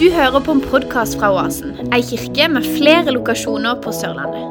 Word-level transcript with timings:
Du 0.00 0.06
hører 0.10 0.40
på 0.40 0.54
en 0.56 0.62
podkast 0.64 1.18
fra 1.20 1.28
Oasen, 1.34 1.74
ei 1.92 2.00
kirke 2.00 2.46
med 2.48 2.64
flere 2.64 3.12
lokasjoner 3.12 3.82
på 3.84 3.92
Sørlandet. 3.92 4.46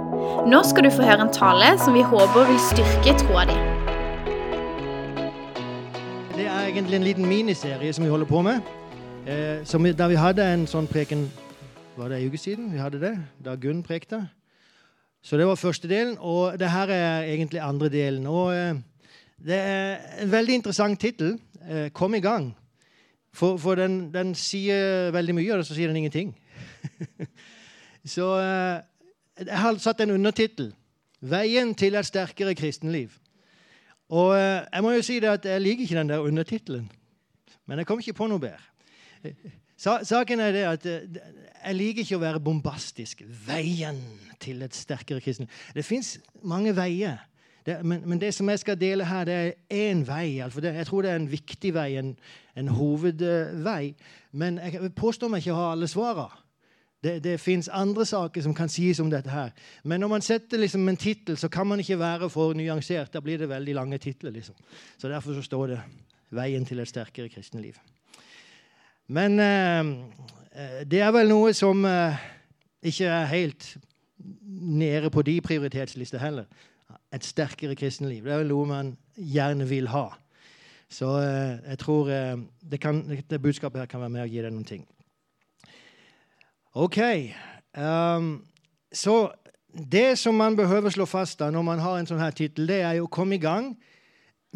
Nå 0.46 0.60
skal 0.70 0.86
du 0.86 0.90
få 0.94 1.08
høre 1.08 1.26
en 1.26 1.32
tale 1.34 1.72
som 1.82 1.96
vi 1.98 2.04
håper 2.06 2.46
vil 2.52 2.60
styrke 2.62 3.16
troa 3.18 3.48
di. 3.50 3.56
Det 6.36 6.46
er 6.46 6.68
egentlig 6.68 7.00
en 7.00 7.08
liten 7.08 7.26
miniserie 7.26 7.90
som 7.98 8.06
vi 8.06 8.12
holder 8.14 8.30
på 8.30 8.44
med. 8.46 8.62
Eh, 9.26 9.66
vi, 9.66 9.96
der 9.98 10.14
vi 10.14 10.22
hadde 10.22 10.46
en 10.54 10.68
sånn 10.70 10.92
preken 10.92 11.26
Var 11.98 12.14
det 12.14 12.22
en 12.22 12.30
uke 12.30 12.38
siden 12.38 12.70
vi 12.70 12.86
hadde 12.86 13.02
det? 13.02 13.16
Da 13.42 13.58
Gunn 13.58 13.82
prekte. 13.82 14.22
Så 15.26 15.42
det 15.42 15.50
var 15.50 15.58
første 15.58 15.90
delen. 15.90 16.14
Og 16.22 16.60
det 16.62 16.70
her 16.70 16.94
er 16.94 17.26
egentlig 17.26 17.66
andre 17.66 17.90
delen. 17.90 18.30
Og 18.30 18.54
eh, 18.54 18.78
det 19.42 19.58
er 19.58 19.98
en 20.22 20.32
veldig 20.32 20.62
interessant 20.62 21.00
tittel. 21.00 21.40
Eh, 21.66 21.90
'Kom 21.90 22.14
i 22.14 22.22
gang'. 22.22 22.54
For, 23.32 23.58
for 23.62 23.78
den, 23.78 24.14
den, 24.14 24.34
sier 24.36 25.12
veldig 25.14 25.36
mye, 25.38 25.58
og 25.58 25.66
så 25.66 25.78
sier 25.78 25.92
den 25.92 26.02
ingenting. 26.02 26.34
så 28.16 28.30
eh, 28.42 29.46
jeg 29.46 29.62
har 29.64 29.80
satt 29.80 30.02
en 30.02 30.18
undertittel. 30.18 30.74
'Veien 31.20 31.74
til 31.76 31.96
et 32.00 32.08
sterkere 32.08 32.56
kristenliv'. 32.56 33.20
Og 34.10 34.34
eh, 34.38 34.66
jeg 34.74 34.84
må 34.84 34.92
jo 34.96 35.06
si 35.06 35.20
det 35.20 35.30
at 35.30 35.46
jeg 35.46 35.62
liker 35.62 35.84
ikke 35.84 36.00
den 36.00 36.10
der 36.10 36.26
undertittelen. 36.26 36.92
Men 37.68 37.78
jeg 37.78 37.88
kom 37.88 38.00
ikke 38.00 38.18
på 38.18 38.28
noe 38.28 38.42
bedre. 38.42 38.64
Saken 39.80 40.40
er 40.40 40.52
det 40.56 40.64
at 40.68 40.86
eh, 40.90 41.20
jeg 41.66 41.76
liker 41.76 42.04
ikke 42.04 42.18
å 42.18 42.24
være 42.24 42.42
bombastisk. 42.44 43.22
Veien 43.46 44.00
til 44.42 44.64
et 44.66 44.76
sterkere 44.76 45.22
kristenliv. 45.22 45.52
Det 45.76 45.86
fins 45.86 46.18
mange 46.42 46.74
veier. 46.76 47.20
Det, 47.70 47.86
men, 47.86 48.02
men, 48.06 48.22
det 48.22 48.34
som 48.34 48.50
jeg 48.50 48.60
skal 48.60 48.80
dele 48.82 49.06
her, 49.06 49.26
det 49.26 49.34
er 49.34 49.52
én 49.70 50.00
vei. 50.08 50.40
Altså 50.42 50.62
det, 50.62 50.74
jeg 50.74 50.88
tror 50.88 51.02
det 51.06 51.12
er 51.12 51.16
en 51.20 51.32
viktig 51.32 51.74
vei, 51.74 51.90
en, 52.02 52.16
en 52.58 52.68
hovedvei. 52.68 53.94
Men 54.32 54.58
jeg 54.58 54.94
påstår 54.98 55.30
meg 55.30 55.44
ikke 55.44 55.54
å 55.54 55.60
ha 55.60 55.68
alle 55.76 55.90
svarene. 55.92 56.46
Det, 57.04 57.14
det 57.24 57.38
fins 57.40 57.70
andre 57.72 58.04
saker 58.10 58.42
som 58.44 58.56
kan 58.58 58.72
sies 58.74 59.00
om 59.00 59.12
dette 59.12 59.30
her. 59.30 59.54
Men 59.84 60.02
når 60.02 60.10
man 60.12 60.26
setter 60.26 60.60
liksom 60.60 60.90
en 60.90 60.98
tittel, 60.98 61.38
så 61.38 61.48
kan 61.48 61.68
man 61.68 61.80
ikke 61.80 62.00
være 62.00 62.30
for 62.34 62.58
nyansert. 62.58 63.14
Da 63.14 63.22
blir 63.22 63.38
det 63.38 63.50
veldig 63.50 63.76
lange 63.78 63.98
titler. 64.02 64.34
Liksom. 64.36 64.56
Så 64.98 65.08
derfor 65.08 65.38
så 65.38 65.42
står 65.42 65.68
det 65.68 65.80
'Veien 66.32 66.66
til 66.66 66.80
et 66.80 66.88
sterkere 66.88 67.30
kristenliv'. 67.30 67.80
Men 69.08 69.40
eh, 69.40 69.86
det 70.86 71.02
er 71.02 71.12
vel 71.12 71.30
noe 71.30 71.54
som 71.54 71.86
eh, 71.86 72.18
ikke 72.82 73.06
er 73.06 73.26
helt 73.26 73.78
nede 74.50 75.10
på 75.10 75.22
de 75.22 75.42
prioritetslistene 75.42 76.22
heller 76.22 76.46
et 77.14 77.26
sterkere 77.26 77.76
kristenliv. 77.76 78.24
Det 78.24 78.34
er 78.34 78.44
jo 78.44 78.52
noe 78.52 78.70
man 78.70 78.92
gjerne 79.16 79.68
vil 79.70 79.90
ha. 79.94 80.08
Så 80.90 81.10
eh, 81.22 81.60
jeg 81.70 81.80
tror 81.84 82.10
eh, 82.14 82.38
det, 82.72 82.80
kan, 82.82 83.04
det, 83.06 83.42
budskapet 83.42 83.82
her 83.82 83.90
kan 83.90 84.02
være 84.02 84.14
med 84.14 84.26
å 84.26 84.30
gi 84.30 84.42
deg 84.42 84.54
noen 84.54 84.68
ting. 84.68 84.86
OK. 86.78 87.00
Um, 87.78 88.32
så 88.94 89.30
det 89.70 90.18
som 90.18 90.38
man 90.38 90.58
behøver 90.58 90.94
slå 90.94 91.06
fast 91.10 91.42
da 91.42 91.50
når 91.54 91.66
man 91.66 91.82
har 91.84 92.00
en 92.00 92.10
sånn 92.10 92.22
her 92.22 92.34
tittel, 92.34 92.70
det 92.70 92.82
er 92.82 92.98
jo 92.98 93.06
å 93.06 93.14
komme 93.14 93.38
i 93.38 93.42
gang 93.42 93.72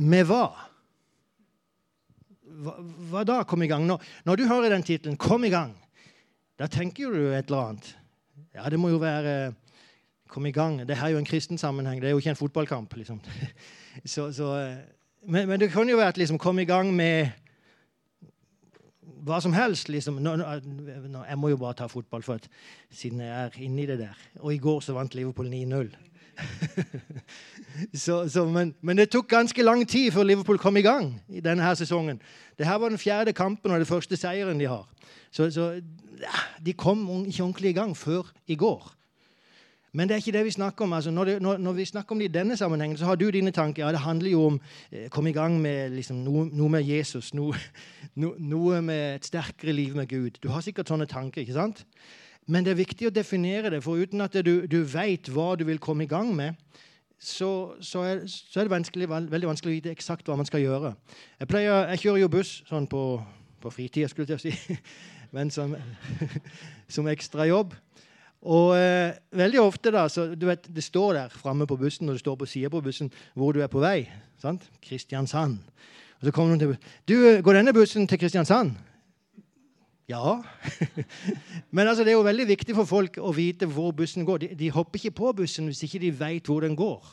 med 0.01 0.25
hva? 0.29 0.47
Hva, 2.63 2.77
hva 3.09 3.23
da 3.27 3.41
Kom 3.49 3.65
i 3.65 3.69
gang? 3.69 3.85
Når, 3.89 4.01
når 4.25 4.39
du 4.39 4.47
hører 4.49 4.73
den 4.73 4.85
tittelen, 4.85 5.17
'Kom 5.17 5.45
i 5.45 5.53
gang', 5.53 5.75
da 6.57 6.67
tenker 6.69 7.13
du 7.13 7.33
et 7.33 7.49
eller 7.49 7.73
annet. 7.73 7.93
Ja, 8.53 8.69
det 8.69 8.79
må 8.79 8.89
jo 8.89 9.01
være 9.01 9.53
Kom 10.33 10.45
i 10.45 10.51
gang. 10.51 10.79
Det 10.87 10.97
her 10.97 11.05
er 11.05 11.11
jo 11.13 11.17
en 11.21 11.25
kristen 11.25 11.57
sammenheng. 11.57 12.01
Det 12.01 12.07
er 12.07 12.11
jo 12.11 12.17
ikke 12.17 12.29
en 12.29 12.35
fotballkamp. 12.35 12.95
liksom. 12.95 13.21
Så, 14.05 14.31
så, 14.31 14.55
eh, 14.57 14.77
men, 15.27 15.47
men, 15.47 15.59
det 15.59 15.71
kan 15.71 15.89
jo 15.89 15.97
være 15.97 16.07
at 16.07 16.17
liksom, 16.17 16.37
kom 16.37 16.59
i 16.59 16.65
gang 16.65 16.93
med 16.93 17.27
hva 19.21 19.37
som 19.41 19.53
helst. 19.53 19.89
liksom. 19.89 20.13
Nå, 20.13 20.35
nå, 20.35 21.25
jeg 21.29 21.37
må 21.37 21.51
jo 21.53 21.57
bare 21.57 21.73
ta 21.73 21.85
fotball, 21.87 22.23
for 22.23 22.33
at, 22.33 22.47
siden 22.91 23.21
jeg 23.21 23.29
er 23.29 23.59
inni 23.61 23.85
det 23.85 23.99
der. 23.99 24.17
Og 24.39 24.53
i 24.53 24.57
går 24.57 24.79
så 24.79 24.93
vant 24.93 25.15
Liverpool 25.15 25.47
9-0. 25.53 25.93
så, 28.05 28.29
så, 28.29 28.45
men, 28.45 28.73
men, 28.81 28.97
det 28.97 29.11
tok 29.13 29.29
ganske 29.29 29.61
lang 29.61 29.85
tid 29.89 30.11
før 30.11 30.23
Liverpool 30.23 30.57
kom 30.57 30.77
i 30.77 30.81
gang 30.81 31.21
i 31.29 31.45
denne 31.45 31.63
her 31.63 31.77
sesongen. 31.77 32.21
Det 32.57 32.65
her 32.65 32.81
var 32.81 32.89
den 32.89 32.97
fjerde 32.97 33.33
kampen 33.33 33.71
og 33.71 33.77
den 33.77 33.85
første 33.85 34.17
seieren 34.17 34.59
de 34.59 34.65
har. 34.65 34.89
Så, 35.31 35.51
så 35.51 35.69
de 36.65 36.73
kom 36.73 37.05
ikke 37.25 37.43
ordentlig 37.43 37.69
i 37.69 37.77
gang 37.77 37.97
før 37.97 38.33
i 38.47 38.55
går. 38.55 39.02
Men 39.93 40.09
det 40.09 40.15
er 40.15 40.23
ikke 40.23 40.33
det 40.33 40.45
vi 40.47 40.55
snakker 40.55 40.85
om. 40.85 40.93
Altså, 40.97 41.11
når, 41.13 41.25
det, 41.25 41.41
når, 41.41 41.57
når, 41.61 41.73
vi 41.77 41.85
snakker 41.85 42.15
om 42.15 42.19
det 42.19 42.31
i 42.31 42.33
denne 42.33 42.57
sammenhengen, 42.57 42.97
så 42.97 43.05
har 43.05 43.15
du 43.15 43.27
dine 43.31 43.51
tanker. 43.51 43.85
Ja, 43.85 43.91
det 43.91 44.01
handler 44.01 44.29
jo 44.31 44.45
om 44.45 44.59
eh, 44.91 45.09
komme 45.09 45.29
i 45.29 45.33
gang 45.33 45.59
med 45.61 45.93
liksom, 45.93 46.23
noe, 46.25 46.47
noe, 46.49 46.69
med 46.69 46.81
Jesus. 46.83 47.33
Noe, 47.33 47.53
no, 48.21 48.33
noe, 48.39 48.81
med 48.81 49.19
et 49.19 49.29
sterkere 49.29 49.75
liv 49.75 49.95
med 49.95 50.09
Gud. 50.09 50.41
Du 50.43 50.49
har 50.49 50.65
sikkert 50.65 50.89
sånne 50.89 51.05
tanker. 51.05 51.41
ikke 51.41 51.53
sant? 51.53 51.85
Men 52.47 52.65
det 52.65 52.73
er 52.73 52.81
viktig 52.81 53.07
å 53.07 53.13
definere 53.13 53.69
det, 53.69 53.83
for 53.85 54.01
uten 54.01 54.21
at 54.25 54.33
du, 54.43 54.65
du 54.67 54.81
vet 54.83 55.29
hva 55.31 55.53
du 55.55 55.63
vil 55.69 55.79
komme 55.79 56.03
i 56.03 56.11
gang 56.11 56.33
med, 56.35 56.57
så, 57.23 57.75
så, 57.79 58.01
er, 58.03 58.25
så 58.27 58.59
er, 58.59 58.65
det 58.65 58.73
vanskelig, 58.73 59.07
veldig 59.07 59.47
vanskelig 59.47 59.71
å 59.71 59.75
vite 59.77 59.93
eksakt 59.93 60.27
hva 60.27 60.35
man 60.35 60.49
skal 60.49 60.59
gjøre. 60.59 60.91
Jeg, 61.39 61.47
pleier, 61.47 61.87
jeg 61.93 62.01
kjører 62.01 62.23
jo 62.25 62.33
buss 62.33 62.51
sånn 62.67 62.89
på, 62.91 63.03
på 63.63 63.71
fritida, 63.71 64.09
skulle 64.11 64.35
jeg 64.35 64.43
si, 64.43 64.77
men 65.35 65.53
som, 65.53 65.77
som 66.97 67.07
ekstra 67.13 67.47
jobb. 67.47 67.77
Og 68.43 68.73
eh, 68.75 69.15
veldig 69.31 69.61
ofte 69.63 69.91
da, 69.95 70.07
så 70.11 70.27
du 70.35 70.47
vet, 70.49 70.67
Det 70.67 70.83
står 70.83 71.13
der 71.13 71.29
framme 71.29 71.67
på 71.67 71.77
bussen 71.79 72.09
og 72.09 72.17
det 72.17 72.23
står 72.23 72.35
på 72.35 72.45
sida 72.45 72.69
på 72.69 72.81
bussen 72.83 73.11
hvor 73.33 73.53
du 73.53 73.61
er 73.63 73.71
på 73.71 73.79
vei. 73.79 74.09
sant? 74.41 74.69
Kristiansand. 74.81 75.59
Og 76.19 76.27
så 76.27 76.31
kommer 76.31 76.55
noen 76.55 76.59
til 76.59 76.77
Du, 77.07 77.15
eh, 77.27 77.41
går 77.41 77.53
denne 77.53 77.73
bussen 77.73 78.07
til 78.07 78.19
Kristiansand? 78.19 78.75
Ja. 80.07 80.41
Men 81.71 81.87
altså, 81.87 82.03
det 82.03 82.11
er 82.11 82.19
jo 82.19 82.27
veldig 82.27 82.47
viktig 82.47 82.75
for 82.75 82.85
folk 82.85 83.17
å 83.17 83.31
vite 83.31 83.65
hvor 83.65 83.91
bussen 83.95 84.25
går. 84.25 84.37
De, 84.37 84.47
de 84.59 84.71
hopper 84.71 84.99
ikke 84.99 85.15
på 85.15 85.33
bussen 85.33 85.69
hvis 85.71 85.83
ikke 85.87 86.01
de 86.03 86.11
vet 86.19 86.47
hvor 86.47 86.61
den 86.61 86.75
går. 86.75 87.05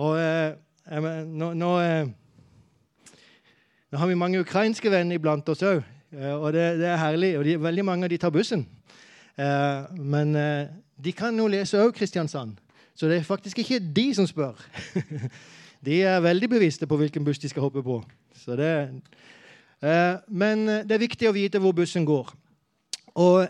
Og 0.00 0.18
eh, 0.20 0.56
nå, 1.26 1.52
nå, 1.56 1.70
eh, 1.80 2.10
nå, 3.90 3.98
har 3.98 4.06
vi 4.06 4.18
mange 4.18 4.40
ukrainske 4.40 4.92
venner 4.92 5.18
iblant 5.18 5.48
oss 5.50 5.64
òg, 5.66 5.80
eh, 6.14 6.34
og 6.34 6.52
det, 6.54 6.76
det, 6.78 6.86
er 6.92 7.00
herlig. 7.00 7.32
Og 7.38 7.48
de, 7.48 7.56
veldig 7.60 7.86
mange 7.88 8.06
av 8.06 8.12
de 8.12 8.20
tar 8.20 8.34
bussen. 8.34 8.66
Eh, 9.40 9.96
men 9.96 10.36
eh, 10.36 10.66
de 10.96 11.12
kan 11.16 11.36
jo 11.38 11.48
lese 11.48 11.80
òg 11.80 11.94
Kristiansand, 11.96 12.58
så 12.94 13.08
det 13.08 13.20
er 13.20 13.28
faktisk 13.28 13.62
ikke 13.62 13.80
de 13.80 14.10
som 14.14 14.26
spør. 14.28 14.58
de 15.86 16.02
er 16.04 16.20
veldig 16.20 16.50
bevisste 16.50 16.88
på 16.88 16.98
hvilken 17.00 17.24
buss 17.24 17.40
de 17.40 17.48
skal 17.48 17.64
hoppe 17.64 17.82
på. 17.86 18.02
Det, 18.46 18.74
eh, 19.82 20.16
men 20.28 20.66
det 20.84 20.96
er 20.96 21.06
viktig 21.06 21.30
å 21.30 21.36
vite 21.36 21.62
hvor 21.62 21.76
bussen 21.76 22.04
går. 22.08 22.34
Og 23.20 23.46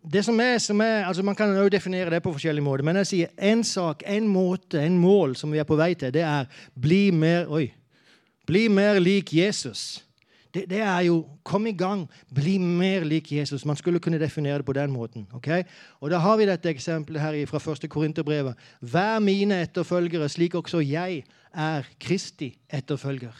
det 0.00 0.24
som 0.24 0.38
er, 0.40 0.56
som 0.58 0.80
er, 0.80 1.04
altså 1.04 1.22
Man 1.22 1.36
kan 1.36 1.52
jo 1.52 1.68
definere 1.68 2.10
det 2.10 2.22
på 2.24 2.32
forskjellige 2.32 2.64
måter, 2.64 2.84
men 2.84 2.96
jeg 3.02 3.10
sier 3.10 3.34
én 3.36 3.64
sak, 3.64 4.02
en 4.06 4.28
måte, 4.28 4.80
en 4.80 4.96
mål 4.98 5.36
som 5.36 5.52
vi 5.52 5.60
er 5.60 5.68
på 5.68 5.76
vei 5.76 5.92
til, 5.94 6.12
det 6.14 6.24
er 6.24 6.48
bli 6.72 7.10
mer, 7.12 7.50
oi, 7.52 7.66
bli 8.48 8.68
mer 8.72 8.96
lik 9.02 9.34
Jesus 9.36 10.00
det, 10.54 10.64
det, 10.70 10.80
er 10.80 11.00
jo 11.06 11.22
Kom 11.46 11.66
i 11.66 11.72
gang, 11.72 12.08
bli 12.34 12.58
mer 12.58 13.04
lik 13.06 13.32
Jesus. 13.32 13.64
Man 13.66 13.76
skulle 13.76 14.00
kunne 14.00 14.18
definere 14.18 14.58
det 14.58 14.66
på 14.66 14.72
den 14.72 14.90
måten. 14.90 15.26
Okay? 15.34 15.62
Og 16.00 16.10
Da 16.10 16.18
har 16.18 16.36
vi 16.36 16.46
dette 16.46 16.70
eksempelet 16.70 17.22
her 17.22 17.46
fra 17.46 17.72
1. 17.72 17.88
Korinterbrevet. 17.90 18.54
Vær 18.80 19.18
mine 19.18 19.62
etterfølgere, 19.62 20.28
slik 20.28 20.54
også 20.54 20.80
jeg 20.80 21.24
er 21.54 21.82
Kristi 22.00 22.58
etterfølger. 22.70 23.34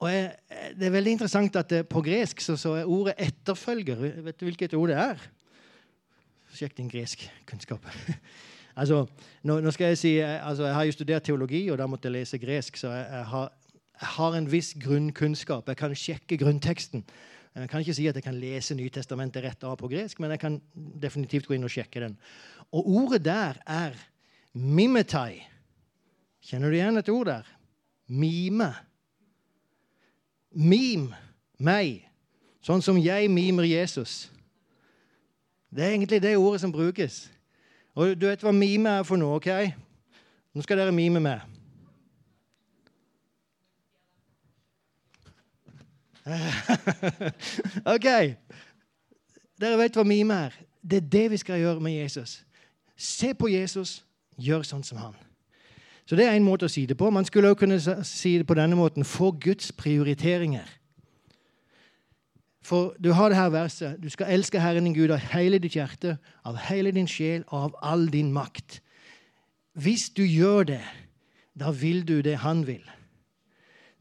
Og 0.00 0.12
jeg, 0.12 0.32
Det 0.78 0.86
er 0.86 0.90
veldig 0.90 1.12
interessant 1.12 1.56
at 1.56 1.70
det, 1.70 1.88
på 1.88 2.02
gresk 2.02 2.40
så, 2.40 2.56
så, 2.56 2.74
er 2.74 2.84
ordet 2.84 3.14
'etterfølger' 3.18 4.22
Vet 4.22 4.40
du 4.40 4.44
hvilket 4.44 4.74
ord 4.74 4.88
det 4.88 4.96
er? 4.96 5.16
Sjekk 6.54 6.76
din 6.76 6.88
gresk 6.88 7.30
kunnskap. 7.46 7.86
altså, 8.80 9.06
nå, 9.42 9.60
nå, 9.60 9.70
skal 9.70 9.86
Jeg 9.86 9.98
si, 9.98 10.18
altså, 10.18 10.64
jeg 10.64 10.74
har 10.74 10.84
jo 10.84 10.92
studert 10.92 11.22
teologi, 11.22 11.68
og 11.70 11.78
da 11.78 11.86
måtte 11.86 12.08
jeg 12.08 12.12
lese 12.12 12.38
gresk. 12.38 12.76
så 12.76 12.90
jeg, 12.90 13.06
jeg 13.10 13.24
har 13.24 13.52
har 14.00 14.36
en 14.36 14.48
viss 14.50 14.72
grunnkunnskap. 14.80 15.68
Jeg 15.68 15.76
kan 15.76 15.94
sjekke 15.96 16.38
grunnteksten. 16.40 17.04
Jeg 17.54 17.68
kan 17.68 17.82
ikke 17.82 17.94
si 17.94 18.06
at 18.06 18.16
jeg 18.16 18.24
kan 18.24 18.38
lese 18.38 18.76
Nytestamentet 18.78 19.44
rett 19.44 19.64
av 19.66 19.76
på 19.80 19.90
gresk, 19.90 20.20
men 20.22 20.30
jeg 20.30 20.40
kan 20.40 20.60
definitivt 20.74 21.48
gå 21.48 21.56
inn 21.56 21.66
og 21.66 21.72
sjekke 21.72 22.04
den. 22.04 22.14
Og 22.70 22.86
ordet 22.86 23.24
der 23.26 23.58
er 23.66 23.96
mimetai. 24.54 25.42
Kjenner 26.46 26.70
du 26.70 26.78
igjen 26.78 27.00
et 27.00 27.10
ord 27.12 27.26
der? 27.28 27.50
Mime. 28.06 28.70
Mim 30.54 31.10
meg. 31.58 32.06
Sånn 32.64 32.82
som 32.84 32.98
jeg 33.00 33.28
mimer 33.32 33.66
Jesus. 33.68 34.28
Det 35.70 35.84
er 35.84 35.94
egentlig 35.94 36.22
det 36.22 36.36
ordet 36.38 36.62
som 36.62 36.72
brukes. 36.72 37.28
Og 37.98 38.14
du 38.18 38.26
vet 38.28 38.42
hva 38.42 38.52
mime 38.54 39.00
er 39.00 39.06
for 39.06 39.20
noe, 39.20 39.38
OK? 39.38 39.50
Nå 40.54 40.64
skal 40.64 40.80
dere 40.80 40.94
mime 40.94 41.22
med. 41.22 41.49
OK. 47.94 48.08
Dere 49.60 49.78
vet 49.80 49.96
hva 49.96 50.04
mime 50.06 50.36
er. 50.46 50.60
Det 50.80 51.02
er 51.02 51.08
det 51.12 51.26
vi 51.34 51.40
skal 51.40 51.60
gjøre 51.60 51.80
med 51.84 51.92
Jesus. 51.92 52.40
Se 52.96 53.34
på 53.34 53.48
Jesus, 53.52 54.00
gjør 54.40 54.64
sånn 54.64 54.84
som 54.84 55.00
han. 55.00 55.16
Så 56.08 56.16
Det 56.16 56.26
er 56.26 56.34
en 56.34 56.44
måte 56.44 56.66
å 56.66 56.72
si 56.72 56.86
det 56.90 56.96
på. 56.98 57.10
Man 57.10 57.24
skulle 57.24 57.52
også 57.52 57.60
kunne 57.60 58.04
si 58.04 58.38
det 58.38 58.46
på 58.46 58.56
denne 58.58 58.76
måten. 58.76 59.04
Få 59.06 59.30
Guds 59.30 59.70
prioriteringer. 59.72 60.66
For 62.62 62.94
du 62.98 63.12
har 63.12 63.28
det 63.28 63.38
her 63.38 63.52
verset. 63.54 64.00
Du 64.02 64.08
skal 64.10 64.32
elske 64.34 64.60
Herren 64.60 64.84
din 64.84 64.94
Gud 64.94 65.10
av 65.10 65.22
hele 65.32 65.58
ditt 65.58 65.76
hjerte, 65.78 66.16
av 66.44 66.58
hele 66.68 66.90
din 66.90 67.08
sjel 67.08 67.44
og 67.48 67.62
av 67.62 67.76
all 67.82 68.08
din 68.12 68.32
makt. 68.32 68.80
Hvis 69.72 70.10
du 70.10 70.24
gjør 70.24 70.66
det, 70.74 70.82
da 71.54 71.70
vil 71.70 72.02
du 72.08 72.20
det 72.20 72.36
han 72.42 72.66
vil. 72.66 72.82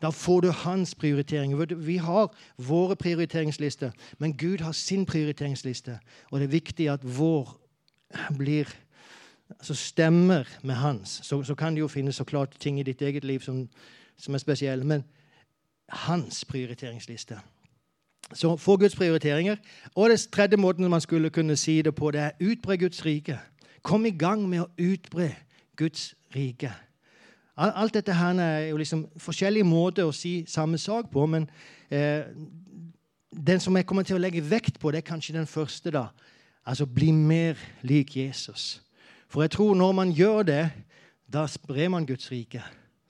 Da 0.01 0.09
får 0.09 0.41
du 0.41 0.51
hans 0.51 0.95
prioriteringer. 0.95 1.75
Vi 1.75 1.97
har 1.97 2.35
våre 2.57 2.95
prioriteringslister, 2.95 3.91
men 4.17 4.37
Gud 4.37 4.59
har 4.59 4.71
sin 4.71 5.05
prioriteringsliste. 5.05 5.99
Og 6.31 6.39
det 6.39 6.45
er 6.45 6.51
viktig 6.51 6.89
at 6.89 7.17
vår 7.17 7.59
blir 8.37 8.65
altså 9.49 9.75
stemmer 9.75 10.43
med 10.63 10.75
hans. 10.75 11.19
Så, 11.23 11.43
så, 11.43 11.55
kan 11.55 11.73
det 11.73 11.79
jo 11.79 11.87
finnes 11.87 12.15
så 12.15 12.23
klart 12.23 12.55
ting 12.59 12.79
i 12.79 12.83
ditt 12.83 13.01
eget 13.01 13.23
liv 13.23 13.39
som, 13.39 13.69
som 14.17 14.33
er 14.33 14.37
spesielle. 14.37 14.85
Men 14.85 15.03
hans 15.89 16.45
prioriteringsliste. 16.45 17.39
Så 18.33 18.57
få 18.57 18.77
Guds 18.77 18.95
prioriteringer. 18.95 19.55
Og 19.95 20.09
det 20.09 20.27
tredje 20.31 20.57
måten 20.57 20.89
man 20.89 21.01
skulle 21.01 21.29
kunne 21.29 21.55
si 21.55 21.81
det 21.81 21.95
på, 21.95 22.11
det 22.11 22.21
er 22.21 22.31
utbre 22.41 22.77
Guds 22.77 23.05
rike. 23.05 23.39
Kom 23.81 24.05
i 24.05 24.11
gang 24.11 24.49
med 24.49 24.61
å 24.61 24.69
utbre 24.77 25.35
Guds 25.75 26.15
rike. 26.35 26.73
Alt 27.59 27.93
dette 27.93 28.13
her 28.15 28.39
er 28.39 28.69
jo 28.69 28.77
liksom 28.79 29.03
forskjellige 29.19 29.67
måter 29.67 30.07
å 30.07 30.15
si 30.15 30.45
samme 30.47 30.77
sak 30.79 31.09
på, 31.11 31.25
men 31.27 31.49
eh, 31.91 32.23
den 33.35 33.59
som 33.59 33.75
jeg 33.75 33.85
kommer 33.85 34.05
til 34.07 34.15
å 34.15 34.21
legge 34.21 34.43
vekt 34.43 34.79
på, 34.79 34.91
det 34.91 35.01
er 35.01 35.09
kanskje 35.09 35.35
den 35.35 35.47
første. 35.47 35.91
da. 35.91 36.07
Altså 36.65 36.85
bli 36.85 37.11
mer 37.11 37.59
lik 37.81 38.15
Jesus. 38.15 38.81
For 39.27 39.43
jeg 39.43 39.51
tror 39.51 39.75
når 39.75 39.91
man 39.91 40.11
gjør 40.15 40.43
det, 40.43 40.69
da 41.27 41.45
sprer 41.47 41.89
man 41.89 42.07
Guds 42.07 42.31
rike. 42.31 42.63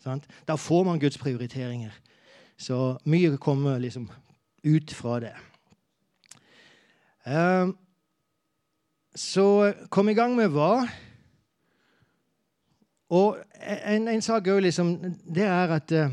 Sant? 0.04 0.26
Da 0.48 0.56
får 0.56 0.84
man 0.84 1.00
Guds 1.00 1.18
prioriteringer. 1.18 1.94
Så 2.58 2.98
mye 3.06 3.38
kommer 3.38 3.80
liksom 3.80 4.10
ut 4.64 4.92
fra 4.92 5.20
det. 5.20 5.36
Eh, 7.26 7.68
så 9.16 9.74
kom 9.90 10.10
i 10.10 10.18
gang 10.18 10.36
med 10.36 10.50
hva? 10.52 10.88
Og 13.10 13.38
en, 13.60 14.08
en 14.08 14.22
sak 14.22 14.48
òg, 14.48 14.62
liksom, 14.68 14.92
det 15.26 15.46
er 15.48 15.76
at 15.80 15.94
uh, 15.98 16.12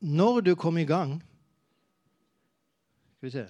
når 0.00 0.40
du 0.46 0.54
kommer 0.54 0.84
i 0.84 0.88
gang 0.88 1.16
Skal 3.18 3.26
vi 3.26 3.32
se 3.34 3.46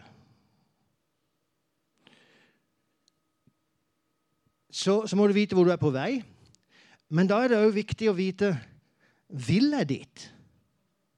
så, 4.79 5.07
så, 5.07 5.17
må 5.17 5.27
du 5.27 5.35
vite 5.35 5.57
hvor 5.57 5.67
du 5.67 5.73
er 5.73 5.81
på 5.81 5.91
vei. 5.91 6.21
Men 7.11 7.27
da 7.27 7.41
er 7.43 7.51
det 7.51 7.59
òg 7.59 7.73
viktig 7.75 8.11
å 8.11 8.17
vite 8.17 8.53
vil 9.29 9.73
jeg 9.75 9.89
dit. 9.91 10.27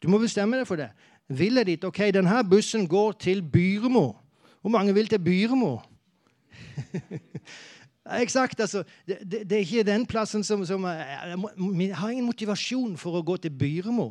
Du 0.00 0.08
må 0.08 0.18
bestemme 0.22 0.56
deg 0.56 0.68
for 0.68 0.80
det. 0.80 0.88
Vil 1.28 1.60
jeg 1.60 1.68
dit? 1.68 1.84
Ok, 1.84 2.00
denne 2.14 2.40
bussen 2.48 2.88
går 2.88 3.18
til 3.20 3.42
Byremo. 3.42 4.06
Hvor 4.60 4.72
mange 4.72 4.94
vil 4.96 5.10
til 5.10 5.20
Byremo? 5.22 5.76
Eksakt. 8.18 8.60
altså. 8.60 8.82
Det, 9.06 9.18
det, 9.22 9.44
det, 9.50 9.56
er 9.56 9.64
ikke 9.64 9.86
den 9.86 10.06
plassen 10.06 10.44
som, 10.44 10.64
som 10.66 10.84
Jeg 10.84 11.96
har 11.96 12.10
ingen 12.10 12.26
motivasjon 12.26 12.96
for 12.98 13.18
å 13.18 13.22
gå 13.22 13.36
til 13.36 13.54
Byremo. 13.54 14.10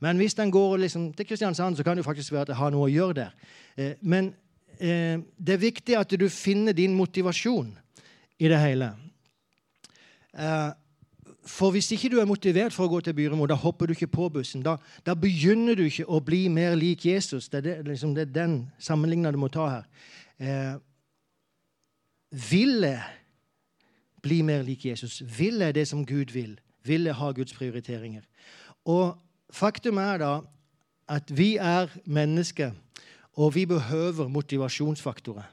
Men 0.00 0.16
hvis 0.16 0.34
den 0.34 0.50
går 0.50 0.76
liksom, 0.76 1.12
til 1.12 1.26
Kristiansand, 1.26 1.76
så 1.76 1.84
kan 1.84 1.96
det 1.96 2.04
faktisk 2.04 2.32
være 2.32 2.48
at 2.48 2.54
jeg 2.54 2.60
har 2.60 2.72
noe 2.72 2.88
å 2.88 2.92
gjøre 2.92 3.18
der. 3.18 3.34
Eh, 3.76 3.92
men 4.00 4.32
eh, 4.78 5.20
det 5.36 5.56
er 5.56 5.64
viktig 5.66 5.96
at 5.98 6.14
du 6.16 6.28
finner 6.32 6.72
din 6.72 6.94
motivasjon 6.96 7.74
i 8.40 8.48
det 8.48 8.60
hele. 8.60 8.94
Eh, 10.32 10.70
for 11.50 11.72
hvis 11.74 11.90
ikke 11.92 12.10
du 12.12 12.18
er 12.20 12.28
motivert 12.28 12.72
for 12.72 12.86
å 12.86 12.92
gå 12.92 13.00
til 13.04 13.16
Byremo, 13.16 13.46
da 13.48 13.56
hopper 13.58 13.88
du 13.88 13.94
ikke 13.94 14.10
på 14.12 14.28
bussen. 14.32 14.62
Da, 14.64 14.76
da 15.06 15.16
begynner 15.18 15.76
du 15.76 15.86
ikke 15.86 16.08
å 16.08 16.20
bli 16.24 16.44
mer 16.52 16.76
lik 16.78 17.06
Jesus. 17.08 17.48
Det 17.48 17.60
er, 17.60 17.66
det, 17.66 17.76
liksom, 17.88 18.14
det 18.16 18.28
er 18.28 18.34
den 18.34 18.58
sammenligninga 18.80 19.32
du 19.34 19.40
må 19.40 19.48
ta 19.52 19.68
her. 19.68 19.88
Eh, 20.40 20.76
vil 22.50 22.84
jeg 22.86 23.19
bli 24.22 24.42
mer 24.42 24.62
lik 24.62 24.86
Jesus? 24.86 25.22
Vil 25.38 25.60
jeg 25.64 25.74
det 25.74 25.88
som 25.88 26.06
Gud 26.06 26.32
vil? 26.32 26.58
Vil 26.84 27.04
jeg 27.08 27.14
ha 27.14 27.30
Guds 27.32 27.54
prioriteringer? 27.54 28.22
Og 28.84 29.16
faktum 29.52 29.98
er 29.98 30.18
da 30.22 30.32
at 31.10 31.32
vi 31.34 31.56
er 31.56 31.90
mennesker, 32.04 32.70
og 33.34 33.54
vi 33.54 33.66
behøver 33.66 34.28
motivasjonsfaktorer. 34.28 35.48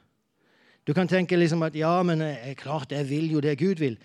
Du 0.87 0.93
kan 0.93 1.07
tenke 1.07 1.35
liksom 1.35 1.63
at 1.67 1.75
ja, 1.75 2.03
men 2.03 2.21
jeg, 2.21 2.55
klart 2.57 2.91
jeg 2.91 3.09
vil 3.09 3.31
jo 3.31 3.39
det 3.43 3.57
Gud 3.59 3.81
vil. 3.81 3.97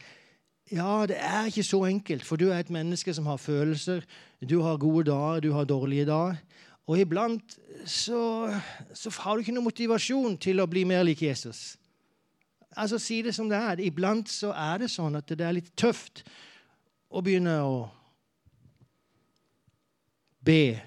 Ja, 0.73 1.05
det 1.07 1.17
er 1.21 1.47
ikke 1.47 1.63
så 1.63 1.85
enkelt, 1.85 2.25
for 2.25 2.37
du 2.37 2.49
er 2.49 2.59
et 2.59 2.71
menneske 2.71 3.15
som 3.15 3.27
har 3.27 3.37
følelser. 3.37 4.01
Du 4.51 4.63
har 4.63 4.77
gode 4.77 5.11
dager, 5.11 5.41
du 5.41 5.53
har 5.53 5.65
dårlige 5.65 6.07
dager. 6.07 6.37
Og 6.87 6.99
iblant 6.99 7.59
så, 7.87 8.51
så 8.95 9.11
har 9.21 9.35
du 9.35 9.45
ikke 9.45 9.55
noe 9.55 9.69
motivasjon 9.69 10.35
til 10.43 10.63
å 10.63 10.67
bli 10.67 10.83
mer 10.89 11.05
lik 11.07 11.23
Jesus. 11.23 11.77
Altså, 12.77 12.99
Si 12.99 13.23
det 13.23 13.35
som 13.35 13.49
det 13.51 13.59
er. 13.59 13.81
Iblant 13.81 14.31
så 14.31 14.53
er 14.57 14.85
det 14.85 14.93
sånn 14.93 15.19
at 15.19 15.29
det 15.29 15.45
er 15.45 15.57
litt 15.57 15.73
tøft 15.77 16.25
å 17.13 17.21
begynne 17.25 17.59
å 17.65 17.77
be, 20.43 20.81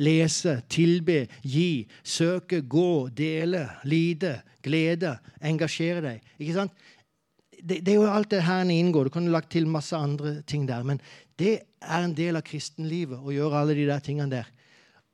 lese, 0.00 0.60
tilbe, 0.70 1.24
gi, 1.42 1.86
søke, 2.06 2.62
gå, 2.62 3.08
dele, 3.12 3.66
lide, 3.84 4.38
glede, 4.64 5.16
engasjere 5.42 6.04
deg. 6.04 6.30
Ikke 6.38 6.56
sant? 6.56 6.86
Det, 7.60 7.82
det, 7.84 7.92
er 7.92 7.98
jo 7.98 8.08
alt 8.08 8.30
det 8.32 8.44
her 8.46 8.64
inngår. 8.72 9.10
Du 9.10 9.16
kan 9.18 9.28
lagt 9.32 9.50
til 9.52 9.68
masse 9.68 9.96
andre 9.96 10.38
ting 10.48 10.64
der. 10.68 10.86
Men 10.86 11.02
det 11.36 11.58
er 11.80 12.06
en 12.06 12.16
del 12.16 12.38
av 12.38 12.46
kristenlivet 12.46 13.20
å 13.20 13.34
gjøre 13.34 13.60
alle 13.60 13.76
de 13.76 13.84
der 13.90 14.00
tingene 14.04 14.32
der. 14.32 14.48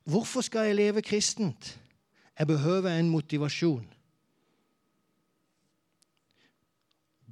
Hvorfor 0.07 0.45
skal 0.45 0.69
jeg 0.69 0.79
leve 0.79 1.03
kristent? 1.03 1.73
Jeg 2.37 2.47
behøver 2.47 2.93
en 2.93 3.09
motivasjon. 3.11 3.83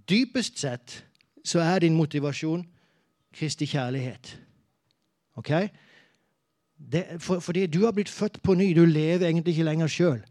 Dypest 0.09 0.59
sett 0.59 1.05
så 1.45 1.59
er 1.59 1.79
din 1.79 1.95
motivasjon 1.95 2.65
Kristi 3.35 3.65
kjærlighet. 3.65 4.39
Ok? 5.35 5.51
Det, 6.91 7.05
for, 7.19 7.39
fordi 7.39 7.65
du 7.67 7.85
har 7.85 7.91
blitt 7.91 8.09
født 8.09 8.41
på 8.43 8.53
ny. 8.53 8.73
Du 8.75 8.85
lever 8.85 9.27
egentlig 9.27 9.51
ikke 9.51 9.63
lenger 9.63 9.87
sjøl. 9.87 10.21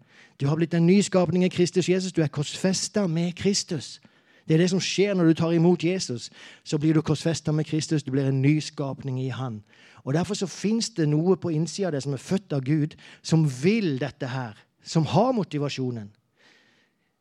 Du 0.40 0.46
har 0.46 0.56
blitt 0.56 0.74
en 0.74 0.86
nyskapning 0.86 1.44
i 1.44 1.48
Kristus 1.48 1.88
Jesus. 1.88 2.12
Du 2.12 2.22
er 2.22 2.26
korsfesta 2.26 3.06
med 3.06 3.32
Kristus. 3.32 4.00
Det 4.48 4.54
er 4.54 4.58
det 4.58 4.70
som 4.70 4.80
skjer 4.80 5.14
når 5.14 5.24
du 5.24 5.34
tar 5.34 5.52
imot 5.52 5.84
Jesus. 5.84 6.30
Så 6.64 6.78
blir 6.78 6.94
du 6.94 7.02
korsfesta 7.02 7.52
med 7.52 7.64
Kristus. 7.64 8.02
Du 8.02 8.10
blir 8.10 8.28
en 8.28 8.42
nyskapning 8.42 9.20
i 9.22 9.28
Han. 9.28 9.62
Og 10.04 10.14
Derfor 10.14 10.34
så 10.34 10.46
fins 10.46 10.90
det 10.90 11.08
noe 11.08 11.36
på 11.36 11.48
innsida 11.48 11.88
av 11.88 11.94
deg 11.96 12.04
som 12.04 12.12
er 12.12 12.20
født 12.20 12.52
av 12.52 12.60
Gud, 12.64 12.96
som 13.22 13.46
vil 13.62 13.96
dette 14.00 14.26
her. 14.28 14.58
Som 14.82 15.06
har 15.06 15.32
motivasjonen. 15.32 16.10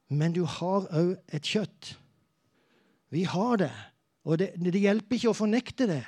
Men 0.10 0.34
du 0.34 0.44
har 0.44 0.90
òg 0.92 1.16
et 1.32 1.48
kjøtt. 1.48 1.96
Vi 3.14 3.24
har 3.30 3.62
det. 3.62 3.72
Og 4.26 4.40
det, 4.40 4.54
det 4.58 4.82
hjelper 4.82 5.20
ikke 5.20 5.32
å 5.34 5.38
fornekte 5.38 5.88
det. 5.90 6.04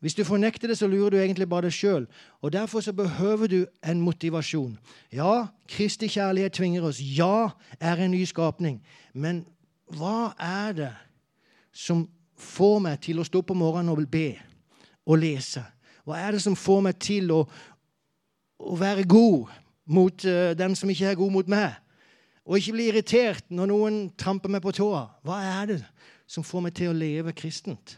Hvis 0.00 0.14
du 0.16 0.22
fornekter 0.24 0.70
det, 0.70 0.78
så 0.78 0.86
lurer 0.88 1.10
du 1.10 1.18
egentlig 1.20 1.48
bare 1.48 1.68
deg 1.68 1.76
sjøl. 1.76 2.06
Og 2.40 2.52
derfor 2.52 2.80
så 2.80 2.92
behøver 2.96 3.50
du 3.52 3.58
en 3.84 4.00
motivasjon. 4.00 4.78
Ja, 5.12 5.50
Kristi 5.68 6.08
kjærlighet 6.08 6.56
tvinger 6.56 6.86
oss. 6.88 7.00
Ja, 7.00 7.50
er 7.80 8.00
en 8.00 8.14
ny 8.14 8.22
skapning. 8.24 8.80
Men 9.12 9.44
hva 9.92 10.32
er 10.40 10.72
det 10.78 10.92
som 11.72 12.06
får 12.40 12.80
meg 12.86 13.02
til 13.04 13.20
å 13.20 13.26
stå 13.28 13.42
på 13.44 13.56
morgenen 13.58 13.92
og 13.92 14.06
be 14.08 14.38
og 15.04 15.20
lese? 15.20 15.66
Hva 16.08 16.16
er 16.22 16.38
det 16.38 16.42
som 16.46 16.56
får 16.56 16.80
meg 16.86 16.96
til 17.02 17.28
å, 17.34 17.42
å 18.56 18.80
være 18.80 19.04
god 19.04 19.52
mot 19.84 20.24
uh, 20.24 20.56
den 20.56 20.78
som 20.78 20.90
ikke 20.90 21.12
er 21.12 21.20
god 21.20 21.34
mot 21.34 21.50
meg? 21.50 21.76
Og 22.50 22.58
ikke 22.58 22.74
bli 22.74 22.88
irritert 22.90 23.46
når 23.54 23.68
noen 23.70 23.98
tramper 24.18 24.50
meg 24.50 24.62
på 24.64 24.72
tåa? 24.74 25.04
Hva 25.22 25.36
er 25.46 25.68
det 25.70 25.76
som 26.26 26.42
får 26.42 26.64
meg 26.64 26.74
til 26.74 26.90
å 26.90 26.96
leve 26.98 27.34
kristent? 27.38 27.94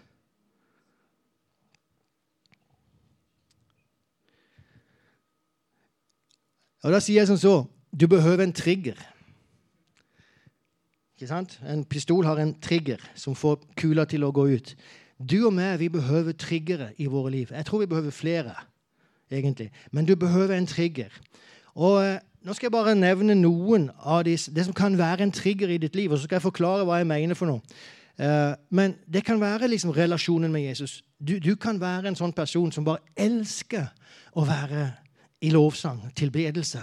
Og 6.82 6.92
Da 6.92 7.00
sier 7.00 7.22
jeg 7.22 7.30
som 7.30 7.40
så 7.40 7.54
du 7.92 8.06
behøver 8.08 8.44
en 8.44 8.52
trigger. 8.52 8.98
Ikke 11.14 11.28
sant? 11.30 11.58
En 11.68 11.84
pistol 11.84 12.26
har 12.26 12.40
en 12.40 12.54
trigger 12.60 13.00
som 13.14 13.36
får 13.38 13.60
kula 13.76 14.04
til 14.08 14.24
å 14.24 14.32
gå 14.34 14.46
ut. 14.52 14.74
Du 15.16 15.46
og 15.46 15.52
meg 15.54 15.78
vi 15.78 15.88
behøver 15.92 16.32
triggere 16.32 16.90
i 16.98 17.06
våre 17.06 17.30
liv. 17.30 17.52
Jeg 17.52 17.66
tror 17.68 17.84
vi 17.84 17.90
behøver 17.92 18.10
flere. 18.10 18.54
egentlig. 19.30 19.70
Men 19.90 20.04
du 20.04 20.16
behøver 20.16 20.56
en 20.56 20.66
trigger. 20.66 21.08
Og 21.74 22.04
eh, 22.04 22.20
Nå 22.42 22.56
skal 22.58 22.66
jeg 22.66 22.74
bare 22.74 22.96
nevne 22.98 23.36
noen 23.38 23.84
av 24.02 24.24
disse, 24.26 24.50
det 24.50 24.64
som 24.66 24.74
kan 24.74 24.96
være 24.98 25.22
en 25.22 25.30
trigger 25.30 25.70
i 25.70 25.76
ditt 25.78 25.94
liv. 25.94 26.10
Og 26.10 26.18
så 26.18 26.26
skal 26.26 26.40
jeg 26.40 26.42
forklare 26.42 26.82
hva 26.82 26.96
jeg 26.98 27.06
mener 27.06 27.38
for 27.38 27.46
noe. 27.46 27.62
Eh, 28.18 28.54
men 28.74 28.96
det 29.06 29.22
kan 29.22 29.38
være 29.38 29.68
liksom 29.70 29.92
relasjonen 29.94 30.50
med 30.50 30.64
Jesus. 30.66 31.04
Du, 31.22 31.36
du 31.38 31.54
kan 31.54 31.78
være 31.80 32.10
en 32.10 32.18
sånn 32.18 32.34
person 32.34 32.72
som 32.74 32.82
bare 32.88 32.98
elsker 33.14 33.86
å 34.34 34.42
være 34.48 34.88
i 35.46 35.52
lovsang, 35.54 36.02
tilbedelse. 36.18 36.82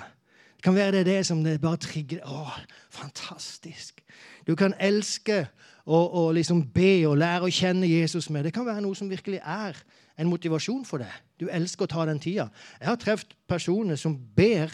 Det 0.55 0.63
kan 0.63 0.75
være 0.75 0.97
det, 0.97 1.05
det 1.05 1.19
som 1.27 1.43
det 1.43 1.59
bare 1.59 1.79
trigger 1.79 2.23
Å, 2.23 2.47
fantastisk! 2.91 3.99
Du 4.47 4.55
kan 4.55 4.73
elske 4.79 5.45
å 5.89 6.29
liksom 6.35 6.63
be 6.73 7.07
og 7.09 7.17
lære 7.17 7.47
å 7.47 7.53
kjenne 7.53 7.87
Jesus 7.89 8.29
med. 8.29 8.45
Det 8.45 8.53
kan 8.53 8.67
være 8.67 8.83
noe 8.83 8.95
som 8.97 9.09
virkelig 9.09 9.39
er 9.43 9.77
en 10.19 10.27
motivasjon 10.27 10.83
for 10.85 11.01
det. 11.01 11.11
Du 11.39 11.47
elsker 11.47 11.87
å 11.87 11.91
ta 11.91 12.05
den 12.09 12.19
tida. 12.19 12.49
Jeg 12.79 12.89
har 12.91 12.99
truffet 12.99 13.35
personer 13.47 13.99
som 13.99 14.17
ber 14.35 14.73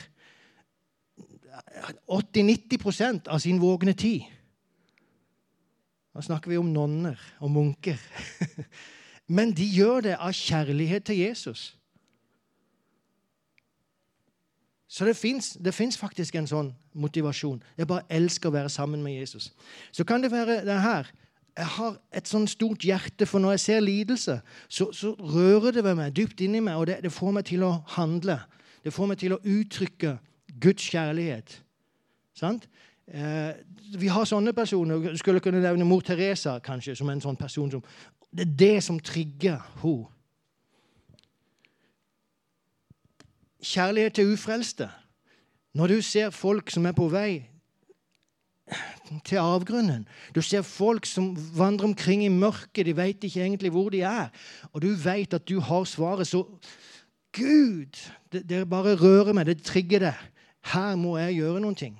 80-90% 2.09 3.29
av 3.31 3.39
sin 3.43 3.61
vågne 3.61 3.93
tid. 3.93 4.25
Da 6.15 6.23
snakker 6.23 6.51
vi 6.51 6.57
om 6.57 6.71
nonner 6.73 7.19
og 7.43 7.51
munker. 7.51 7.99
Men 9.35 9.53
de 9.55 9.65
gjør 9.67 10.05
det 10.05 10.15
av 10.17 10.33
kjærlighet 10.35 11.05
til 11.09 11.21
Jesus. 11.25 11.73
Så 14.87 15.05
det 15.05 15.73
fins 15.75 15.97
faktisk 15.99 16.37
en 16.39 16.47
sånn 16.47 16.69
motivasjon. 16.95 17.59
Jeg 17.75 17.89
bare 17.89 18.05
elsker 18.07 18.47
å 18.47 18.55
være 18.55 18.71
sammen 18.71 19.01
med 19.03 19.17
Jesus. 19.17 19.49
Så 19.91 20.05
kan 20.07 20.23
det 20.23 20.31
være 20.31 20.61
det 20.63 20.77
her. 20.79 21.09
Jeg 21.55 21.67
har 21.77 21.93
et 22.11 22.27
sånn 22.27 22.47
stort 22.51 22.83
hjerte, 22.83 23.27
for 23.29 23.39
når 23.39 23.55
jeg 23.55 23.63
ser 23.63 23.83
lidelse, 23.83 24.39
så, 24.67 24.89
så 24.91 25.13
rører 25.15 25.71
det 25.77 25.85
ved 25.85 25.95
meg 25.95 26.15
dypt 26.17 26.41
inni 26.43 26.59
meg, 26.59 26.75
og 26.75 26.89
det, 26.89 26.97
det, 27.05 27.13
får 27.15 27.31
meg 27.37 27.45
til 27.47 27.63
å 27.63 27.77
handle. 27.95 28.41
Det 28.83 28.91
får 28.93 29.07
meg 29.07 29.21
til 29.21 29.37
å 29.37 29.39
uttrykke 29.39 30.17
Guds 30.59 30.89
kjærlighet. 30.91 31.55
Sant? 32.35 32.67
Eh, 33.07 33.55
vi 33.95 34.11
har 34.11 34.27
sånne 34.27 34.51
personer. 34.57 35.15
Skulle 35.15 35.39
kunne 35.39 35.63
nevne 35.63 35.87
mor 35.87 36.03
Teresa 36.03 36.57
kanskje, 36.63 36.97
som 36.99 37.09
en 37.09 37.23
sånn 37.23 37.39
person 37.39 37.71
som 37.71 37.87
Det 38.35 38.43
er 38.43 38.55
det 38.59 38.83
som 38.83 38.99
trigger 38.99 39.61
henne. 39.79 40.11
Kjærlighet 43.63 44.13
til 44.13 44.33
ufrelste. 44.33 44.89
Når 45.73 45.87
du 45.87 46.01
ser 46.01 46.29
folk 46.29 46.69
som 46.69 46.85
er 46.85 46.91
på 46.91 47.07
vei 47.09 47.45
til 49.25 49.37
avgrunnen 49.37 50.07
Du 50.35 50.41
ser 50.41 50.65
folk 50.65 51.05
som 51.05 51.33
vandrer 51.57 51.91
omkring 51.91 52.23
i 52.25 52.31
mørket, 52.33 52.85
de 52.85 52.95
vet 52.97 53.23
ikke 53.23 53.43
egentlig 53.43 53.71
hvor 53.71 53.89
de 53.89 54.01
er. 54.01 54.31
Og 54.73 54.81
du 54.81 54.89
vet 54.93 55.33
at 55.33 55.47
du 55.49 55.59
har 55.59 55.83
svaret, 55.83 56.27
så 56.27 56.43
Gud! 57.35 57.99
Det, 58.31 58.49
det 58.49 58.69
bare 58.69 58.95
rører 58.95 59.33
meg, 59.33 59.45
det 59.45 59.63
trigger 59.63 59.99
det. 59.99 60.15
Her 60.73 60.95
må 60.95 61.17
jeg 61.17 61.41
gjøre 61.41 61.61
noen 61.61 61.75
ting 61.77 61.99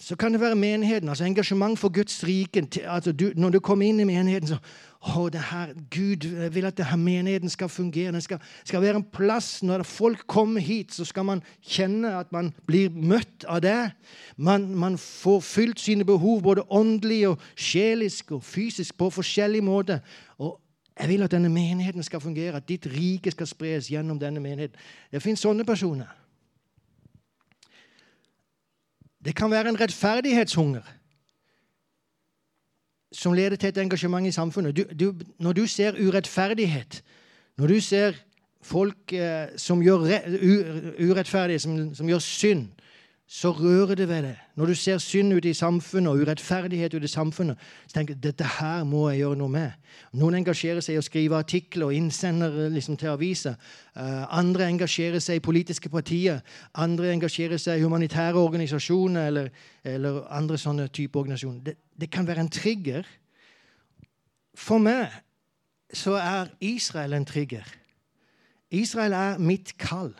så 0.00 0.16
kan 0.16 0.32
det 0.32 0.40
være 0.40 0.54
menigheten, 0.54 1.08
altså 1.08 1.24
engasjement 1.24 1.78
for 1.78 1.88
Guds 1.88 2.24
rike. 2.24 2.68
Altså 2.84 3.32
når 3.36 3.50
du 3.50 3.60
kommer 3.60 3.86
inn 3.86 4.00
i 4.00 4.04
menigheten, 4.04 4.48
så 4.48 4.58
å, 5.00 5.28
det 5.32 5.40
her, 5.40 5.72
Gud 5.90 6.26
vil 6.52 6.66
at 6.68 6.76
det 6.76 6.84
her 6.90 6.98
menigheten 7.00 7.48
skal 7.48 7.68
fungere. 7.68 8.12
Den 8.12 8.20
skal, 8.20 8.42
skal, 8.64 8.82
være 8.82 9.00
en 9.00 9.06
plass 9.12 9.62
Når 9.62 9.82
folk 9.82 10.26
kommer 10.26 10.60
hit, 10.60 10.92
så 10.92 11.04
skal 11.04 11.24
man 11.24 11.42
kjenne 11.62 12.10
at 12.18 12.32
man 12.32 12.52
blir 12.66 12.90
møtt 12.90 13.46
av 13.48 13.62
det. 13.64 13.92
Man, 14.36 14.74
man 14.74 14.98
får 14.98 15.40
fylt 15.40 15.80
sine 15.80 16.04
behov, 16.04 16.42
både 16.42 16.66
åndelig 16.68 17.28
og 17.28 17.40
sjelisk 17.56 18.32
og 18.32 18.44
fysisk, 18.44 18.98
på 18.98 19.10
forskjellig 19.10 19.64
måte. 19.64 20.00
Og 20.38 20.58
jeg 21.00 21.08
vil 21.08 21.22
at 21.22 21.32
denne 21.32 21.48
menigheten 21.48 22.02
skal 22.02 22.20
fungere, 22.20 22.56
at 22.56 22.68
ditt 22.68 22.86
rike 22.86 23.30
skal 23.30 23.46
spres 23.46 23.88
gjennom 23.88 24.20
denne 24.20 24.40
menigheten. 24.40 24.76
Det 25.12 25.22
finnes 25.22 25.40
sånne 25.40 25.64
personer. 25.64 26.25
Det 29.26 29.34
kan 29.34 29.50
være 29.50 29.68
en 29.68 29.80
rettferdighetshunger 29.80 30.82
som 33.12 33.32
leder 33.32 33.56
til 33.56 33.68
et 33.68 33.78
engasjement 33.78 34.26
i 34.26 34.32
samfunnet. 34.32 34.76
Du, 34.76 34.84
du, 35.00 35.14
når 35.38 35.52
du 35.52 35.66
ser 35.66 35.98
urettferdighet, 35.98 37.02
når 37.56 37.66
du 37.66 37.80
ser 37.80 38.12
folk 38.62 39.12
eh, 39.12 39.48
som 39.56 39.82
gjør 39.82 40.06
urettferdige, 41.00 41.58
som, 41.58 41.94
som 41.94 42.08
gjør 42.08 42.18
synd, 42.18 42.68
så 43.26 43.50
rører 43.50 43.94
det 43.98 44.06
ved 44.08 44.22
deg. 44.22 44.42
Når 44.54 44.66
du 44.70 44.74
ser 44.78 44.98
synd 45.02 45.34
ute 45.34 45.50
i 45.50 45.54
samfunnet 45.54 46.12
og 46.12 46.20
urettferdighet 46.22 46.94
ute 46.94 47.08
i 47.08 47.10
samfunnet, 47.10 47.58
så 47.88 47.96
tenker 47.96 48.14
du 48.14 48.20
dette 48.22 48.46
her 48.58 48.84
må 48.86 49.08
jeg 49.10 49.24
gjøre 49.24 49.38
noe 49.40 49.50
med. 49.50 49.72
Noen 50.14 50.36
engasjerer 50.38 50.84
seg 50.84 50.94
i 50.94 51.00
å 51.00 51.02
skrive 51.02 51.40
artikler 51.40 51.88
og 51.88 51.96
innsender 51.96 52.54
liksom, 52.70 52.94
til 53.00 53.10
aviser. 53.10 53.56
Uh, 53.98 54.28
andre 54.30 54.68
engasjerer 54.70 55.18
seg 55.24 55.40
i 55.40 55.42
politiske 55.42 55.90
partier. 55.90 56.38
Andre 56.78 57.10
engasjerer 57.16 57.58
seg 57.58 57.80
i 57.80 57.82
humanitære 57.82 58.38
organisasjoner 58.38 59.26
eller, 59.32 59.50
eller 59.82 60.22
andre 60.30 60.60
sånne 60.62 60.86
type 60.94 61.18
organisasjoner. 61.18 61.64
Det, 61.66 61.74
det 61.98 62.10
kan 62.14 62.30
være 62.30 62.46
en 62.46 62.52
trigger. 62.54 63.10
For 64.54 64.78
meg 64.78 65.10
så 65.90 66.14
er 66.20 66.54
Israel 66.62 67.18
en 67.18 67.26
trigger. 67.26 67.66
Israel 68.70 69.18
er 69.18 69.42
mitt 69.42 69.74
kall. 69.82 70.14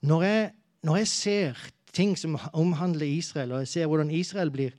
Når 0.00 0.22
jeg, 0.24 0.50
når 0.82 0.96
jeg 1.02 1.08
ser 1.12 1.62
ting 1.92 2.18
som 2.18 2.38
omhandler 2.52 3.06
Israel, 3.06 3.52
og 3.52 3.58
jeg 3.58 3.68
ser 3.68 3.86
hvordan 3.86 4.10
Israel 4.10 4.50
blir 4.50 4.76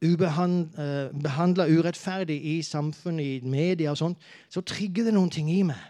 behandla 0.00 1.66
eh, 1.66 1.78
urettferdig 1.78 2.36
i 2.44 2.62
samfunnet, 2.62 3.24
i 3.24 3.40
media 3.48 3.90
og 3.90 3.98
sånt, 3.98 4.18
så 4.48 4.60
trigger 4.60 5.08
det 5.08 5.14
noen 5.16 5.30
ting 5.32 5.50
i 5.50 5.62
meg. 5.66 5.80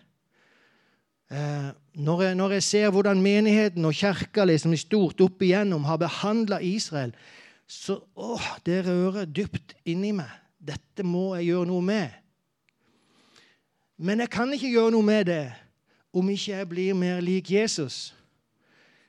Eh, 1.31 1.71
når 1.95 2.23
jeg, 2.23 2.35
når 2.35 2.53
jeg 2.57 2.63
ser 2.63 2.91
hvordan 2.91 3.23
menigheten 3.23 3.85
og 3.85 3.95
kirka 3.95 4.45
liksom 4.45 4.73
i 4.73 4.79
stort 4.79 5.21
opp 5.21 5.43
igjennom 5.43 5.85
har 5.85 5.99
behandla 5.99 6.61
Israel, 6.63 7.15
så 7.67 7.99
åh, 8.15 8.47
det 8.67 8.85
rører 8.87 9.27
dypt 9.27 9.75
inni 9.85 10.13
meg. 10.15 10.31
Dette 10.63 11.03
må 11.03 11.35
jeg 11.37 11.51
gjøre 11.51 11.67
noe 11.67 11.83
med. 11.83 12.15
Men 13.99 14.21
jeg 14.23 14.31
kan 14.31 14.53
ikke 14.53 14.71
gjøre 14.71 14.93
noe 14.95 15.07
med 15.07 15.27
det 15.27 15.45
om 16.17 16.31
ikke 16.31 16.53
jeg 16.53 16.69
blir 16.69 16.95
mer 16.95 17.21
lik 17.21 17.51
Jesus. 17.51 18.15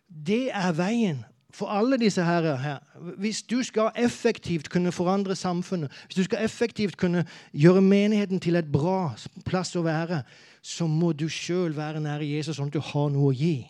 Det 0.08 0.48
er 0.50 0.74
veien 0.74 1.26
for 1.50 1.68
alle 1.68 1.98
disse 1.98 2.24
her, 2.24 2.80
Hvis 3.18 3.42
du 3.44 3.64
skal 3.64 3.92
effektivt 3.96 4.70
kunne 4.70 4.92
forandre 4.92 5.36
samfunnet, 5.36 5.92
hvis 6.06 6.16
du 6.16 6.24
skal 6.24 6.44
effektivt 6.44 6.98
kunne 6.98 7.26
gjøre 7.54 7.82
menigheten 7.82 8.40
til 8.40 8.56
et 8.56 8.72
bra 8.72 9.16
plass 9.46 9.76
å 9.76 9.82
være, 9.82 10.24
så 10.62 10.88
må 10.88 11.14
du 11.14 11.30
sjøl 11.30 11.76
være 11.76 12.02
nære 12.04 12.28
Jesus, 12.28 12.58
sånn 12.58 12.68
at 12.68 12.74
du 12.74 12.84
har 12.84 13.10
noe 13.10 13.32
å 13.32 13.36
gi. 13.36 13.68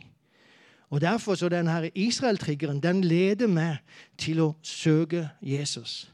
Og 0.89 1.01
Derfor 1.01 1.36
så 1.36 1.50
den 1.50 1.67
her 1.67 1.89
Israel-triggeren 1.96 2.79
den 2.84 3.03
leder 3.03 3.48
meg 3.48 3.77
til 4.17 4.39
å 4.41 4.53
søke 4.63 5.29
Jesus. 5.41 6.07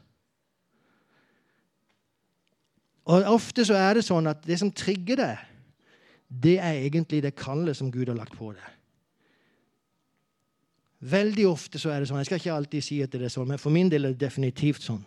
Og 3.04 3.24
Ofte 3.30 3.64
så 3.64 3.76
er 3.78 3.94
det 3.94 4.04
sånn 4.04 4.26
at 4.26 4.42
det 4.46 4.58
som 4.58 4.72
trigger 4.72 5.20
deg, 5.20 5.42
det 6.28 6.58
er 6.58 6.80
egentlig 6.82 7.22
det 7.22 7.36
kallet 7.38 7.76
som 7.76 7.92
Gud 7.92 8.08
har 8.10 8.18
lagt 8.18 8.34
på 8.36 8.50
deg. 8.52 8.73
Veldig 11.04 11.44
ofte 11.50 11.80
så 11.80 11.90
er 11.92 12.00
det 12.00 12.08
sånn. 12.08 12.22
Jeg 12.22 12.30
skal 12.30 12.40
ikke 12.40 12.54
alltid 12.54 12.84
si 12.84 13.00
at 13.04 13.12
det 13.12 13.26
er 13.26 13.32
sånn, 13.32 13.50
men 13.50 13.60
for 13.60 13.74
min 13.74 13.90
del 13.92 14.06
er 14.06 14.14
det 14.14 14.24
definitivt 14.24 14.86
sånn. 14.86 15.02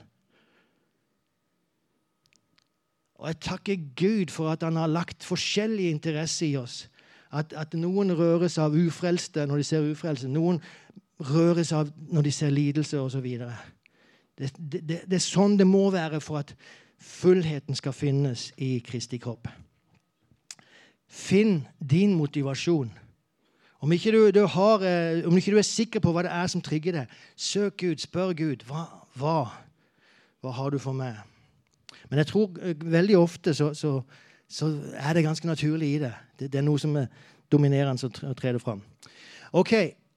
Og 3.18 3.32
jeg 3.32 3.40
takker 3.42 3.86
Gud 3.98 4.34
for 4.34 4.52
at 4.52 4.62
han 4.62 4.78
har 4.78 4.92
lagt 4.92 5.26
forskjellig 5.26 5.90
interesse 5.90 6.46
i 6.46 6.54
oss. 6.60 6.84
At, 7.34 7.54
at 7.58 7.74
noen 7.76 8.14
røres 8.16 8.60
av 8.62 8.78
ufrelste 8.78 9.48
når 9.50 9.64
de 9.64 9.66
ser 9.68 9.88
ufrelse. 9.90 10.30
Noen 10.30 10.62
røres 11.32 11.74
av 11.74 11.90
når 12.14 12.28
de 12.30 12.34
ser 12.36 12.54
lidelse 12.54 13.00
osv. 13.02 13.26
Det, 13.26 14.52
det, 14.58 14.84
det, 14.86 15.00
det 15.10 15.18
er 15.18 15.24
sånn 15.26 15.58
det 15.58 15.66
må 15.68 15.88
være 15.94 16.22
for 16.22 16.44
at 16.44 16.54
fullheten 17.02 17.78
skal 17.78 17.96
finnes 17.96 18.52
i 18.62 18.78
Kristi 18.86 19.18
kropp. 19.22 19.50
Finn 21.08 21.64
din 21.80 22.14
motivasjon. 22.20 22.92
Om 23.80 23.92
ikke, 23.92 24.12
du, 24.12 24.32
du 24.32 24.46
har, 24.48 24.82
eh, 24.82 25.28
om 25.28 25.38
ikke, 25.38 25.52
du, 25.52 25.58
er 25.58 25.66
sikker 25.66 26.02
på 26.02 26.12
hva 26.14 26.24
det 26.26 26.34
er 26.34 26.48
som 26.50 26.62
trigger 26.66 26.96
deg, 26.96 27.18
søk 27.38 27.78
Gud, 27.84 28.02
spør 28.02 28.34
Gud. 28.34 28.64
Hva, 28.66 28.88
hva, 29.20 29.42
hva 30.42 30.54
har 30.58 30.74
du 30.74 30.80
for 30.82 30.98
meg? 30.98 31.20
Men 32.10 32.24
jeg 32.24 32.32
tror 32.32 32.58
eh, 32.62 32.74
veldig 32.82 33.18
ofte 33.20 33.54
så, 33.54 33.74
så, 33.78 34.00
så 34.50 34.72
er 34.98 35.14
det 35.14 35.28
ganske 35.28 35.48
naturlig 35.48 35.92
i 35.94 36.00
det. 36.02 36.14
det. 36.40 36.52
det. 36.52 36.58
er 36.58 36.66
noe 36.66 36.82
som 36.82 36.96
er 36.98 37.06
dominerende 37.52 38.02
som 38.02 38.34
trer 38.38 38.58
fram. 38.58 38.82
OK. 39.54 39.74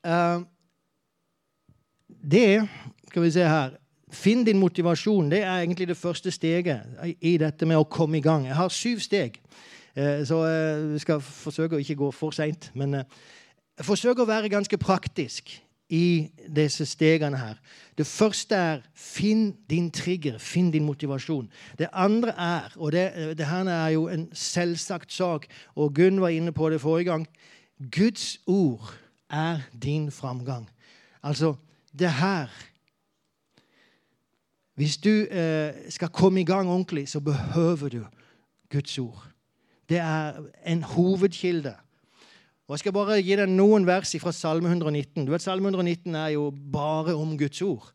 Uh, 0.09 0.41
det 2.09 2.65
skal 3.11 3.23
vi 3.23 3.35
se 3.35 3.45
her 3.45 3.77
Finn 4.11 4.41
din 4.43 4.59
motivasjon. 4.59 5.29
Det 5.31 5.39
er 5.45 5.61
egentlig 5.61 5.87
det 5.87 5.97
første 5.97 6.33
steget 6.35 6.81
i 7.21 7.37
dette 7.39 7.67
med 7.69 7.79
å 7.79 7.87
komme 7.87 8.19
i 8.19 8.25
gang. 8.25 8.49
Jeg 8.49 8.57
har 8.59 8.73
syv 8.75 8.99
steg, 9.05 9.37
så 10.27 10.41
jeg 10.49 11.03
skal 11.05 11.21
forsøke 11.23 11.79
å 11.79 11.83
ikke 11.85 11.95
gå 12.01 12.09
for 12.11 12.35
seint. 12.35 12.73
Men 12.75 13.05
jeg 13.81 13.87
forsøker 13.89 14.27
å 14.27 14.29
være 14.29 14.51
ganske 14.53 14.77
praktisk 14.77 15.55
i 15.89 16.29
disse 16.53 16.85
stegene 16.85 17.39
her. 17.41 17.57
Det 17.97 18.05
første 18.05 18.55
er 18.55 18.83
finn 18.93 19.55
din 19.71 19.89
trigger, 19.89 20.37
finn 20.37 20.69
din 20.71 20.85
motivasjon. 20.85 21.49
Det 21.79 21.89
andre 21.97 22.35
er, 22.37 22.77
og 22.77 22.93
det, 22.93 23.07
det 23.41 23.49
her 23.49 23.73
er 23.73 23.89
jo 23.97 24.05
en 24.13 24.29
selvsagt 24.37 25.17
sak, 25.17 25.49
og 25.81 25.95
Gunn 25.97 26.21
var 26.21 26.37
inne 26.37 26.53
på 26.53 26.69
det 26.69 26.83
forrige 26.85 27.09
gang 27.09 27.27
Guds 27.89 28.37
ord 28.45 28.93
er 29.33 29.65
din 29.73 30.11
framgang. 30.13 30.69
Altså, 31.23 31.55
det 31.99 32.13
her 32.13 32.49
Hvis 34.75 34.97
du 34.97 35.11
eh, 35.11 35.73
skal 35.89 36.09
komme 36.09 36.41
i 36.41 36.45
gang 36.45 36.69
ordentlig, 36.69 37.09
så 37.09 37.21
behøver 37.21 37.89
du 37.89 38.05
Guds 38.73 38.99
ord. 38.99 39.27
Det 39.89 39.99
er 39.99 40.33
en 40.67 40.83
hovedkilde 40.83 41.75
og 42.71 42.75
Jeg 42.77 42.85
skal 42.85 42.93
bare 42.95 43.17
gi 43.19 43.35
deg 43.35 43.51
noen 43.51 43.83
vers 43.83 44.13
fra 44.23 44.31
Salme 44.31 44.69
119. 44.71 45.25
Du 45.27 45.33
vet, 45.33 45.43
Salme 45.43 45.73
119 45.73 46.15
er 46.15 46.29
jo 46.37 46.53
bare 46.71 47.17
om 47.19 47.33
Guds 47.35 47.59
ord. 47.67 47.89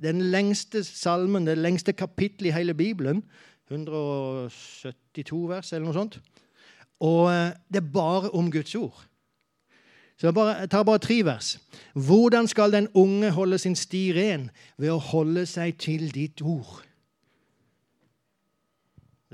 Den 0.00 0.22
lengste 0.32 0.80
salmen, 0.80 1.44
det 1.44 1.58
lengste 1.58 1.92
kapittelet 1.92 2.48
i 2.48 2.54
hele 2.56 2.72
Bibelen. 2.74 3.20
172 3.68 5.42
vers, 5.50 5.74
eller 5.74 5.84
noe 5.84 5.96
sånt. 5.98 6.16
Og 7.04 7.28
eh, 7.34 7.52
det 7.68 7.82
er 7.82 7.92
bare 7.92 8.32
om 8.32 8.48
Guds 8.48 8.72
ord. 8.80 9.04
Så 10.16 10.32
jeg, 10.32 10.70
tar 10.72 10.88
bare 10.88 11.04
tre 11.04 11.20
vers. 11.28 11.58
Hvordan 11.92 12.48
skal 12.48 12.72
den 12.72 12.88
unge 12.94 13.28
holde 13.30 13.58
sin 13.60 13.76
sti 13.76 14.06
ren? 14.16 14.48
Ved 14.80 14.94
å 14.94 15.04
holde 15.12 15.44
seg 15.44 15.76
til 15.76 16.08
ditt 16.16 16.40
ord. 16.40 16.80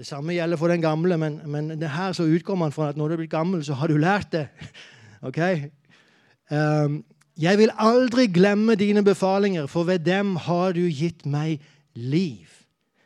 Det 0.00 0.06
samme 0.08 0.32
gjelder 0.32 0.56
for 0.56 0.72
den 0.72 0.80
gamle, 0.80 1.16
men, 1.20 1.34
men 1.44 1.82
her 1.82 2.14
så 2.16 2.24
utgår 2.24 2.56
man 2.56 2.72
fra 2.72 2.86
at 2.88 2.96
når 2.96 3.08
du 3.08 3.12
er 3.12 3.18
blitt 3.20 3.34
gammel, 3.34 3.60
så 3.64 3.74
har 3.76 3.92
du 3.92 3.98
lært 4.00 4.32
det. 4.32 4.46
Ok? 5.28 5.36
Um, 6.48 7.02
jeg 7.36 7.58
vil 7.60 7.70
aldri 7.76 8.24
glemme 8.32 8.74
dine 8.80 9.04
befalinger, 9.04 9.66
for 9.68 9.84
ved 9.84 9.98
dem 9.98 10.36
har 10.36 10.72
du 10.72 10.80
gitt 10.88 11.26
meg 11.28 11.60
liv. 11.92 12.48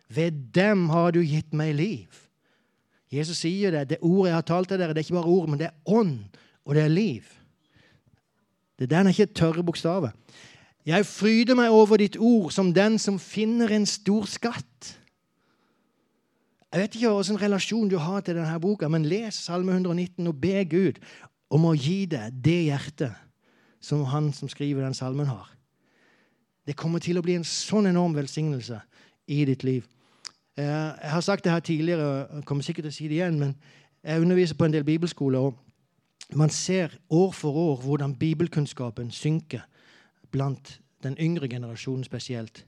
Ved 0.07 0.39
dem 0.55 0.87
har 0.95 1.11
du 1.11 1.19
gitt 1.27 1.51
meg 1.51 1.75
liv. 1.75 2.07
Jesus 3.11 3.43
sier 3.43 3.75
det. 3.75 3.89
Det 3.91 3.99
ordet 4.01 4.31
jeg 4.31 4.37
har 4.37 4.47
talt 4.47 4.71
til 4.71 4.79
dere, 4.79 4.95
det 4.95 5.03
er 5.03 5.09
ikke 5.09 5.19
bare 5.19 5.35
ord, 5.35 5.51
men 5.51 5.59
det 5.59 5.73
er 5.73 5.99
ånd, 5.99 6.19
og 6.65 6.79
det 6.79 6.85
er 6.85 6.95
liv. 6.95 7.23
Det 8.79 8.91
der 8.91 9.03
er 9.03 9.11
ikke 9.11 9.35
tørre 9.35 9.67
bokstaver. 9.67 10.15
Jeg 10.87 11.07
fryder 11.11 11.59
meg 11.59 11.75
over 11.75 11.99
ditt 11.99 12.15
ord 12.17 12.53
som 12.55 12.71
den 12.75 13.03
som 13.03 13.19
finner 13.19 13.75
en 13.75 13.87
stor 13.87 14.31
skatt. 14.31 14.95
Jeg 16.75 16.83
vet 16.83 16.95
ikke 16.95 17.11
hvilken 17.15 17.39
relasjon 17.39 17.89
du 17.89 18.01
har 18.03 18.25
til 18.27 18.35
denne 18.35 18.57
boka, 18.59 18.89
men 18.91 19.05
les 19.07 19.37
Salme 19.39 19.77
119 19.77 20.27
og 20.27 20.41
be 20.43 20.65
Gud 20.67 20.97
om 21.55 21.69
å 21.69 21.75
gi 21.79 22.01
deg 22.11 22.35
det 22.43 22.65
hjertet 22.67 23.15
som 23.79 24.03
han 24.11 24.33
som 24.35 24.51
skriver 24.51 24.83
den 24.83 24.97
salmen, 24.97 25.29
har. 25.31 25.53
Det 26.67 26.75
kommer 26.75 26.99
til 26.99 27.21
å 27.21 27.23
bli 27.23 27.37
en 27.39 27.47
sånn 27.47 27.87
enorm 27.87 28.17
velsignelse 28.17 28.81
i 29.31 29.45
ditt 29.47 29.63
liv. 29.63 29.87
Eh, 30.59 30.67
jeg 30.67 31.13
har 31.15 31.23
sagt 31.23 31.45
det 31.45 31.53
her 31.53 31.63
tidligere, 31.63 32.27
og 32.27 32.45
kommer 32.45 32.67
sikkert 32.67 32.89
til 32.89 32.95
å 32.95 32.99
si 32.99 33.07
det 33.07 33.21
igjen, 33.21 33.39
men 33.39 33.55
jeg 34.03 34.27
underviser 34.27 34.59
på 34.59 34.67
en 34.67 34.75
del 34.75 34.85
bibelskoler. 34.85 35.39
og 35.39 36.35
Man 36.35 36.51
ser 36.51 36.99
år 37.09 37.31
for 37.31 37.55
år 37.55 37.83
hvordan 37.87 38.19
bibelkunnskapen 38.19 39.15
synker 39.15 39.63
blant 40.33 40.81
den 41.07 41.15
yngre 41.21 41.47
generasjonen 41.49 42.03
spesielt. 42.05 42.65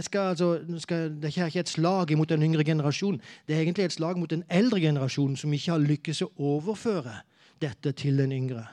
Skal, 0.00 0.20
altså, 0.20 0.50
skal, 0.78 1.10
det 1.22 1.30
er 1.30 1.46
ikke 1.46 1.60
et 1.60 1.68
slag 1.68 2.12
mot 2.18 2.28
den 2.28 2.42
yngre 2.42 2.64
generasjonen. 2.64 3.20
Det 3.48 3.56
er 3.56 3.60
egentlig 3.60 3.84
et 3.84 3.92
slag 3.92 4.18
mot 4.18 4.30
den 4.30 4.44
eldre 4.48 4.80
generasjonen 4.80 5.36
som 5.36 5.52
ikke 5.52 5.72
har 5.72 5.82
lykkes 5.82 6.22
å 6.22 6.32
overføre 6.38 7.20
dette 7.62 7.92
til 7.92 8.18
den 8.20 8.32
yngre. 8.32 8.66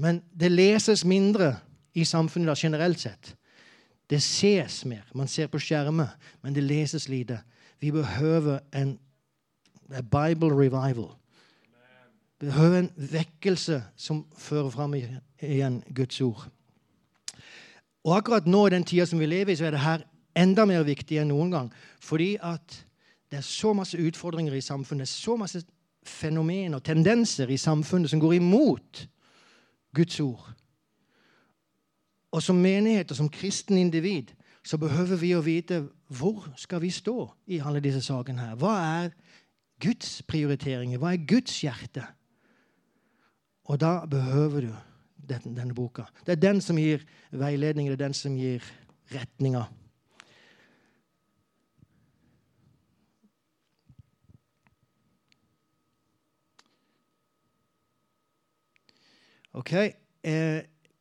Men 0.00 0.22
det 0.32 0.50
leses 0.50 1.04
mindre 1.04 1.54
i 1.94 2.04
samfunnet 2.04 2.58
generelt 2.58 3.00
sett. 3.00 3.34
Det 4.10 4.18
ses 4.22 4.84
mer. 4.84 5.06
Man 5.14 5.28
ser 5.28 5.46
på 5.46 5.60
skjermer, 5.62 6.16
men 6.42 6.54
det 6.54 6.64
leses 6.64 7.08
lite. 7.08 7.38
Vi 7.80 7.92
behøver 7.94 8.58
en 8.74 8.98
Bible 9.88 10.50
revival. 10.50 11.10
Vi 12.40 12.46
behøver 12.46 12.78
en 12.78 12.90
vekkelse 12.96 13.82
som 13.96 14.24
fører 14.36 14.70
fram 14.70 14.94
igjen 14.94 15.82
Guds 15.94 16.20
ord. 16.20 16.48
Og 18.04 18.16
akkurat 18.16 18.46
nå 18.46 18.66
i 18.66 18.72
den 18.72 18.84
tida 18.84 19.06
som 19.06 19.20
vi 19.20 19.28
lever 19.28 19.52
i, 19.52 19.56
så 19.56 19.68
er 19.68 19.76
det 19.76 19.84
her 19.84 20.06
enda 20.38 20.64
mer 20.68 20.86
viktig 20.86 21.18
enn 21.20 21.30
noen 21.32 21.50
gang. 21.52 21.68
Fordi 22.00 22.36
at 22.40 22.78
det 23.30 23.40
er 23.40 23.46
så 23.46 23.72
masse 23.76 23.98
utfordringer 23.98 24.54
i 24.56 24.64
samfunnet, 24.64 25.08
så 25.08 25.36
masse 25.36 25.62
fenomener, 26.06 26.78
tendenser 26.78 27.50
i 27.50 27.60
samfunnet 27.60 28.10
som 28.10 28.20
går 28.20 28.38
imot 28.38 29.04
Guds 29.94 30.20
ord. 30.20 30.48
Og 32.32 32.42
som 32.42 32.56
menighet 32.56 33.10
og 33.10 33.18
som 33.18 33.28
kristen 33.28 33.78
individ 33.78 34.32
så 34.64 34.78
behøver 34.78 35.16
vi 35.16 35.32
å 35.34 35.42
vite 35.44 35.82
hvor 36.12 36.44
skal 36.60 36.82
vi 36.82 36.90
stå 36.92 37.24
i 37.48 37.60
alle 37.64 37.80
disse 37.80 38.02
sakene. 38.04 38.40
her. 38.40 38.56
Hva 38.56 38.74
er 38.78 39.10
Guds 39.80 40.22
prioriteringer? 40.28 40.98
Hva 40.98 41.14
er 41.14 41.26
Guds 41.26 41.60
hjerte? 41.62 42.04
Og 43.64 43.80
da 43.80 44.04
behøver 44.06 44.60
du 44.60 44.72
denne, 45.30 45.56
denne 45.56 45.74
boka. 45.74 46.08
Det 46.26 46.36
er 46.36 46.42
den 46.42 46.60
som 46.64 46.78
gir 46.78 47.04
veiledning, 47.32 47.88
det 47.88 47.98
er 47.98 48.06
den 48.08 48.16
som 48.16 48.36
gir 48.38 48.64
retninga. 49.14 49.64
Ok. 59.52 59.72
Eh, 60.22 60.60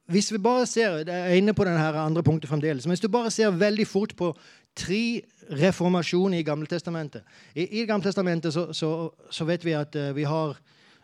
hvis 0.10 0.32
vi 0.34 0.38
bare 0.38 0.66
ser, 0.66 1.04
Jeg 1.06 1.32
er 1.32 1.38
inne 1.38 1.54
på 1.54 1.64
denne 1.64 1.80
andre 1.80 2.24
punktet 2.24 2.50
fremdeles. 2.50 2.86
Men 2.86 2.92
hvis 2.92 3.00
du 3.00 3.08
bare 3.08 3.32
ser 3.32 3.52
veldig 3.52 3.88
fort 3.88 4.16
på 4.16 4.34
tre 4.76 5.22
reformasjoner 5.50 6.40
i 6.40 6.44
Gamletestamentet 6.44 7.22
I, 7.56 7.82
i 7.82 7.86
Gamletestamentet 7.86 8.54
så, 8.54 8.74
så, 8.74 9.10
så 9.32 9.46
vet 9.46 9.66
vi 9.66 9.72
at 9.72 9.96
uh, 9.96 10.16
vi 10.16 10.24
har 10.24 10.58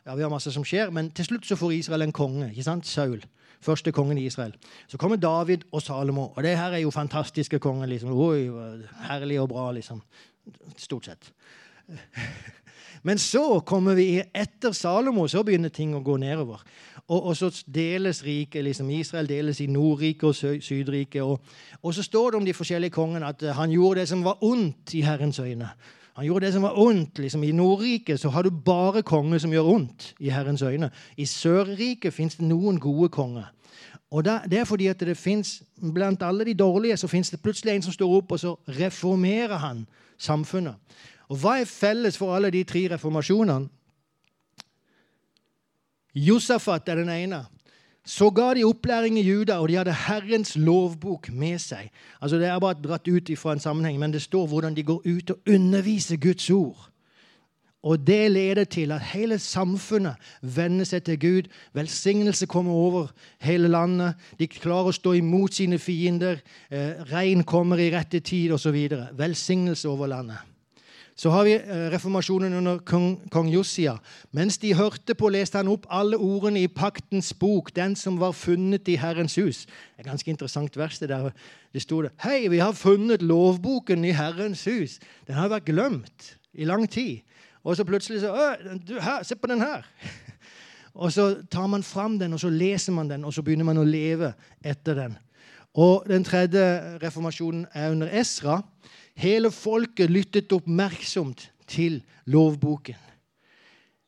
ja, 0.06 0.16
vi 0.16 0.22
har 0.22 0.30
masse 0.30 0.52
som 0.54 0.66
skjer, 0.66 0.92
men 0.94 1.10
til 1.16 1.26
slutt 1.26 1.48
så 1.48 1.58
får 1.58 1.80
Israel 1.80 2.06
en 2.06 2.14
konge. 2.16 2.50
ikke 2.52 2.64
sant? 2.64 2.88
Saul. 2.88 3.24
Første 3.66 3.92
kongen 3.92 4.18
i 4.18 4.26
Israel. 4.26 4.54
Så 4.88 4.98
kommer 5.02 5.18
David 5.18 5.64
og 5.72 5.82
Salomo. 5.82 6.28
Og 6.36 6.44
det 6.44 6.58
her 6.58 6.76
er 6.76 6.84
jo 6.84 6.92
fantastiske 6.94 7.60
konger. 7.60 7.88
liksom. 7.90 8.12
Oi, 8.12 8.50
herlig 9.08 9.40
og 9.42 9.50
bra, 9.50 9.72
liksom. 9.72 10.02
Stort 10.78 11.06
sett. 11.06 11.32
Men 13.06 13.18
så 13.18 13.60
kommer 13.60 13.94
vi 13.94 14.22
etter 14.34 14.72
Salomo, 14.72 15.28
så 15.28 15.44
begynner 15.46 15.70
ting 15.70 15.96
å 15.96 16.02
gå 16.02 16.18
nedover. 16.18 16.62
Og, 17.06 17.20
og, 17.20 17.36
så 17.38 17.52
deles 17.70 18.24
riket. 18.26 18.64
liksom 18.64 18.90
Israel 18.90 19.28
deles 19.30 19.60
i 19.62 19.68
Nordriket 19.70 20.24
og 20.24 20.62
Sydriket. 20.64 21.22
Og, 21.22 21.40
og, 21.82 21.94
så 21.94 22.04
står 22.04 22.32
det 22.32 22.40
om 22.40 22.46
de 22.46 22.54
forskjellige 22.54 22.96
kongene 22.98 23.30
at 23.30 23.46
han 23.54 23.72
gjorde 23.72 24.00
det 24.00 24.10
som 24.10 24.24
var 24.26 24.42
ondt 24.42 24.94
i 24.98 25.04
Herrens 25.06 25.40
øyne. 25.40 25.70
Han 26.16 26.26
gjorde 26.26 26.46
det 26.46 26.54
som 26.54 26.64
var 26.64 26.80
ondt. 26.80 27.20
liksom 27.20 27.44
I 27.44 27.52
Nordriket 27.52 28.20
så 28.20 28.30
har 28.30 28.44
du 28.44 28.50
bare 28.50 29.04
konger 29.04 29.40
som 29.40 29.52
gjør 29.52 29.68
ondt 29.74 30.14
i 30.20 30.30
Herrens 30.30 30.62
øyne. 30.62 30.90
I 31.18 31.26
Sørriket 31.26 32.14
fins 32.14 32.36
det 32.36 32.48
noen 32.48 32.80
gode 32.80 33.10
konger. 33.10 33.52
Og 34.12 34.24
Det 34.24 34.60
er 34.60 34.64
fordi 34.64 34.88
at 34.88 35.00
det 35.00 35.18
finnes, 35.18 35.64
Blant 35.94 36.24
alle 36.24 36.46
de 36.46 36.54
dårlige 36.54 36.98
så 36.98 37.08
fins 37.08 37.30
det 37.30 37.42
plutselig 37.42 37.76
en 37.76 37.82
som 37.82 37.94
står 37.94 38.18
opp, 38.18 38.32
og 38.32 38.40
så 38.40 38.56
reformerer 38.68 39.58
han 39.58 39.88
samfunnet. 40.18 40.76
Og 41.30 41.38
Hva 41.38 41.60
er 41.60 41.66
felles 41.66 42.18
for 42.18 42.36
alle 42.36 42.52
de 42.52 42.64
tre 42.64 42.88
reformasjonene? 42.90 43.70
Josafat 46.16 46.90
er 46.90 46.96
den 46.96 47.10
ene. 47.10 47.46
Så 48.06 48.30
ga 48.30 48.54
de 48.54 48.64
opplæring 48.64 49.18
i 49.18 49.26
Juda, 49.26 49.58
og 49.58 49.70
de 49.70 49.76
hadde 49.80 49.94
Herrens 49.94 50.56
lovbok 50.56 51.32
med 51.34 51.58
seg. 51.60 51.90
Altså 52.22 52.38
Det 52.38 52.48
er 52.48 52.60
bare 52.60 52.78
dratt 52.84 53.08
ut 53.08 53.32
fra 53.38 53.54
en 53.54 53.60
sammenheng, 53.60 54.00
men 54.00 54.14
det 54.14 54.22
står 54.22 54.48
hvordan 54.48 54.76
de 54.76 54.84
går 54.84 55.02
ut 55.06 55.32
og 55.32 55.38
underviser 55.50 56.18
Guds 56.18 56.50
ord. 56.50 56.92
Og 57.86 58.08
det 58.08 58.32
leder 58.32 58.64
til 58.64 58.92
at 58.92 59.02
hele 59.02 59.38
samfunnet 59.40 60.16
vender 60.42 60.86
seg 60.86 61.04
til 61.06 61.20
Gud. 61.20 61.50
Velsignelse 61.74 62.46
kommer 62.46 62.74
over 62.74 63.08
hele 63.40 63.68
landet. 63.68 64.16
De 64.40 64.48
klarer 64.48 64.90
å 64.90 64.96
stå 64.96 65.14
imot 65.20 65.54
sine 65.54 65.78
fiender. 65.78 66.42
Eh, 66.72 67.06
regn 67.12 67.44
kommer 67.46 67.78
i 67.78 67.92
rette 67.94 68.20
tid 68.26 68.52
osv. 68.58 68.90
Velsignelse 69.18 69.90
over 69.90 70.08
landet. 70.08 70.55
Så 71.16 71.32
har 71.32 71.46
vi 71.48 71.54
eh, 71.56 71.86
reformasjonen 71.94 72.54
under 72.54 72.78
kong, 72.84 73.30
kong 73.32 73.48
Jossia. 73.48 73.94
Mens 74.36 74.58
de 74.60 74.74
hørte 74.76 75.16
på, 75.16 75.30
leste 75.32 75.62
han 75.62 75.70
opp 75.72 75.86
alle 75.90 76.18
ordene 76.20 76.66
i 76.66 76.68
paktens 76.68 77.32
bok, 77.34 77.72
den 77.76 77.96
som 77.96 78.18
var 78.20 78.36
funnet 78.36 78.88
i 78.92 78.98
Herrens 79.00 79.38
hus. 79.40 79.64
Det 79.66 80.04
er 80.04 80.10
ganske 80.10 80.32
interessant 80.32 80.76
vers. 80.78 81.00
Der 81.00 81.30
det 81.74 81.82
sto 81.82 82.02
det. 82.04 82.12
Hei, 82.24 82.50
vi 82.52 82.60
har 82.60 82.76
funnet 82.76 83.24
lovboken 83.24 84.04
i 84.06 84.12
Herrens 84.16 84.66
hus. 84.68 85.00
Den 85.28 85.40
har 85.40 85.52
vært 85.52 85.72
glemt 85.72 86.36
i 86.54 86.68
lang 86.68 86.84
tid. 86.92 87.24
Og 87.64 87.80
så 87.80 87.88
plutselig 87.88 88.22
så 88.22 88.56
du, 88.88 89.00
her, 89.00 89.24
Se 89.24 89.36
på 89.36 89.48
den 89.48 89.64
her! 89.64 89.88
Og 90.96 91.12
så 91.12 91.36
tar 91.52 91.68
man 91.68 91.84
fram 91.84 92.20
den, 92.20 92.34
og 92.34 92.40
så 92.40 92.50
leser 92.50 92.94
man 92.96 93.10
den, 93.10 93.26
og 93.26 93.34
så 93.34 93.42
begynner 93.44 93.66
man 93.68 93.82
å 93.82 93.84
leve 93.84 94.30
etter 94.64 94.96
den. 94.96 95.18
Og 95.76 96.06
Den 96.08 96.24
tredje 96.24 96.62
reformasjonen 97.04 97.66
er 97.74 97.92
under 97.92 98.08
Esra. 98.08 98.62
Hele 99.16 99.52
folket 99.52 100.12
lyttet 100.12 100.52
oppmerksomt 100.52 101.52
til 101.68 102.04
lovboken. 102.26 103.00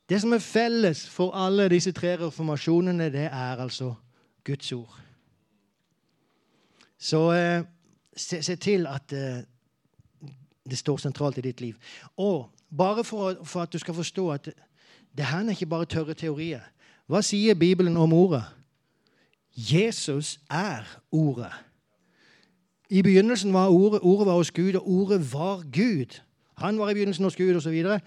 Det 0.10 0.22
som 0.22 0.34
er 0.34 0.44
felles 0.44 1.10
for 1.10 1.36
alle 1.36 1.68
disse 1.70 1.92
tre 1.92 2.16
reformasjonene, 2.20 3.10
det 3.12 3.28
er 3.28 3.60
altså 3.60 3.94
Guds 4.44 4.72
ord. 4.72 5.00
Så 6.98 7.32
eh, 7.32 7.64
se, 8.16 8.42
se, 8.44 8.56
til 8.56 8.88
at 8.88 9.14
eh, 9.14 9.44
det 10.70 10.78
står 10.78 10.98
sentralt 10.98 11.38
i 11.38 11.42
ditt 11.42 11.62
liv. 11.62 11.76
Og 12.18 12.50
bare 12.78 13.04
for, 13.04 13.44
for, 13.44 13.62
at 13.62 13.74
du 13.74 13.78
skal 13.78 13.94
forstå 13.94 14.32
at 14.32 14.50
det 15.18 15.26
her 15.26 15.44
er 15.44 15.50
ikke 15.50 15.66
bare 15.66 15.86
tørre 15.86 16.14
teorier. 16.14 16.64
Hva 17.08 17.22
sier 17.22 17.56
Bibelen 17.56 17.98
om 17.98 18.14
ordet? 18.14 18.44
Jesus 19.56 20.40
er 20.50 20.84
ordet. 21.12 21.54
I 22.90 23.02
begynnelsen 23.02 23.54
var 23.54 23.68
ordet, 23.68 24.00
ordet 24.04 24.28
var 24.28 24.34
hos 24.34 24.52
Gud, 24.52 24.74
og 24.74 24.90
ordet 24.90 25.34
var 25.34 25.58
Gud. 25.58 26.22
Han 26.58 26.80
var 26.80 26.90
i 26.90 26.94
begynnelsen 26.94 27.24
hos 27.24 27.36
Gud, 27.36 27.56
osv. 27.56 27.72
Det 27.74 28.02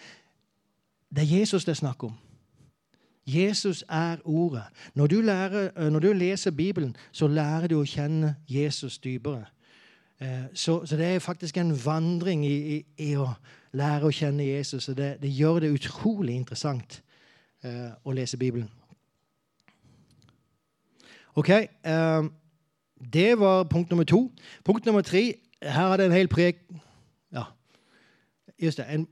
er 1.16 1.38
Jesus 1.38 1.64
det 1.64 1.72
er 1.72 1.76
snakk 1.76 2.04
om. 2.04 2.12
Jesus 3.26 3.84
er 3.88 4.16
ordet. 4.24 4.62
Når 4.94 5.06
du, 5.06 5.20
lærer, 5.20 5.70
øh, 5.76 5.92
når 5.92 5.98
du, 5.98 6.12
leser 6.12 6.50
Bibelen, 6.50 6.96
så 7.12 7.28
lærer 7.28 7.66
du 7.66 7.80
å 7.80 7.84
kjenne 7.84 8.34
Jesus 8.48 8.98
dypere. 8.98 9.44
Øh, 10.22 10.44
så, 10.54 10.86
så 10.86 10.96
det 10.96 11.06
er 11.06 11.18
faktisk 11.18 11.56
en 11.56 11.84
vandring 11.84 12.46
i, 12.46 12.56
i, 12.76 12.84
i, 12.96 13.14
å 13.16 13.28
lære 13.72 14.08
å 14.08 14.14
kjenne 14.14 14.46
Jesus, 14.46 14.88
og 14.88 14.96
det, 14.96 15.16
det 15.22 15.30
gjør 15.30 15.60
det 15.60 15.74
utrolig 15.76 16.34
interessant. 16.34 17.02
eh, 17.64 17.90
å 18.04 18.12
lese 18.12 18.38
Bibelen. 18.40 18.70
Ok, 21.34 21.48
eh, 21.50 22.22
det 23.00 23.38
var 23.40 23.64
punkt 23.64 23.90
nummer 23.90 24.04
to. 24.04 24.32
Punkt 24.64 24.86
nummer 24.86 25.02
tre 25.02 25.34
Her 25.62 25.92
er 25.92 25.96
det 25.96 26.06
en 26.06 26.12
hel 26.12 26.28
prek... 26.28 26.56
Ja, 27.32 27.42
just 28.62 28.78
det. 28.78 28.86
En, 28.88 29.08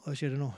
hva 0.00 0.14
skjedde 0.16 0.38
nå? 0.40 0.48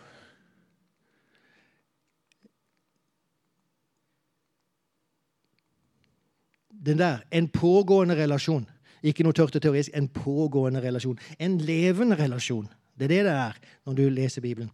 Den 6.87 6.99
der, 6.99 7.19
en 7.31 7.49
pågående 7.49 8.15
relasjon. 8.15 8.69
Ikke 9.03 9.27
noe 9.27 9.35
tørt 9.35 9.57
og 9.59 9.63
teorisk. 9.63 9.91
En 9.95 10.09
pågående 10.09 10.83
relasjon. 10.83 11.19
En 11.39 11.59
levende 11.59 12.19
relasjon. 12.19 12.69
Det 12.99 13.05
er 13.05 13.09
det 13.09 13.25
det 13.25 13.35
er 13.35 13.59
når 13.87 13.95
du 13.99 14.03
leser 14.09 14.43
Bibelen. 14.43 14.71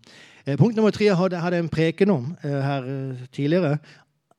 Eh, 0.46 0.56
punkt 0.56 0.76
nummer 0.76 0.90
tre 0.90 1.14
hadde 1.14 1.40
jeg 1.40 1.58
en 1.58 1.68
preken 1.68 2.10
om 2.10 2.36
eh, 2.44 2.50
her 2.50 2.84
eh, 2.84 3.26
tidligere. 3.32 3.78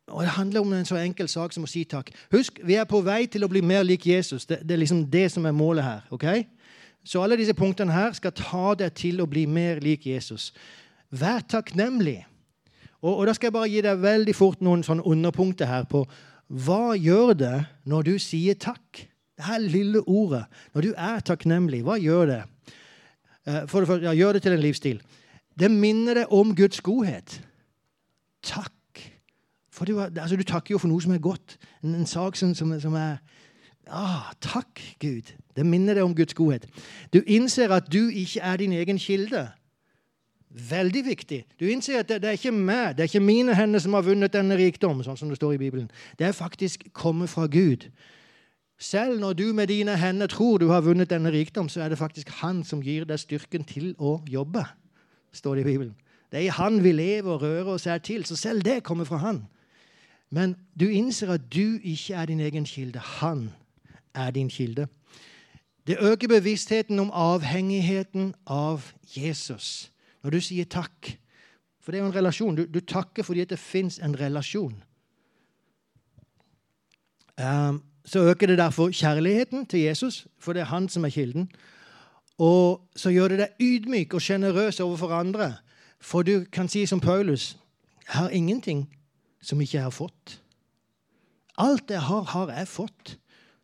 Og 0.09 0.21
Det 0.23 0.29
handler 0.29 0.61
om 0.61 0.73
en 0.73 0.85
så 0.85 0.97
enkel 0.97 1.27
sak 1.27 1.53
som 1.53 1.63
å 1.63 1.69
si 1.69 1.83
takk. 1.85 2.09
Husk, 2.31 2.59
vi 2.63 2.75
er 2.75 2.87
på 2.89 3.01
vei 3.05 3.25
til 3.27 3.43
å 3.45 3.49
bli 3.51 3.61
mer 3.61 3.83
lik 3.83 4.07
Jesus. 4.07 4.45
Det, 4.45 4.61
det 4.63 4.75
er 4.75 4.81
liksom 4.83 5.05
det 5.11 5.31
som 5.31 5.45
er 5.45 5.55
målet 5.55 5.83
her. 5.83 6.01
ok? 6.09 6.25
Så 7.03 7.21
alle 7.23 7.37
disse 7.39 7.53
punktene 7.53 7.93
her 7.93 8.13
skal 8.17 8.35
ta 8.35 8.73
deg 8.79 8.93
til 8.97 9.21
å 9.21 9.27
bli 9.29 9.45
mer 9.49 9.79
lik 9.83 10.05
Jesus. 10.05 10.51
Vær 11.09 11.45
takknemlig. 11.47 12.23
Og, 13.01 13.13
og 13.13 13.27
da 13.27 13.33
skal 13.33 13.49
jeg 13.49 13.55
bare 13.55 13.69
gi 13.71 13.83
deg 13.85 14.01
veldig 14.03 14.35
fort 14.35 14.61
noen 14.65 14.83
sånne 14.83 15.05
underpunkter 15.07 15.69
her 15.69 15.87
på 15.89 16.03
hva 16.49 16.95
gjør 16.97 17.35
det 17.37 17.57
når 17.87 18.07
du 18.07 18.15
sier 18.21 18.57
takk? 18.57 19.05
Det 19.37 19.45
her 19.47 19.61
lille 19.61 20.01
ordet. 20.09 20.43
Når 20.73 20.87
du 20.87 20.89
er 20.97 21.21
takknemlig, 21.23 21.83
hva 21.87 21.95
gjør 22.01 22.25
det? 22.33 22.41
Eh, 23.45 23.61
for 23.69 23.85
det 23.85 24.01
ja, 24.03 24.15
Gjør 24.17 24.35
det 24.35 24.43
til 24.43 24.57
en 24.57 24.63
livsstil. 24.63 24.99
Det 25.59 25.69
minner 25.71 26.23
deg 26.23 26.33
om 26.33 26.51
Guds 26.55 26.81
godhet. 26.83 27.39
Takk. 28.43 28.73
For 29.79 29.87
du, 29.87 29.95
altså, 30.03 30.35
du 30.35 30.43
takker 30.43 30.75
jo 30.75 30.79
for 30.81 30.91
noe 30.91 30.99
som 30.99 31.13
er 31.15 31.21
godt. 31.23 31.55
En, 31.83 31.93
en 31.95 32.09
sak 32.09 32.35
som, 32.35 32.51
som, 32.55 32.73
som 32.83 32.97
er 32.99 33.21
ah, 33.87 34.27
Takk, 34.43 34.81
Gud. 34.99 35.31
Det 35.55 35.63
minner 35.65 35.95
deg 35.95 36.03
om 36.03 36.15
Guds 36.15 36.35
godhet. 36.35 36.67
Du 37.15 37.21
innser 37.23 37.71
at 37.71 37.87
du 37.87 38.09
ikke 38.09 38.43
er 38.43 38.59
din 38.59 38.75
egen 38.75 38.99
kilde. 38.99 39.45
Veldig 40.49 41.05
viktig. 41.05 41.43
Du 41.61 41.67
innser 41.71 42.01
at 42.01 42.09
det, 42.09 42.19
det 42.25 42.27
er 42.33 42.37
ikke 42.39 42.51
meg, 42.51 42.97
det 42.97 43.05
er 43.05 43.11
ikke 43.11 43.23
mine 43.23 43.55
hender 43.55 43.79
som 43.79 43.95
har 43.95 44.03
vunnet 44.03 44.33
denne 44.33 44.57
rikdom, 44.59 44.99
sånn 45.05 45.17
som 45.19 45.31
det 45.31 45.37
står 45.39 45.55
i 45.55 45.61
Bibelen. 45.61 45.87
Det 46.19 46.27
er 46.27 46.35
faktisk 46.35 46.89
kommet 46.91 47.31
fra 47.31 47.45
Gud. 47.47 47.87
Selv 48.79 49.19
når 49.21 49.37
du 49.39 49.45
med 49.53 49.71
dine 49.71 49.95
hender 49.99 50.27
tror 50.31 50.57
du 50.59 50.67
har 50.73 50.83
vunnet 50.83 51.11
denne 51.11 51.31
rikdom, 51.31 51.69
så 51.69 51.85
er 51.85 51.93
det 51.93 52.01
faktisk 52.01 52.31
Han 52.41 52.63
som 52.67 52.81
gir 52.83 53.05
deg 53.05 53.19
styrken 53.19 53.63
til 53.67 53.93
å 53.99 54.17
jobbe, 54.27 54.65
står 55.31 55.59
det 55.59 55.63
i 55.67 55.69
Bibelen. 55.71 55.95
Det 56.31 56.41
er 56.41 56.49
i 56.49 56.57
Han 56.59 56.83
vi 56.83 56.91
lever 56.91 57.31
og 57.31 57.41
rører 57.45 57.71
oss 57.77 57.87
her 57.87 58.03
til, 58.03 58.25
så 58.25 58.35
selv 58.35 58.63
det 58.67 58.81
kommer 58.83 59.05
fra 59.05 59.21
Han. 59.23 59.45
Men 60.29 60.55
du 60.79 60.89
innser 60.89 61.33
at 61.33 61.53
du 61.53 61.79
ikke 61.83 62.13
er 62.13 62.25
din 62.25 62.39
egen 62.39 62.65
kilde. 62.65 62.99
Han 62.99 63.49
er 64.15 64.31
din 64.31 64.49
kilde. 64.49 64.87
Det 65.87 65.97
øker 66.01 66.27
bevisstheten 66.27 66.99
om 66.99 67.11
avhengigheten 67.13 68.35
av 68.45 68.91
Jesus 69.17 69.91
når 70.23 70.29
du 70.29 70.39
sier 70.43 70.65
takk. 70.65 71.17
For 71.81 71.91
det 71.91 71.99
er 71.99 72.03
jo 72.03 72.09
en 72.11 72.15
relasjon. 72.15 72.55
Du, 72.55 72.65
du 72.65 72.79
takker 72.79 73.23
fordi 73.23 73.45
det 73.45 73.59
fins 73.59 73.99
en 74.03 74.19
relasjon. 74.19 74.75
Um, 77.39 77.81
så 78.05 78.19
øker 78.19 78.47
det 78.47 78.57
derfor 78.57 78.91
kjærligheten 78.91 79.65
til 79.65 79.79
Jesus, 79.79 80.27
for 80.39 80.53
det 80.53 80.59
er 80.59 80.65
han 80.65 80.89
som 80.89 81.05
er 81.05 81.09
kilden. 81.09 81.51
Og 82.37 82.81
så 82.95 83.09
gjør 83.09 83.27
det 83.27 83.39
deg 83.39 83.49
ydmyk 83.59 84.13
og 84.13 84.21
sjenerøs 84.21 84.79
overfor 84.79 85.13
andre, 85.15 85.53
for 85.99 86.21
du 86.21 86.43
kan 86.51 86.67
si 86.67 86.85
som 86.85 86.99
Paulus 86.99 87.57
Jeg 88.07 88.21
har 88.21 88.29
ingenting 88.29 88.98
som 89.41 89.61
ikke 89.61 89.77
jeg 89.77 89.87
har 89.87 89.95
fått. 89.95 90.35
Alt 91.59 91.91
jeg 91.91 92.01
har, 92.01 92.21
har 92.21 92.51
jeg 92.51 92.67
fått. 92.67 93.15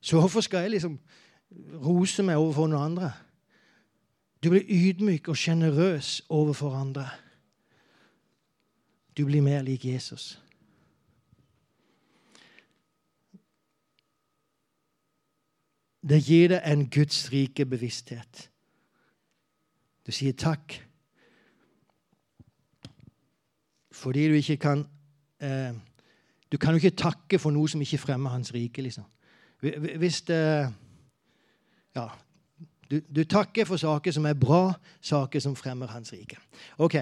Så 0.01 0.19
hvorfor 0.19 0.41
skal 0.41 0.65
jeg 0.65 0.75
liksom 0.75 0.99
rose 1.83 2.23
meg 2.23 2.37
overfor 2.37 2.67
noen 2.67 2.91
andre? 2.91 3.11
Du 4.43 4.51
blir 4.51 4.65
ydmyk 4.67 5.29
og 5.31 5.37
sjenerøs 5.39 6.21
overfor 6.29 6.75
andre. 6.77 7.07
Du 9.17 9.25
blir 9.25 9.41
mer 9.41 9.63
lik 9.65 9.85
Jesus. 9.85 10.35
Det 16.05 16.19
gir 16.21 16.51
deg 16.53 16.61
en 16.69 16.83
Guds 16.89 17.23
rike 17.33 17.65
bevissthet. 17.65 18.49
Du 20.05 20.13
sier 20.13 20.35
takk 20.37 20.81
fordi 23.95 24.27
du 24.27 24.35
ikke 24.35 24.57
kan 24.61 24.83
eh, 25.41 25.73
Du 26.51 26.57
kan 26.57 26.73
jo 26.73 26.75
ikke 26.75 26.97
takke 26.97 27.39
for 27.39 27.51
noe 27.51 27.67
som 27.67 27.81
ikke 27.81 27.97
fremmer 27.97 28.29
Hans 28.29 28.53
rike. 28.53 28.81
liksom. 28.81 29.03
Hvis 29.61 30.21
det 30.21 30.73
Ja. 31.95 32.07
Du, 32.91 32.99
du, 33.15 33.23
takker 33.23 33.65
for 33.65 33.77
saker 33.77 34.11
som 34.11 34.25
er 34.25 34.33
bra, 34.33 34.73
saker 35.01 35.39
som 35.39 35.55
fremmer 35.55 35.87
Hans 35.87 36.13
rike. 36.13 36.37
Ok, 36.77 36.95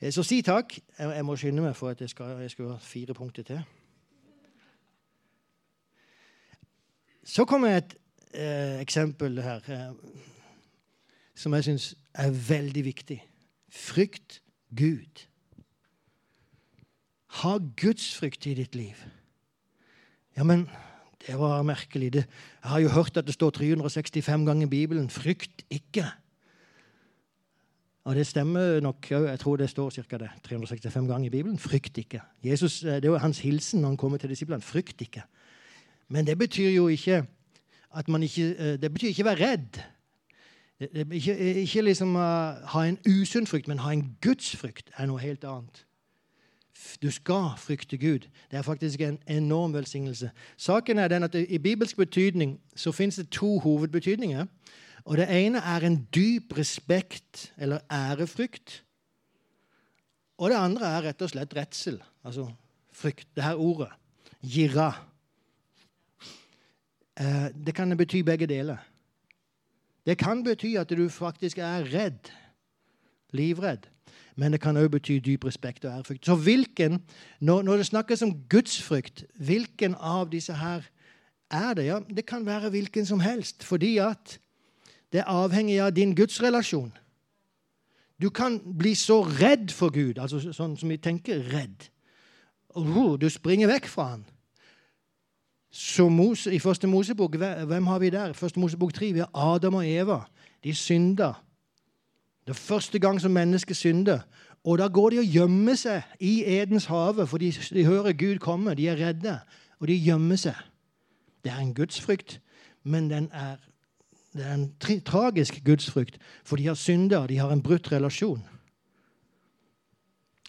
eh, 0.00 0.12
Så 0.12 0.22
si 0.22 0.42
takk. 0.42 0.78
Jeg, 0.98 1.16
jeg 1.16 1.24
må 1.24 1.36
skynde 1.36 1.62
meg, 1.62 1.76
for 1.76 1.88
at 1.88 2.00
jeg 2.00 2.10
skal, 2.10 2.40
jeg 2.40 2.50
skal 2.50 2.68
ha 2.68 2.76
fire 2.76 3.14
punkter 3.14 3.42
til. 3.42 3.60
Så 7.24 7.44
kommer 7.44 7.76
et 7.76 7.94
eh, 8.34 8.80
eksempel 8.80 9.42
her 9.42 9.60
eh, 9.68 9.92
som 11.34 11.54
jeg 11.54 11.64
syns 11.64 11.94
er 12.14 12.30
veldig 12.30 12.84
viktig. 12.84 13.18
Frykt 13.70 14.42
Gud. 14.76 15.29
Ha 17.40 17.56
gudsfrykt 17.80 18.46
i 18.46 18.54
ditt 18.54 18.74
liv. 18.76 18.98
Ja, 20.36 20.44
men 20.44 20.66
det 21.26 21.38
var 21.38 21.62
merkelig. 21.62 22.12
Det, 22.12 22.24
jeg 22.62 22.70
har 22.70 22.80
jo 22.80 22.88
hørt 22.88 23.16
at 23.16 23.26
det 23.26 23.34
står 23.34 23.50
365 23.50 24.46
ganger 24.46 24.66
i 24.66 24.70
Bibelen 24.70 25.10
'frykt 25.10 25.64
ikke'. 25.70 26.10
Og 28.04 28.16
det 28.16 28.26
stemmer 28.26 28.80
nok 28.80 29.06
òg. 29.12 29.28
Jeg 29.28 29.38
tror 29.38 29.56
det 29.56 29.70
står 29.70 29.90
ca. 29.90 30.18
365 30.44 31.08
ganger 31.08 31.26
i 31.26 31.30
Bibelen. 31.30 31.58
Frykt 31.58 31.98
ikke. 31.98 32.20
Jesus, 32.44 32.84
eh, 32.84 33.02
Det 33.02 33.10
var 33.10 33.18
hans 33.18 33.38
hilsen 33.38 33.80
når 33.80 33.88
han 33.88 33.96
kommer 33.96 34.18
til 34.18 34.28
disiplene. 34.28 34.62
Frykt 34.62 35.00
ikke. 35.00 35.22
Men 36.08 36.26
det 36.26 36.38
betyr 36.38 36.70
jo 36.70 36.88
ikke 36.88 37.26
at 37.94 38.08
man 38.08 38.22
ikke 38.22 38.56
eh, 38.58 38.80
Det 38.80 38.92
betyr 38.92 39.08
ikke 39.08 39.24
være 39.24 39.50
redd. 39.50 39.80
Det, 40.80 41.12
ikke, 41.12 41.38
ikke 41.38 41.82
liksom 41.82 42.14
ha 42.14 42.84
en 42.84 42.98
usunn 43.08 43.46
frykt, 43.46 43.68
men 43.68 43.78
ha 43.78 43.92
en 43.92 44.16
gudsfrykt 44.22 44.90
er 44.96 45.06
noe 45.06 45.20
helt 45.20 45.44
annet. 45.44 45.84
Du 47.02 47.10
skal 47.10 47.50
frykte 47.58 47.98
Gud. 47.98 48.28
Det 48.50 48.58
er 48.58 48.62
faktisk 48.62 49.00
en 49.00 49.18
enorm 49.28 49.74
velsignelse. 49.74 50.30
Saken 50.56 50.98
er 50.98 51.08
den 51.08 51.22
at 51.22 51.34
I 51.34 51.58
bibelsk 51.58 51.96
betydning 51.96 52.60
så 52.76 52.92
fins 52.92 53.16
det 53.16 53.30
to 53.30 53.58
hovedbetydninger. 53.58 54.46
Og 55.04 55.16
Det 55.16 55.28
ene 55.46 55.58
er 55.58 55.86
en 55.86 56.08
dyp 56.14 56.58
respekt 56.58 57.52
eller 57.58 57.78
ærefrykt. 57.92 58.84
Og 60.38 60.50
det 60.50 60.56
andre 60.56 60.86
er 60.86 61.02
rett 61.02 61.22
og 61.22 61.30
slett 61.30 61.56
redsel. 61.56 62.02
Altså 62.24 62.48
frykt. 62.92 63.28
Det 63.36 63.44
her 63.44 63.54
ordet. 63.54 63.88
Jira. 64.42 64.92
Eh, 67.20 67.48
det 67.66 67.74
kan 67.74 67.96
bety 67.96 68.22
begge 68.24 68.46
deler. 68.46 68.76
Det 70.06 70.18
kan 70.18 70.44
bety 70.44 70.76
at 70.80 70.90
du 70.90 71.08
faktisk 71.08 71.58
er 71.58 71.84
redd. 71.92 72.32
Livredd 73.32 73.86
men 74.40 74.54
det 74.54 74.62
kan 74.64 74.78
òg 74.80 74.88
bety 74.94 75.18
dyp 75.20 75.44
respekt 75.44 75.84
og 75.84 75.92
ærefrykt. 75.98 76.24
Så 76.24 76.34
hvilken, 76.40 77.02
når, 77.44 77.62
når, 77.62 77.76
det 77.76 77.86
snakkes 77.90 78.22
om 78.24 78.32
gudsfrykt, 78.48 79.26
hvilken 79.36 79.94
av 80.00 80.30
disse 80.32 80.54
her 80.56 80.86
er 81.50 81.74
det? 81.76 81.84
Ja, 81.84 81.98
Det 82.16 82.24
kan 82.26 82.46
være 82.46 82.70
hvilken 82.70 83.06
som 83.06 83.20
helst, 83.20 83.64
fordi 83.64 83.98
at 83.98 84.38
det 85.12 85.20
er 85.20 85.28
avhengig 85.28 85.80
av 85.80 85.92
din 85.92 86.14
gudsrelasjon. 86.16 86.92
Du 88.22 88.30
kan 88.30 88.56
bli 88.78 88.94
så 88.94 89.20
redd 89.22 89.74
for 89.76 89.92
Gud, 89.92 90.16
altså 90.18 90.40
sånn 90.52 90.76
som 90.76 90.88
vi 90.88 90.96
tenker 90.96 91.44
redd. 91.52 91.90
Oh, 92.74 93.18
du 93.20 93.28
springer 93.28 93.68
vekk 93.68 93.90
fra 93.92 94.08
han. 94.14 94.24
Så 95.70 96.08
Mose, 96.08 96.48
I 96.54 96.58
første 96.58 96.88
Mosebok, 96.88 97.36
hvem 97.36 97.86
har 97.92 97.98
vi 97.98 98.10
der? 98.10 98.32
Første 98.32 98.60
Mosebok 98.60 98.92
3, 98.96 99.12
vi 99.12 99.20
har 99.20 99.30
Adam 99.34 99.82
og 99.82 99.86
Eva. 99.86 100.22
De 100.64 100.74
synda. 100.74 101.34
Det 102.50 102.56
er 102.56 102.60
første 102.60 102.98
gang 102.98 103.20
som 103.20 103.30
mennesket 103.30 103.76
synder. 103.76 104.18
Og 104.64 104.78
da 104.78 104.88
går 104.88 105.10
de 105.10 105.18
og 105.18 105.24
gjemmer 105.24 105.74
seg 105.78 106.02
i 106.20 106.42
Edens 106.58 106.84
hage, 106.90 107.26
for 107.26 107.38
de, 107.38 107.52
de, 107.52 107.84
hører 107.84 108.12
Gud 108.12 108.38
komme. 108.38 108.74
De 108.74 108.88
er 108.88 108.96
redde, 108.98 109.38
og 109.78 109.88
de 109.88 109.94
gjemmer 109.94 110.36
seg. 110.36 110.56
Det 111.44 111.52
er 111.52 111.60
en 111.62 111.74
gudsfrykt, 111.74 112.40
men 112.82 113.10
den 113.10 113.28
er, 113.32 113.56
det 114.34 114.46
er 114.46 114.54
en 114.54 114.72
tri, 114.80 114.98
tragisk 115.00 115.60
gudsfrykt, 115.64 116.18
for 116.44 116.56
de 116.56 116.66
har 116.66 116.74
synder, 116.74 117.26
de 117.26 117.38
har 117.38 117.52
en 117.52 117.62
brutt 117.62 117.92
relasjon. 117.92 118.42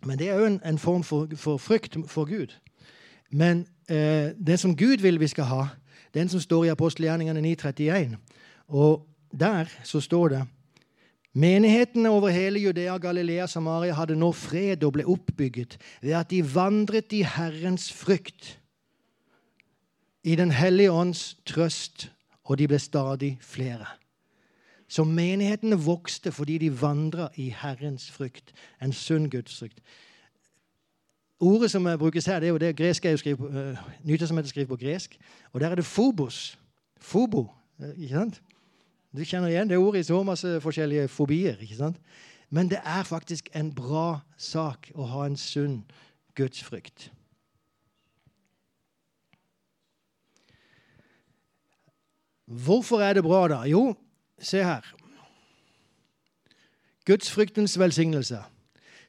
Men 0.04 0.20
det 0.20 0.30
er 0.30 0.40
òg 0.40 0.48
en, 0.48 0.58
en, 0.66 0.80
form 0.82 1.04
for, 1.04 1.28
for, 1.36 1.62
frykt 1.62 1.98
for 2.08 2.26
Gud. 2.26 2.56
Men 3.30 3.68
eh, 3.90 4.34
det 4.48 4.58
som 4.60 4.74
Gud 4.76 5.06
vil 5.06 5.20
vi 5.20 5.28
skal 5.28 5.44
ha, 5.44 5.68
den 6.14 6.30
som 6.30 6.42
står 6.42 6.64
i 6.64 6.74
apostelgjerningene 6.74 7.46
9.31, 7.54 8.18
og 8.68 9.06
der 9.40 9.70
så 9.84 10.02
står 10.02 10.28
det 10.28 10.42
Menighetene 11.34 12.10
over 12.10 12.30
hele 12.30 12.60
Judea, 12.60 12.98
Galilea 12.98 13.44
og 13.44 13.50
Samaria 13.50 13.96
hadde 13.96 14.18
nå 14.20 14.32
fred 14.36 14.84
og 14.84 14.98
ble 14.98 15.06
oppbygget 15.08 15.78
ved 16.02 16.18
at 16.20 16.32
de 16.32 16.42
vandret 16.44 17.14
i 17.16 17.24
Herrens 17.24 17.92
frykt, 17.94 18.58
i 20.24 20.36
Den 20.36 20.52
hellige 20.52 20.92
ånds 20.92 21.38
trøst, 21.46 22.12
og 22.44 22.58
de 22.58 22.68
ble 22.68 22.80
stadig 22.80 23.38
flere. 23.42 23.88
Så 24.88 25.04
menighetene 25.04 25.80
vokste 25.80 26.32
fordi 26.32 26.58
de 26.58 26.82
vandra 26.82 27.30
i 27.36 27.50
Herrens 27.62 28.12
frykt, 28.12 28.54
en 28.82 28.94
sunn 28.94 29.30
gudsfrykt. 29.30 29.80
Ordet 31.40 31.72
som 31.72 31.88
brukes 31.98 32.26
her, 32.26 32.40
det 32.40 32.48
er 32.48 32.52
jo 32.52 32.58
det 32.58 32.76
greske 32.78 33.08
er 33.08 33.12
jo 33.12 33.18
skrevet, 33.18 33.40
uh, 33.40 33.78
Nytestamentet 34.04 34.50
skriver 34.50 34.68
på 34.68 34.76
gresk. 34.76 35.18
Og 35.54 35.62
der 35.62 35.70
er 35.70 35.76
det 35.76 35.86
phobos. 35.86 36.60
Fobo. 37.00 37.48
Ikke 37.98 38.14
sant? 38.14 38.42
Du 39.12 39.24
kjenner 39.28 39.52
igjen 39.52 39.68
det 39.68 39.80
ordet 39.80 40.06
i 40.06 40.08
så 40.08 40.22
masse 40.24 40.48
forskjellige 40.64 41.10
fobier. 41.12 41.58
ikke 41.60 41.76
sant? 41.76 41.98
Men 42.50 42.70
det 42.72 42.80
er 42.84 43.04
faktisk 43.04 43.50
en 43.56 43.74
bra 43.76 44.22
sak 44.38 44.92
å 44.96 45.08
ha 45.08 45.26
en 45.26 45.38
sunn 45.40 45.82
gudsfrykt. 46.36 47.10
Hvorfor 52.52 53.00
er 53.04 53.16
det 53.16 53.24
bra, 53.24 53.46
da? 53.48 53.62
Jo, 53.68 53.94
se 54.40 54.64
her. 54.64 54.88
Gudsfryktens 57.08 57.78
velsignelse. 57.80 58.42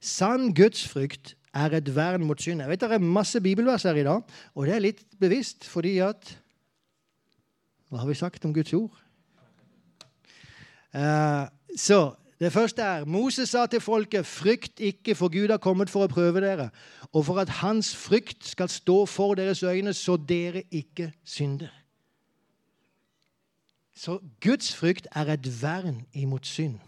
Sann 0.00 0.54
gudsfrykt 0.54 1.34
er 1.54 1.74
et 1.78 1.90
vern 1.94 2.24
mot 2.26 2.40
synd. 2.40 2.62
Jeg 2.62 2.70
vet 2.70 2.80
Det 2.80 2.92
er 2.92 2.98
masse 2.98 3.40
bibelvers 3.40 3.82
her 3.82 3.94
i 3.94 4.06
dag, 4.06 4.22
og 4.54 4.66
det 4.66 4.74
er 4.74 4.86
litt 4.86 5.04
bevisst 5.20 5.64
fordi 5.64 5.98
at 5.98 6.38
Hva 7.90 7.98
har 7.98 8.08
vi 8.08 8.14
sagt 8.14 8.44
om 8.44 8.54
Guds 8.54 8.72
ord? 8.72 9.02
Uh, 10.94 11.48
så 11.76 12.14
det 12.42 12.52
første 12.52 12.82
er 12.82 13.04
Moses 13.04 13.48
sa 13.48 13.66
til 13.66 13.80
folket, 13.80 14.26
frykt 14.26 14.80
ikke, 14.80 15.14
for 15.14 15.28
Gud 15.28 15.48
har 15.48 15.60
kommet 15.62 15.90
for 15.90 16.02
å 16.02 16.10
prøve 16.10 16.40
dere, 16.42 16.70
og 17.12 17.24
for 17.28 17.38
at 17.38 17.52
hans 17.62 17.92
frykt 17.96 18.48
skal 18.50 18.68
stå 18.68 19.04
for 19.06 19.38
deres 19.38 19.62
øyne, 19.62 19.92
så 19.94 20.16
dere 20.16 20.64
ikke 20.70 21.12
synder. 21.24 21.70
Så 23.94 24.18
Guds 24.42 24.74
frykt 24.74 25.06
er 25.14 25.30
et 25.30 25.62
vern 25.62 26.02
imot 26.12 26.46
synd. 26.46 26.80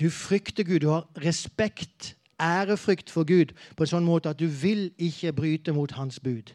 Du 0.00 0.10
frykter 0.10 0.64
Gud, 0.64 0.80
du 0.80 0.88
har 0.88 1.08
respekt, 1.18 2.16
ærefrykt 2.40 3.10
for 3.10 3.24
Gud 3.24 3.56
på 3.76 3.84
en 3.84 3.90
sånn 3.90 4.06
måte 4.06 4.30
at 4.30 4.38
du 4.38 4.46
vil 4.46 4.92
ikke 4.98 5.32
bryte 5.32 5.74
mot 5.74 5.92
hans 5.98 6.20
bud. 6.20 6.54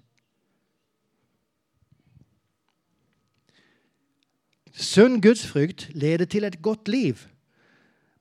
Sunn 4.78 5.22
gudsfrykt 5.22 5.90
leder 5.98 6.26
til 6.30 6.46
et 6.46 6.62
godt 6.62 6.88
liv. 6.88 7.18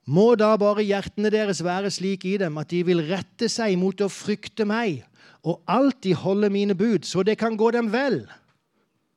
Må 0.07 0.35
da 0.41 0.55
bare 0.57 0.85
hjertene 0.87 1.29
deres 1.31 1.61
være 1.65 1.91
slik 1.91 2.25
i 2.25 2.37
dem 2.41 2.57
at 2.57 2.71
de 2.71 2.81
vil 2.87 3.03
rette 3.11 3.49
seg 3.53 3.75
mot 3.77 4.01
å 4.01 4.09
frykte 4.09 4.65
meg 4.65 5.03
og 5.47 5.61
alltid 5.69 6.17
holde 6.23 6.49
mine 6.51 6.75
bud, 6.75 7.05
så 7.05 7.23
det 7.23 7.37
kan 7.39 7.59
gå 7.59 7.71
dem 7.71 7.93
vel, 7.93 8.25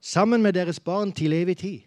sammen 0.01 0.43
med 0.43 0.53
deres 0.53 0.79
barn 0.79 1.11
til 1.15 1.33
evig 1.33 1.57
tid. 1.57 1.79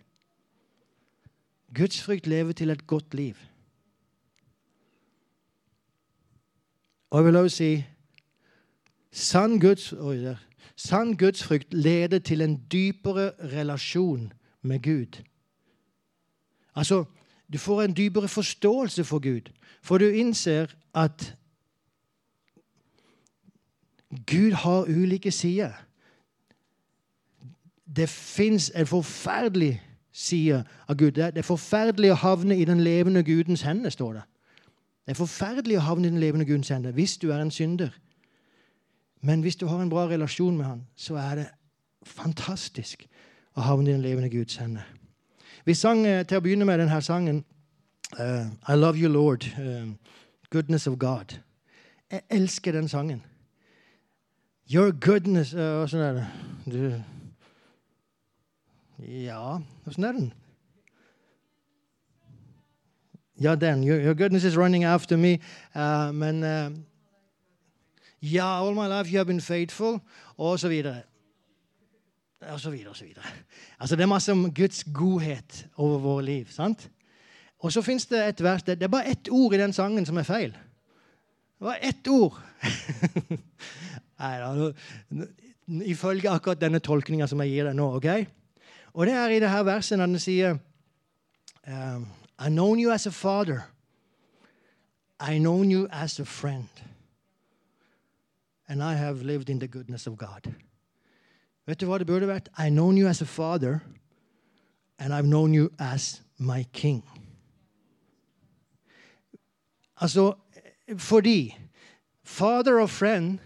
Gudsfrykt 1.75 2.27
lever 2.27 2.53
til 2.53 2.71
et 2.71 2.87
godt 2.87 3.15
liv. 3.15 3.37
Og 7.11 7.19
jeg 7.19 7.27
vil 7.27 7.37
også 7.37 7.57
si 7.57 7.85
sann, 9.12 9.61
Guds, 9.61 9.93
sann 10.77 11.17
gudsfrykt 11.17 11.75
leder 11.75 12.19
til 12.19 12.41
en 12.41 12.57
dypere 12.73 13.33
relasjon 13.53 14.33
med 14.62 14.83
Gud. 14.83 15.21
Altså, 16.75 17.05
du 17.53 17.59
får 17.59 17.83
en 17.83 17.97
dypere 17.97 18.29
forståelse 18.29 19.05
for 19.05 19.19
Gud, 19.19 19.53
for 19.83 19.99
du 19.99 20.09
innser 20.09 20.67
at 20.95 21.37
Gud 24.27 24.53
har 24.53 24.83
ulike 24.83 25.31
sider. 25.31 25.73
Det 27.97 28.09
fins 28.09 28.73
en 28.75 28.87
forferdelig 28.87 29.83
side 30.13 30.65
av 30.89 30.97
Gud. 30.97 31.11
Det 31.11 31.39
er 31.39 31.43
forferdelig 31.43 32.13
å 32.13 32.21
havne 32.21 32.57
i 32.57 32.65
den 32.65 32.81
levende 32.81 33.23
Gudens 33.25 33.63
hender, 33.63 33.91
står 33.91 34.13
det. 34.13 34.23
Det 35.07 35.13
er 35.13 35.19
forferdelig 35.19 35.79
å 35.81 35.87
havne 35.89 36.07
i 36.07 36.11
den 36.11 36.21
levende 36.21 36.47
Gudens 36.47 36.69
hender 36.69 36.93
hvis 36.93 37.17
du 37.19 37.31
er 37.33 37.41
en 37.43 37.51
synder. 37.51 37.91
Men 39.23 39.41
hvis 39.41 39.57
du 39.57 39.67
har 39.67 39.83
en 39.83 39.91
bra 39.91 40.07
relasjon 40.09 40.57
med 40.57 40.67
han, 40.67 40.87
så 40.97 41.17
er 41.17 41.35
det 41.35 41.49
fantastisk 42.03 43.07
å 43.57 43.61
havne 43.61 43.91
i 43.91 43.95
den 43.95 44.03
levende 44.03 44.31
Guds 44.31 44.57
hender. 44.57 44.87
Vi 45.64 45.75
sang 45.75 46.07
eh, 46.07 46.25
til 46.27 46.40
å 46.40 46.42
begynne 46.42 46.66
med 46.66 46.81
denne 46.83 46.96
sangen 47.07 47.44
uh, 48.18 48.48
I 48.66 48.75
Love 48.75 48.98
You, 48.98 49.09
Lord. 49.09 49.46
Uh, 49.55 49.94
goodness 50.51 50.88
of 50.90 50.96
God. 50.98 51.37
Jeg 52.11 52.20
elsker 52.31 52.72
den 52.72 52.88
sangen. 52.88 53.22
Your 54.66 54.90
goodness 54.90 55.55
uh, 55.55 55.87
er 55.94 56.18
det? 56.18 56.27
Du 56.66 57.03
Ja, 59.07 59.59
åssen 59.87 60.05
er 60.05 60.12
den? 60.12 60.33
Ja, 63.40 63.55
den. 63.55 63.87
Your, 63.88 64.03
your, 64.03 64.14
goodness 64.14 64.44
is 64.44 64.57
running 64.57 64.85
after 64.85 65.16
me. 65.16 65.38
men 66.12 66.42
Ja, 68.22 68.66
all 68.66 68.75
my 68.75 68.87
life 68.87 69.11
you 69.11 69.18
have 69.18 69.27
been 69.27 69.40
faithful, 69.40 70.01
og 70.37 70.59
så 70.59 70.68
videre 70.68 71.03
og 72.51 72.61
så 72.61 72.71
videre 72.71 72.89
og 72.89 72.97
så 72.97 73.05
videre. 73.05 73.25
Altså, 73.81 73.97
det 73.97 74.03
er 74.03 74.07
masse 74.07 74.33
om 74.33 74.55
Guds 74.55 74.85
godhet 74.85 75.67
over 75.77 75.99
våre 75.99 76.25
liv. 76.25 76.47
sant? 76.51 76.91
Og 77.59 77.73
så 77.73 77.83
fins 77.83 78.07
det 78.07 78.29
et 78.29 78.43
vers 78.43 78.63
Det 78.63 78.83
er 78.83 78.89
bare 78.89 79.11
ett 79.11 79.29
ord 79.31 79.55
i 79.55 79.59
den 79.59 79.73
sangen 79.73 80.07
som 80.07 80.17
er 80.17 80.23
feil. 80.23 80.53
Det 80.53 81.67
var 81.67 81.79
ett 81.83 82.09
ord. 82.09 82.41
Nei 84.23 84.39
da 84.39 84.71
Ifølge 85.87 86.31
akkurat 86.31 86.61
denne 86.61 86.79
tolkninga 86.79 87.27
som 87.27 87.41
jeg 87.41 87.51
gir 87.51 87.65
deg 87.65 87.77
nå. 87.79 87.87
ok? 87.97 88.27
Og 88.93 89.07
det 89.07 89.15
er 89.15 89.29
i 89.29 89.41
det 89.41 89.51
her 89.51 89.63
verset 89.63 89.99
når 89.99 90.07
den 90.07 90.19
sier 90.19 90.59
um, 91.67 92.07
I 92.39 92.49
known 92.49 92.81
you 92.81 92.93
as 92.93 93.07
a 93.07 93.11
father. 93.11 93.63
I 95.21 95.39
known 95.39 95.71
you 95.71 95.87
as 95.91 96.21
a 96.21 96.25
friend. 96.25 96.69
And 98.69 98.83
I 98.83 98.95
have 98.95 99.23
lived 99.23 99.49
in 99.49 99.61
the 99.61 99.69
goodness 99.69 100.07
of 100.07 100.19
God. 100.19 100.53
Vet 101.66 101.81
du 101.81 101.87
hva 101.87 101.98
det 101.98 102.07
burde 102.07 102.27
vært? 102.27 102.48
I 102.59 102.70
known 102.70 102.98
you 102.98 103.09
as 103.09 103.22
a 103.22 103.27
father, 103.27 103.81
and 104.98 105.14
I've 105.14 105.27
known 105.27 105.55
you 105.55 105.70
as 105.79 106.22
my 106.38 106.64
king. 106.72 107.03
Altså, 110.01 110.35
fordi 110.98 111.57
father 112.25 112.81
og 112.81 112.90
friend 112.90 113.38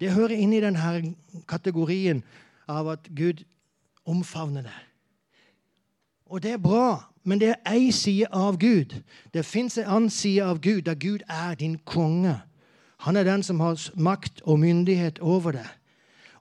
det 0.00 0.12
hører 0.12 0.36
inn 0.36 0.52
i 0.52 0.60
denne 0.60 1.14
kategorien 1.48 2.22
av 2.68 2.88
at 2.92 3.08
Gud 3.16 3.44
omfavner 4.06 4.62
det. 4.62 4.78
Og 6.26 6.42
det 6.42 6.50
er 6.50 6.62
bra, 6.62 7.10
men 7.24 7.40
det 7.40 7.48
er 7.48 7.74
én 7.74 7.90
side 7.92 8.26
av 8.32 8.58
Gud. 8.58 9.02
Det 9.34 9.44
fins 9.44 9.78
en 9.78 9.84
annen 9.86 10.10
side 10.10 10.44
av 10.44 10.60
Gud, 10.60 10.82
der 10.82 10.94
Gud 10.94 11.22
er 11.28 11.54
din 11.54 11.78
konge. 11.84 12.40
Han 12.98 13.16
er 13.16 13.24
den 13.24 13.42
som 13.42 13.60
har 13.60 13.90
makt 13.96 14.42
og 14.44 14.60
myndighet 14.60 15.18
over 15.18 15.52
det. 15.52 15.66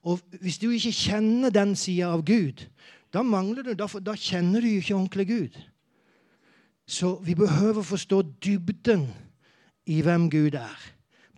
Og 0.03 0.19
Hvis 0.41 0.57
du 0.59 0.69
ikke 0.69 0.91
kjenner 0.91 1.49
den 1.49 1.75
sida 1.79 2.11
av 2.11 2.25
Gud, 2.27 2.65
da 3.13 3.21
mangler 3.23 3.63
du, 3.63 3.73
da, 3.77 3.87
da 4.03 4.15
kjenner 4.19 4.61
du 4.61 4.67
ikke 4.67 4.95
ordentlig 4.95 5.27
Gud. 5.27 5.59
Så 6.85 7.15
vi 7.23 7.35
behøver 7.35 7.81
forstå 7.81 8.21
dybden 8.43 9.07
i 9.85 10.01
hvem 10.01 10.29
Gud 10.29 10.57
er. 10.59 10.79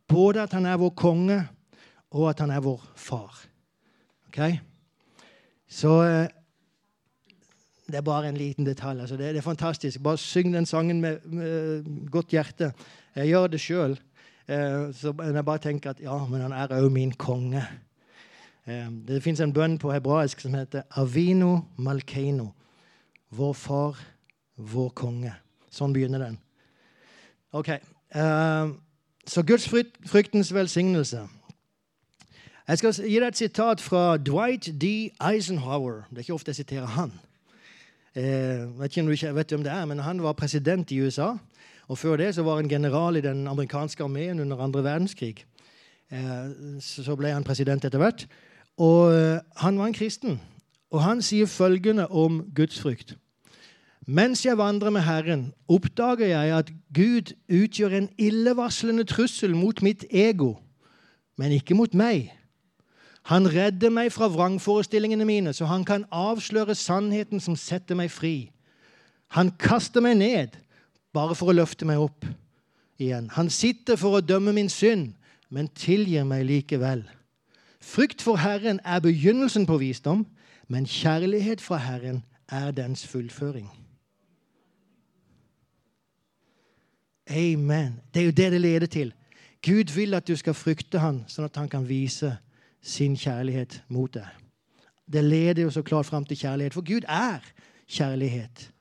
Både 0.08 0.42
at 0.42 0.54
han 0.54 0.66
er 0.66 0.78
vår 0.82 0.90
konge, 0.98 1.44
og 2.12 2.30
at 2.30 2.40
han 2.40 2.52
er 2.52 2.64
vår 2.64 2.82
far. 2.96 3.38
Ok? 4.28 4.40
Så 5.68 5.92
eh, 6.04 6.28
det 7.88 7.96
er 7.96 8.02
bare 8.02 8.30
en 8.30 8.38
liten 8.38 8.66
detalj. 8.66 9.02
Altså 9.02 9.18
det, 9.18 9.34
det, 9.34 9.38
er 9.38 9.46
fantastisk. 9.46 10.04
Bare 10.04 10.18
syng 10.18 10.54
den 10.54 10.66
sangen 10.66 11.02
med, 11.02 11.20
med 11.26 11.84
godt 12.12 12.34
hjerte. 12.34 12.72
Jeg 13.16 13.28
gjør 13.28 13.48
det 13.48 13.62
sjøl. 13.62 14.00
Eh, 14.48 14.94
så 14.94 15.14
jeg 15.22 15.46
bare 15.46 15.58
tenker 15.58 15.90
at 15.90 16.02
ja, 16.02 16.18
men 16.26 16.42
han 16.42 16.54
er 16.54 16.74
òg 16.80 16.90
min 16.94 17.12
konge. 17.12 17.66
Det 18.66 19.24
fins 19.24 19.40
en 19.40 19.54
bønn 19.54 19.78
på 19.78 19.92
hebraisk 19.94 20.40
som 20.42 20.54
heter 20.58 20.88
Avino 20.98 21.60
Malkeino. 21.78 22.48
Vår 23.30 23.54
far, 23.54 24.00
vår 24.58 24.90
konge. 24.98 25.34
Sånn 25.70 25.94
begynner 25.94 26.24
den. 26.24 26.40
Ok, 27.54 27.70
Så 29.26 29.42
Guds 29.42 29.68
fryktens 30.06 30.54
velsignelse. 30.54 31.28
Jeg 32.68 32.78
skal 32.78 32.94
gi 32.94 33.20
deg 33.20 33.28
et 33.28 33.38
sitat 33.38 33.82
fra 33.82 34.18
Dwight 34.18 34.70
D. 34.82 35.12
Eisenhower. 35.22 36.06
Det 36.10 36.18
er 36.18 36.26
ikke 36.26 36.34
ofte 36.34 36.50
jeg 36.50 36.62
siterer 36.62 36.86
han. 36.86 37.12
Jeg 38.16 38.70
vet 38.80 38.92
ikke 38.92 39.02
om 39.02 39.10
du 39.10 39.36
vet 39.36 39.54
hvem 39.54 39.64
det 39.64 39.72
er, 39.72 39.86
men 39.86 40.00
Han 40.00 40.24
var 40.24 40.34
president 40.34 40.92
i 40.92 41.02
USA. 41.02 41.36
Og 41.88 41.98
Før 41.98 42.18
det 42.18 42.36
så 42.36 42.44
var 42.44 42.56
han 42.56 42.70
general 42.70 43.16
i 43.16 43.22
den 43.22 43.48
amerikanske 43.48 44.04
armeen 44.04 44.40
under 44.40 44.58
andre 44.58 44.84
verdenskrig. 44.84 45.46
Så 46.80 47.16
ble 47.16 47.34
han 47.34 47.44
president 47.44 47.86
etter 47.86 47.98
hvert. 47.98 48.28
Og 48.78 49.14
eh, 49.16 49.40
han 49.62 49.80
var 49.80 49.90
en 49.90 49.98
kristen. 49.98 50.40
Og 50.92 51.04
han 51.04 51.22
sier 51.22 51.46
følgende 51.50 52.08
om 52.08 52.44
gudsfrykt. 52.56 53.16
Mens 54.06 54.46
jeg 54.46 54.58
vandrer 54.58 54.94
med 54.94 55.02
Herren, 55.02 55.54
oppdager 55.68 56.28
jeg 56.28 56.58
at 56.58 56.72
Gud 56.94 57.34
utgjør 57.50 57.96
en 57.98 58.10
illevarslende 58.22 59.04
trussel 59.04 59.56
mot 59.58 59.82
mitt 59.82 60.06
ego, 60.12 60.54
men 61.38 61.52
ikke 61.52 61.74
mot 61.74 61.94
meg. 61.94 62.30
Han 63.26 63.50
redder 63.50 63.90
meg 63.90 64.12
fra 64.14 64.30
vrangforestillingene 64.30 65.26
mine, 65.26 65.54
så 65.54 65.66
han 65.66 65.86
kan 65.86 66.06
avsløre 66.14 66.76
sannheten 66.78 67.42
som 67.42 67.58
setter 67.58 67.98
meg 67.98 68.14
fri. 68.14 68.52
Han 69.34 69.50
kaster 69.58 70.06
meg 70.06 70.20
ned 70.22 70.60
bare 71.16 71.34
for 71.34 71.50
å 71.50 71.58
løfte 71.58 71.88
meg 71.90 72.04
opp 72.04 72.28
igjen. 73.02 73.32
Han 73.34 73.50
sitter 73.50 73.98
for 73.98 74.20
å 74.20 74.22
dømme 74.24 74.54
min 74.54 74.70
synd, 74.70 75.16
men 75.50 75.72
tilgir 75.74 76.28
meg 76.30 76.46
likevel. 76.46 77.02
Frykt 77.86 78.22
for 78.22 78.36
Herren 78.36 78.80
er 78.86 79.00
begynnelsen 79.00 79.66
på 79.66 79.78
visdom, 79.78 80.28
men 80.68 80.86
kjærlighet 80.86 81.62
fra 81.62 81.78
Herren 81.78 82.24
er 82.50 82.72
dens 82.72 83.08
fullføring. 83.08 83.70
Amen. 87.30 88.02
Det 88.14 88.22
er 88.22 88.26
jo 88.26 88.32
det 88.32 88.52
det 88.52 88.62
leder 88.62 88.86
til. 88.88 89.14
Gud 89.66 89.94
vil 89.96 90.14
at 90.14 90.28
du 90.28 90.36
skal 90.36 90.54
frykte 90.54 91.00
han, 91.00 91.24
sånn 91.30 91.46
at 91.46 91.58
han 91.62 91.70
kan 91.70 91.86
vise 91.90 92.34
sin 92.82 93.14
kjærlighet 93.18 93.84
mot 93.88 94.14
deg. 94.14 94.34
Det 95.06 95.24
leder 95.24 95.62
jo 95.68 95.70
så 95.70 95.86
klart 95.86 96.10
fram 96.10 96.26
til 96.26 96.38
kjærlighet, 96.38 96.74
for 96.74 96.86
Gud 96.86 97.06
er 97.08 97.46
kjærlighet. 97.88 98.72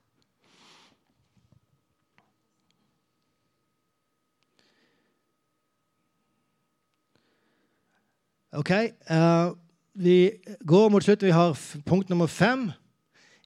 Ok, 8.55 8.71
uh, 9.11 9.53
Vi 9.95 10.31
går 10.67 10.89
mot 10.91 11.03
slutt. 11.03 11.23
Vi 11.23 11.31
har 11.31 11.55
punkt 11.87 12.09
nummer 12.09 12.27
fem. 12.27 12.67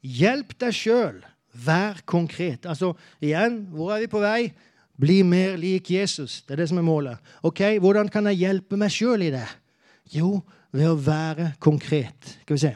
Hjelp 0.02 0.56
deg 0.58 0.74
sjøl. 0.74 1.20
Vær 1.54 2.02
konkret. 2.10 2.66
Altså, 2.66 2.96
igjen, 3.22 3.68
hvor 3.74 3.94
er 3.94 4.02
vi 4.02 4.10
på 4.10 4.22
vei? 4.24 4.50
Bli 5.00 5.22
mer 5.24 5.58
lik 5.62 5.92
Jesus. 5.94 6.42
Det 6.42 6.56
er 6.56 6.64
det 6.64 6.70
som 6.72 6.82
er 6.82 6.88
målet. 6.88 7.18
Ok, 7.46 7.62
Hvordan 7.80 8.10
kan 8.10 8.26
jeg 8.32 8.42
hjelpe 8.42 8.78
meg 8.82 8.92
sjøl 8.92 9.28
i 9.30 9.32
det? 9.34 9.46
Jo, 10.12 10.40
ved 10.74 10.90
å 10.90 10.98
være 10.98 11.54
konkret. 11.62 12.38
Skal 12.42 12.58
vi 12.58 12.64
se. 12.66 12.74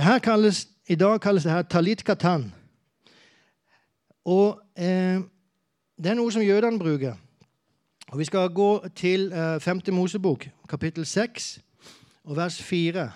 Kalles, 0.00 0.68
I 0.88 0.94
dag 0.94 1.20
kalles 1.20 1.42
det 1.42 1.52
her 1.52 1.62
talit 1.62 2.04
katan. 2.04 2.52
Og 4.24 4.60
eh, 4.76 5.20
Det 6.02 6.10
er 6.10 6.14
noe 6.14 6.32
som 6.32 6.42
jødene 6.42 6.78
bruker. 6.78 7.14
Og 8.12 8.18
Vi 8.18 8.24
skal 8.24 8.48
gå 8.48 8.86
til 8.94 9.32
eh, 9.32 9.60
5. 9.60 9.80
Mosebok, 9.92 10.48
kapittel 10.68 11.06
6, 11.06 11.60
og 12.24 12.36
vers 12.36 12.62
4. 12.62 13.10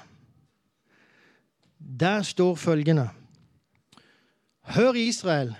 Der 2.00 2.22
står 2.22 2.54
følgende 2.54 3.08
Hør 4.62 4.92
Israel. 4.92 5.54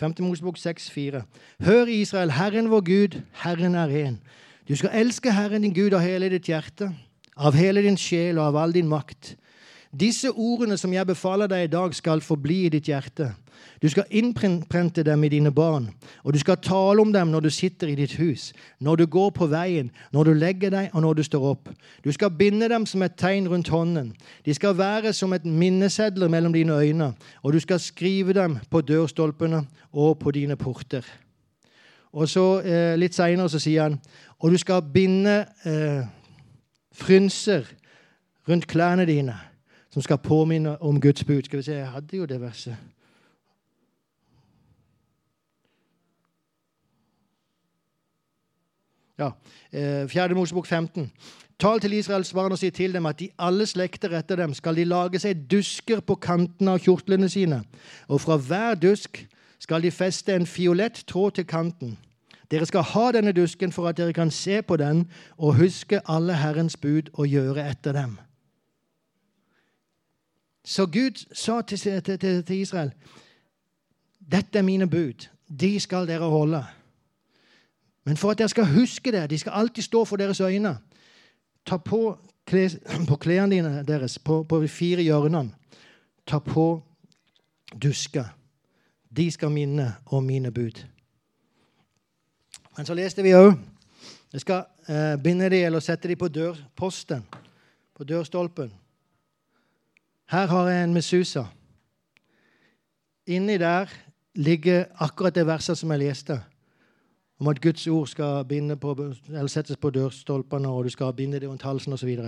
5. 0.00 0.14
Mosebok 0.18 0.58
6, 0.58 0.90
4. 0.90 1.22
Hør 1.60 1.86
Israel, 1.86 2.30
Herren 2.30 2.70
vår 2.70 2.80
Gud, 2.80 3.20
Herren 3.32 3.74
er 3.74 4.10
én. 4.10 4.16
Du 4.68 4.76
skal 4.76 4.90
elske 4.92 5.32
Herren 5.32 5.62
din 5.62 5.74
Gud 5.74 5.92
av 5.92 6.00
hele 6.00 6.28
ditt 6.28 6.46
hjerte, 6.48 6.90
av 7.36 7.54
hele 7.54 7.82
din 7.82 7.96
sjel 7.96 8.38
og 8.38 8.46
av 8.46 8.56
all 8.56 8.74
din 8.74 8.88
makt. 8.88 9.36
Disse 9.94 10.30
ordene 10.30 10.76
som 10.80 10.92
jeg 10.92 11.06
befaler 11.06 11.46
deg 11.46 11.68
i 11.68 11.70
dag, 11.70 11.94
skal 11.94 12.22
forbli 12.24 12.64
i 12.66 12.70
ditt 12.72 12.88
hjerte. 12.90 13.30
Du 13.82 13.86
skal 13.88 14.08
innprente 14.10 15.04
dem 15.06 15.22
i 15.24 15.28
dine 15.30 15.52
barn, 15.54 15.86
og 16.24 16.34
du 16.34 16.38
skal 16.38 16.58
tale 16.62 17.02
om 17.02 17.12
dem 17.12 17.30
når 17.30 17.46
du 17.46 17.50
sitter 17.50 17.92
i 17.92 17.94
ditt 17.94 18.16
hus, 18.18 18.52
når 18.80 18.96
du 18.96 19.04
går 19.06 19.30
på 19.36 19.46
veien, 19.46 19.90
når 20.12 20.24
du 20.24 20.32
legger 20.34 20.74
deg, 20.74 20.88
og 20.92 21.04
når 21.04 21.14
du 21.14 21.22
står 21.22 21.46
opp. 21.52 21.70
Du 22.04 22.10
skal 22.12 22.34
binde 22.34 22.68
dem 22.68 22.86
som 22.86 23.02
et 23.06 23.14
tegn 23.20 23.48
rundt 23.48 23.70
hånden. 23.70 24.12
De 24.44 24.54
skal 24.54 24.78
være 24.78 25.12
som 25.12 25.32
et 25.32 25.44
minnesedler 25.46 26.28
mellom 26.28 26.52
dine 26.52 26.74
øyne, 26.74 27.12
og 27.42 27.52
du 27.52 27.60
skal 27.60 27.80
skrive 27.80 28.34
dem 28.34 28.58
på 28.70 28.80
dørstolpene 28.80 29.64
og 29.92 30.18
på 30.18 30.34
dine 30.34 30.56
porter. 30.56 31.06
Og 32.12 32.28
så 32.28 32.60
eh, 32.62 32.94
Litt 32.98 33.14
seinere 33.14 33.50
så 33.50 33.58
sier 33.58 33.88
han 33.88 33.98
og 34.44 34.52
du 34.52 34.58
skal 34.60 34.82
binde 34.92 35.46
eh, 35.64 36.04
frynser 36.94 37.64
rundt 38.48 38.66
klærne 38.68 39.06
dine 39.08 39.34
som 39.94 40.02
skal 40.02 40.18
påminne 40.18 40.82
om 40.82 41.00
Guds 41.00 41.24
bud. 41.24 41.42
Skal 41.42 41.56
vi 41.56 41.62
se, 41.62 41.72
Jeg 41.72 41.90
hadde 41.90 42.16
jo 42.16 42.24
det 42.26 42.40
verset. 42.40 42.76
Ja, 49.18 49.30
eh, 49.72 50.08
Fjerde 50.08 50.34
Mosebok 50.34 50.66
15. 50.66 51.12
Tal 51.58 51.80
til 51.80 51.92
Israels 51.92 52.32
barn 52.32 52.52
og 52.52 52.58
si 52.58 52.70
til 52.70 52.94
dem 52.94 53.06
at 53.06 53.20
de 53.20 53.28
alle 53.38 53.66
slekter 53.66 54.18
etter 54.18 54.36
dem 54.36 54.54
skal 54.54 54.76
de 54.76 54.84
lage 54.84 55.18
seg 55.22 55.46
dusker 55.50 56.00
på 56.00 56.14
kantene 56.14 56.74
av 56.74 56.82
kjortlene 56.82 57.28
sine, 57.28 57.62
og 58.08 58.20
fra 58.20 58.36
hver 58.36 58.74
dusk 58.74 59.22
skal 59.62 59.82
de 59.82 59.94
feste 59.94 60.34
en 60.34 60.46
fiolett 60.46 61.04
tråd 61.06 61.38
til 61.38 61.46
kanten. 61.46 61.98
Dere 62.50 62.66
skal 62.66 62.82
ha 62.82 63.12
denne 63.12 63.32
dusken 63.32 63.72
for 63.72 63.86
at 63.88 63.96
dere 63.96 64.12
kan 64.12 64.30
se 64.30 64.62
på 64.62 64.76
den 64.76 65.06
og 65.38 65.54
huske 65.62 66.02
alle 66.10 66.34
Herrens 66.34 66.76
bud 66.76 67.14
og 67.14 67.28
gjøre 67.28 67.70
etter 67.70 67.92
dem. 67.92 68.18
Så 70.64 70.86
Gud 70.86 71.34
sa 71.34 71.60
til, 71.62 72.02
til, 72.02 72.44
til 72.44 72.56
Israel 72.56 72.92
dette 74.32 74.58
er 74.58 74.62
mine 74.62 74.90
bud. 74.90 75.28
De 75.60 75.80
skal 75.80 76.06
dere 76.08 76.30
holde. 76.30 76.64
Men 78.04 78.16
for 78.16 78.30
at 78.30 78.38
dere 78.38 78.48
skal 78.48 78.66
huske 78.66 79.12
det, 79.12 79.30
de 79.30 79.38
skal 79.38 79.52
alltid 79.52 79.82
stå 79.82 80.04
for 80.04 80.16
deres 80.16 80.40
øyne. 80.40 80.78
Ta 81.66 81.76
på, 81.76 82.18
kles, 82.46 82.78
på 83.08 83.16
klærne 83.16 83.56
dine 83.56 83.84
deres, 83.84 84.18
på, 84.18 84.42
på 84.42 84.62
de 84.62 84.68
fire 84.68 85.02
hjørnene. 85.02 85.52
Ta 86.26 86.38
på 86.38 86.82
dusker. 87.82 88.24
De 89.16 89.30
skal 89.30 89.50
minne 89.50 89.94
om 90.06 90.24
mine 90.24 90.50
bud. 90.52 90.84
Men 92.76 92.86
så 92.86 92.94
leste 92.94 93.22
vi 93.22 93.34
òg 93.34 93.54
Jeg 94.32 94.40
skal 94.40 94.64
eh, 94.88 95.22
binde 95.22 95.50
de 95.50 95.60
eller 95.64 95.80
sette 95.80 96.08
de 96.08 96.16
på 96.16 96.28
dørposten, 96.28 97.22
på 97.94 98.04
dørstolpen. 98.04 98.72
Her 100.26 100.46
har 100.46 100.68
jeg 100.68 100.84
en 100.84 100.94
Mesusa. 100.94 101.44
Inni 103.26 103.58
der 103.58 103.86
ligger 104.34 104.84
akkurat 104.98 105.34
det 105.34 105.46
verset 105.46 105.78
som 105.78 105.90
jeg 105.90 105.98
leste, 105.98 106.42
om 107.40 107.48
at 107.48 107.60
Guds 107.60 107.86
ord 107.86 108.06
skal 108.06 108.44
på, 108.80 109.14
settes 109.46 109.76
på 109.76 109.90
dørstolpene, 109.90 110.68
og 110.68 110.84
du 110.84 110.88
skal 110.88 111.12
binde 111.12 111.40
det 111.40 111.48
rundt 111.48 111.62
halsen 111.62 111.92
osv. 111.92 112.18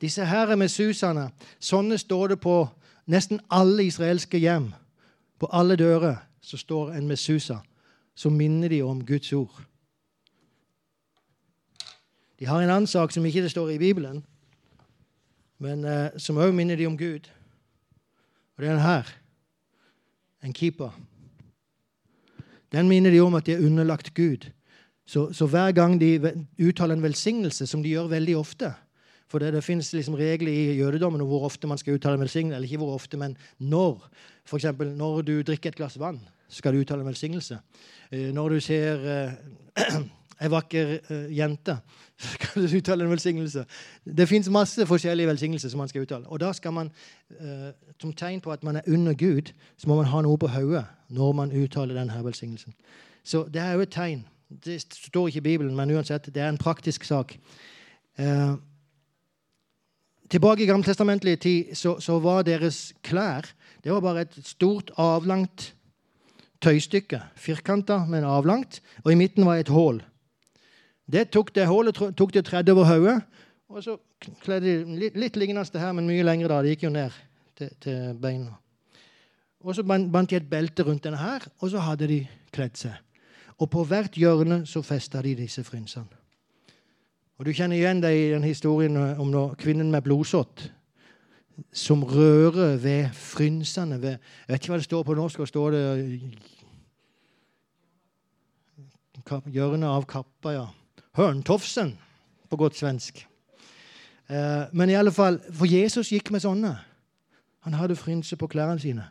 Disse 0.00 0.26
her 0.26 0.56
Mesusane, 0.56 1.30
sånne 1.60 1.98
står 1.98 2.26
det 2.26 2.40
på 2.40 2.68
nesten 3.06 3.40
alle 3.50 3.84
israelske 3.84 4.38
hjem. 4.38 4.72
På 5.38 5.48
alle 5.52 5.76
dører 5.76 6.16
så 6.40 6.56
står 6.56 6.92
en 6.92 7.08
Mesusa 7.08 7.58
som 8.14 8.32
minner 8.32 8.68
de 8.68 8.82
om 8.82 9.06
Guds 9.06 9.32
ord. 9.32 9.62
De 12.38 12.46
har 12.46 12.62
en 12.62 12.70
annen 12.70 12.86
sak 12.86 13.12
som 13.12 13.24
ikke 13.26 13.42
det 13.42 13.50
står 13.50 13.70
i 13.70 13.78
Bibelen, 13.78 14.24
men 15.58 15.84
eh, 15.84 16.18
som 16.18 16.36
òg 16.40 16.54
minner 16.56 16.76
de 16.76 16.86
om 16.86 16.98
Gud. 16.98 17.28
Og 18.60 18.64
det 18.64 18.68
er 18.68 18.76
den 18.76 18.82
her. 18.82 19.02
En 20.44 20.52
keeper. 20.52 20.90
Den 22.72 22.88
minner 22.88 23.10
de 23.10 23.20
om 23.24 23.34
at 23.34 23.46
de 23.46 23.54
er 23.54 23.62
underlagt 23.64 24.12
Gud. 24.14 24.50
Så, 25.06 25.32
så, 25.32 25.46
hver 25.46 25.72
gang 25.72 26.00
de 26.00 26.44
uttaler 26.60 26.94
en 26.94 27.02
velsignelse, 27.02 27.66
som 27.66 27.82
de 27.82 27.88
gjør 27.88 28.10
veldig 28.12 28.36
ofte 28.36 28.74
For 29.28 29.38
det, 29.38 29.54
det 29.54 29.64
finnes 29.64 29.92
liksom 29.92 30.14
regler 30.14 30.52
i 30.52 30.76
jødedommen 30.76 31.20
om 31.20 31.26
hvor 31.26 31.44
ofte 31.44 31.66
man 31.66 31.78
skal 31.78 31.94
uttale 31.94 32.14
en 32.14 32.20
velsignelse. 32.20 32.56
Eller 32.56 32.68
ikke 32.68 32.82
hvor 32.84 32.94
ofte, 32.94 33.16
men 33.16 33.36
når. 33.58 34.10
For 34.44 34.56
eksempel, 34.56 34.92
når 34.92 35.22
du 35.22 35.42
drikker 35.42 35.70
et 35.70 35.76
glass 35.76 35.98
vann, 35.98 36.20
skal 36.48 36.74
du 36.74 36.80
uttale 36.80 37.00
en 37.00 37.08
velsignelse. 37.08 37.58
Eh, 38.12 38.28
når 38.34 38.48
du 38.48 38.60
ser 38.60 39.08
eh, 39.08 39.32
ei 40.40 40.50
vakker 40.50 40.92
uh, 41.10 41.36
jente. 41.36 41.76
Skal 42.34 42.66
du 42.66 42.76
uttale 42.76 43.04
en 43.04 43.10
velsignelse? 43.10 43.64
Det 44.04 44.28
fins 44.28 44.48
masse 44.52 44.86
forskjellige 44.86 45.28
velsignelser 45.28 45.72
som 45.72 45.78
man 45.78 45.88
skal 45.88 46.04
uttale. 46.04 46.26
Og 46.28 46.40
da 46.40 46.52
skal 46.52 46.72
man, 46.72 46.90
uh, 47.40 47.70
Som 48.00 48.12
tegn 48.12 48.40
på 48.40 48.52
at 48.52 48.64
man 48.64 48.76
er 48.76 48.88
under 48.88 49.14
Gud, 49.14 49.52
så 49.76 49.88
må 49.88 49.94
man 49.94 50.08
ha 50.08 50.20
noe 50.20 50.38
på 50.38 50.48
hodet 50.48 50.84
når 51.08 51.32
man 51.32 51.52
uttaler 51.52 51.94
denne 51.94 52.24
velsignelsen. 52.24 52.74
Så 53.24 53.44
det 53.52 53.60
er 53.60 53.72
jo 53.72 53.80
et 53.80 53.92
tegn. 53.92 54.24
Det 54.48 54.80
står 54.80 55.28
ikke 55.28 55.38
i 55.38 55.40
Bibelen, 55.40 55.76
men 55.76 55.90
uansett, 55.90 56.34
det 56.34 56.42
er 56.42 56.48
en 56.48 56.58
praktisk 56.58 57.04
sak. 57.04 57.36
Uh, 58.18 58.56
tilbake 60.30 60.62
i 60.62 60.66
gammeltestamentlig 60.66 61.38
tid 61.40 61.74
så, 61.74 61.98
så, 62.00 62.18
var 62.18 62.42
deres 62.42 62.92
klær 63.02 63.52
det 63.84 63.92
var 63.92 64.00
bare 64.00 64.20
et 64.20 64.40
stort, 64.44 64.90
avlangt 64.96 65.74
tøystykke. 66.60 67.20
Firkanta, 67.36 68.04
men 68.08 68.24
avlangt. 68.24 68.82
Og 69.04 69.12
i 69.12 69.18
midten 69.18 69.46
var 69.46 69.60
et 69.60 69.68
hull. 69.72 70.02
Det 71.10 71.26
tok 71.34 71.54
det 71.54 71.66
hullet 71.66 71.96
tok 72.16 72.32
det 72.34 72.44
30 72.46 72.72
over 72.72 72.84
hodet. 72.84 73.16
Og 73.70 73.82
så 73.84 73.96
kledde 74.42 74.66
de 74.66 74.98
litt, 74.98 75.16
litt 75.18 75.36
lignende 75.38 75.64
det 75.72 75.82
her, 75.82 75.92
men 75.94 76.08
mye 76.08 76.26
lengre. 76.26 76.48
da. 76.48 76.62
Det 76.62 76.74
gikk 76.74 76.88
jo 76.88 76.94
ned 76.94 77.14
til, 77.58 77.70
til 77.80 78.14
beina. 78.20 78.56
Og 79.60 79.76
så 79.76 79.84
bandt 79.84 80.30
de 80.30 80.36
et 80.36 80.50
belte 80.50 80.82
rundt 80.82 81.04
denne 81.04 81.20
her, 81.20 81.44
og 81.60 81.70
så 81.70 81.82
hadde 81.84 82.08
de 82.08 82.20
kledd 82.52 82.78
seg. 82.80 82.96
Og 83.60 83.68
på 83.70 83.84
hvert 83.84 84.16
hjørne 84.16 84.62
så 84.66 84.82
festa 84.82 85.20
de 85.22 85.34
disse 85.36 85.64
frynsene. 85.64 86.16
Og 87.40 87.46
Du 87.46 87.52
kjenner 87.56 87.76
igjen 87.76 88.02
det 88.02 88.10
i 88.12 88.30
den 88.34 88.44
historien 88.44 88.96
om 88.96 89.32
kvinnen 89.56 89.90
med 89.90 90.02
blodsått 90.04 90.66
som 91.72 92.02
rører 92.04 92.76
ved 92.76 93.12
frynsene 93.16 94.00
ved 94.02 94.10
Jeg 94.10 94.48
vet 94.48 94.60
ikke 94.60 94.72
hva 94.72 94.76
det 94.80 94.84
står 94.84 95.02
på 95.02 95.14
norsk. 95.14 95.40
og 95.40 95.48
står 95.48 95.70
det 95.70 96.20
Hjørnet 99.46 99.86
av 99.86 100.04
kappa, 100.10 100.52
ja. 100.52 100.66
Hørntofsen, 101.20 101.98
på 102.50 102.56
godt 102.56 102.78
svensk. 102.78 103.26
Eh, 104.30 104.62
men 104.72 104.90
i 104.90 104.96
alle 104.96 105.12
fall, 105.12 105.36
for 105.52 105.68
Jesus 105.68 106.14
gikk 106.14 106.30
med 106.32 106.40
sånne. 106.40 106.70
Han 107.66 107.76
hadde 107.76 107.98
frynser 107.98 108.38
på 108.40 108.48
klærne 108.48 108.80
sine 108.80 109.04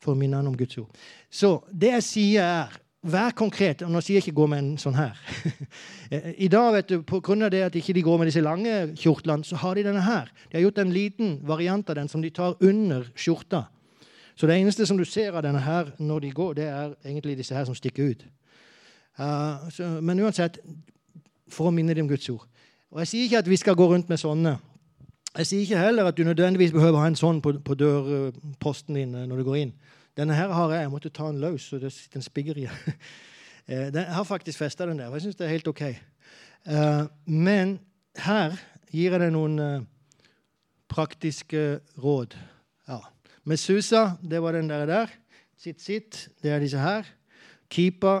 for 0.00 0.14
å 0.14 0.18
minne 0.20 0.38
han 0.38 0.46
om 0.46 0.54
Guds 0.56 0.78
ord. 0.78 1.00
Så 1.26 1.56
det 1.74 1.90
jeg 1.96 2.06
sier, 2.06 2.44
er 2.44 2.78
Vær 3.00 3.32
konkret. 3.32 3.80
og 3.80 3.88
Nå 3.88 4.02
sier 4.04 4.18
jeg 4.18 4.26
ikke 4.26 4.36
gå 4.42 4.46
med 4.52 4.58
en 4.60 4.74
sånn 4.76 4.98
her. 4.98 5.16
I 6.44 6.50
dag, 6.52 6.66
vet 6.74 6.90
du, 6.90 6.98
av 7.00 7.46
det 7.50 7.62
at 7.64 7.78
ikke 7.80 7.94
de 7.96 8.02
går 8.04 8.18
med 8.20 8.28
disse 8.28 8.42
lange 8.44 8.74
kjortlene, 8.92 9.44
så 9.44 9.56
har 9.56 9.74
de 9.74 9.86
denne 9.86 10.02
her. 10.04 10.28
De 10.50 10.58
har 10.58 10.66
gjort 10.66 10.82
en 10.82 10.92
liten 10.92 11.38
variant 11.48 11.88
av 11.88 11.96
den 11.96 12.12
som 12.12 12.20
de 12.20 12.28
tar 12.28 12.58
under 12.60 13.08
skjorta. 13.16 13.62
Så 14.36 14.46
det 14.46 14.58
eneste 14.60 14.84
som 14.84 15.00
du 15.00 15.06
ser 15.08 15.32
av 15.32 15.46
denne 15.48 15.64
her 15.64 15.94
når 15.96 16.26
de 16.26 16.34
går, 16.36 16.52
det 16.60 16.68
er 16.68 16.92
egentlig 17.00 17.38
disse 17.40 17.56
her 17.56 17.64
som 17.64 17.74
stikker 17.74 18.12
ut. 18.12 18.26
Uh, 19.16 19.64
så, 19.72 19.88
men 20.04 20.20
uansett, 20.20 20.60
for 21.52 21.68
å 21.68 21.74
minne 21.74 21.94
dem 21.94 22.06
om 22.06 22.10
Guds 22.10 22.28
ord. 22.32 22.46
Og 22.90 23.02
Jeg 23.04 23.08
sier 23.12 23.28
ikke 23.28 23.42
at 23.44 23.48
vi 23.48 23.58
skal 23.60 23.78
gå 23.78 23.86
rundt 23.86 24.08
med 24.10 24.18
sånne. 24.18 24.56
Jeg 25.38 25.46
sier 25.46 25.62
ikke 25.62 25.78
heller 25.78 26.08
at 26.10 26.16
du 26.18 26.24
nødvendigvis 26.26 26.72
behøver 26.74 26.98
å 26.98 27.02
ha 27.04 27.10
en 27.10 27.18
sånn 27.18 27.38
på, 27.42 27.52
på 27.62 27.76
dørposten 27.78 28.98
din 28.98 29.14
når 29.14 29.42
du 29.42 29.46
går 29.46 29.60
inn. 29.60 29.74
Denne 30.18 30.34
her 30.34 30.50
har 30.50 30.72
jeg. 30.74 30.82
Jeg 30.82 30.90
måtte 30.90 31.12
ta 31.14 31.28
den 31.30 31.38
løs, 31.42 31.68
så 31.70 31.78
det 31.78 31.92
sitter 31.94 32.18
en 32.18 32.26
spigger 32.26 32.58
i. 32.58 32.66
den. 33.68 34.00
jeg 34.02 34.16
har 34.16 34.26
faktisk 34.26 34.58
festa 34.58 34.88
den 34.90 34.98
der, 34.98 35.12
og 35.12 35.18
jeg 35.18 35.28
syns 35.28 35.38
det 35.38 35.46
er 35.46 35.54
helt 35.54 35.70
OK. 35.70 35.84
Eh, 35.86 37.04
men 37.30 37.78
her 38.18 38.58
gir 38.90 39.14
jeg 39.14 39.22
deg 39.22 39.32
noen 39.36 39.56
eh, 39.62 39.86
praktiske 40.90 41.80
råd. 42.02 42.34
Ja. 42.90 42.98
Mesusa, 43.46 44.16
det 44.20 44.42
var 44.42 44.58
den 44.58 44.68
der. 44.68 44.86
der. 44.86 45.14
Sitt, 45.56 45.80
sitt, 45.80 46.28
det 46.42 46.50
er 46.50 46.60
disse 46.60 46.80
her. 46.80 47.06
Keepa, 47.70 48.20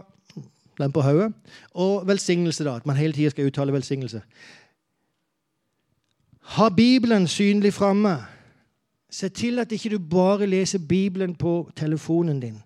den 0.80 0.92
på 0.92 1.02
hodet. 1.02 1.32
Og 1.74 2.06
velsignelse, 2.08 2.64
da. 2.64 2.76
At 2.76 2.86
man 2.86 2.96
hele 2.96 3.12
tida 3.12 3.30
skal 3.30 3.46
uttale 3.46 3.72
velsignelse. 3.72 4.22
Ha 6.40 6.68
Bibelen 6.68 7.26
synlig 7.26 7.74
framme. 7.74 8.16
Se 9.10 9.28
til 9.28 9.58
at 9.58 9.72
ikke 9.72 9.90
du 9.90 9.98
bare 9.98 10.46
leser 10.46 10.78
Bibelen 10.88 11.34
på 11.34 11.70
telefonen 11.76 12.40
din. 12.40 12.62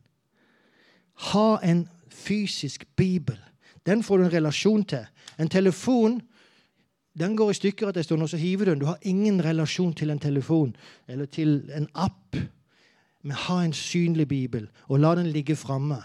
Ha 1.15 1.57
en 1.65 1.89
fysisk 2.09 2.85
bibel. 2.97 3.39
Den 3.87 4.03
får 4.03 4.17
du 4.17 4.25
en 4.25 4.33
relasjon 4.33 4.85
til. 4.85 5.07
En 5.39 5.49
telefon 5.49 6.23
den 7.19 7.37
går 7.37 7.51
i 7.51 7.55
stykker 7.55 7.89
etter 7.89 8.03
en 8.03 8.05
stund, 8.05 8.23
og 8.23 8.29
så 8.29 8.37
hiver 8.37 8.65
du 8.65 8.71
den. 8.71 8.81
Du 8.81 8.87
har 8.87 8.99
ingen 9.03 9.45
relasjon 9.45 9.95
til 9.95 10.11
en 10.11 10.19
telefon 10.19 10.75
eller 11.09 11.27
til 11.27 11.71
en 11.77 11.89
app. 11.95 12.37
Men 13.23 13.37
ha 13.47 13.61
en 13.65 13.73
synlig 13.73 14.29
bibel, 14.29 14.69
og 14.89 15.01
la 15.01 15.15
den 15.15 15.31
ligge 15.33 15.57
framme. 15.57 16.03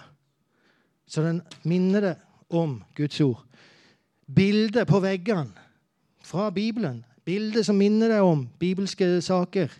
Så 1.10 1.24
den 1.26 1.41
minner 1.66 1.99
det 2.05 2.16
om 2.49 2.84
Guds 2.95 3.22
ord. 3.22 3.45
Bilder 4.36 4.86
på 4.86 4.99
veggene 5.01 5.49
fra 6.24 6.49
Bibelen. 6.49 7.05
Bilder 7.26 7.66
som 7.66 7.78
minner 7.78 8.14
deg 8.14 8.26
om 8.26 8.45
bibelske 8.60 9.22
saker 9.22 9.74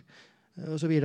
osv. 0.74 0.96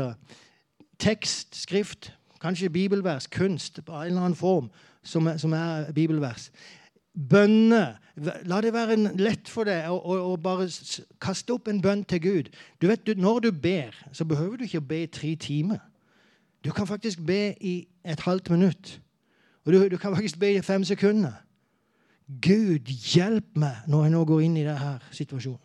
Tekst, 0.99 1.55
skrift, 1.55 2.09
kanskje 2.41 2.69
bibelvers, 2.69 3.27
kunst 3.27 3.79
på 3.85 3.93
en 3.93 4.05
eller 4.05 4.25
annen 4.25 4.39
form 4.39 4.69
som 5.05 5.29
som 5.37 5.53
er 5.53 5.91
bibelvers. 5.93 6.49
Bønner. 7.29 7.95
La 8.45 8.61
det 8.61 8.73
være 8.73 8.95
lett 9.19 9.49
for 9.49 9.67
deg 9.67 9.89
å, 9.91 9.95
å, 9.99 10.17
å, 10.31 10.35
bare 10.39 10.67
kaste 11.21 11.53
opp 11.53 11.67
en 11.67 11.81
bønn 11.81 12.03
til 12.03 12.21
Gud. 12.21 12.49
Du 12.81 12.87
vet, 12.87 13.17
Når 13.17 13.39
du 13.39 13.51
ber, 13.51 13.95
så 14.11 14.25
behøver 14.25 14.57
du 14.57 14.63
ikke 14.63 14.81
å 14.83 14.89
be 14.89 15.03
i 15.03 15.07
tre 15.07 15.35
timer. 15.35 15.79
Du 16.63 16.71
kan 16.71 16.87
faktisk 16.87 17.19
be 17.25 17.55
i 17.61 17.87
et 18.03 18.19
halvt 18.19 18.49
minutt. 18.49 18.99
Og 19.65 19.73
du, 19.73 19.79
du 19.89 19.97
kan 19.97 20.13
faktisk 20.13 20.39
be 20.39 20.53
i 20.53 20.61
fem 20.61 20.83
sekunder. 20.83 21.33
Gud, 22.41 22.89
hjelp 22.89 23.57
meg 23.57 23.85
når 23.87 24.03
jeg 24.03 24.13
nå 24.15 24.23
går 24.25 24.43
inn 24.47 24.57
i 24.57 24.65
denne 24.65 24.95
situasjonen. 25.13 25.61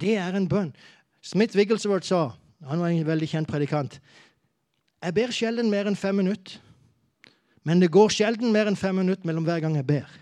Det 0.00 0.16
er 0.16 0.34
en 0.36 0.48
bønn. 0.48 0.72
Smith 1.22 1.56
Wigglesworth 1.56 2.06
sa 2.06 2.30
han 2.66 2.80
var 2.80 2.92
en 2.92 3.06
veldig 3.06 3.28
kjent 3.28 3.48
predikant. 3.50 3.98
Jeg 5.02 5.14
ber 5.14 5.34
sjelden 5.34 5.70
mer 5.70 5.88
enn 5.90 5.98
fem 5.98 6.14
minutter. 6.14 6.60
Men 7.66 7.82
det 7.82 7.90
går 7.94 8.10
sjelden 8.10 8.52
mer 8.54 8.70
enn 8.70 8.78
fem 8.78 8.94
minutter 8.98 9.26
mellom 9.26 9.46
hver 9.46 9.62
gang 9.62 9.76
jeg 9.78 9.86
ber. 9.86 10.18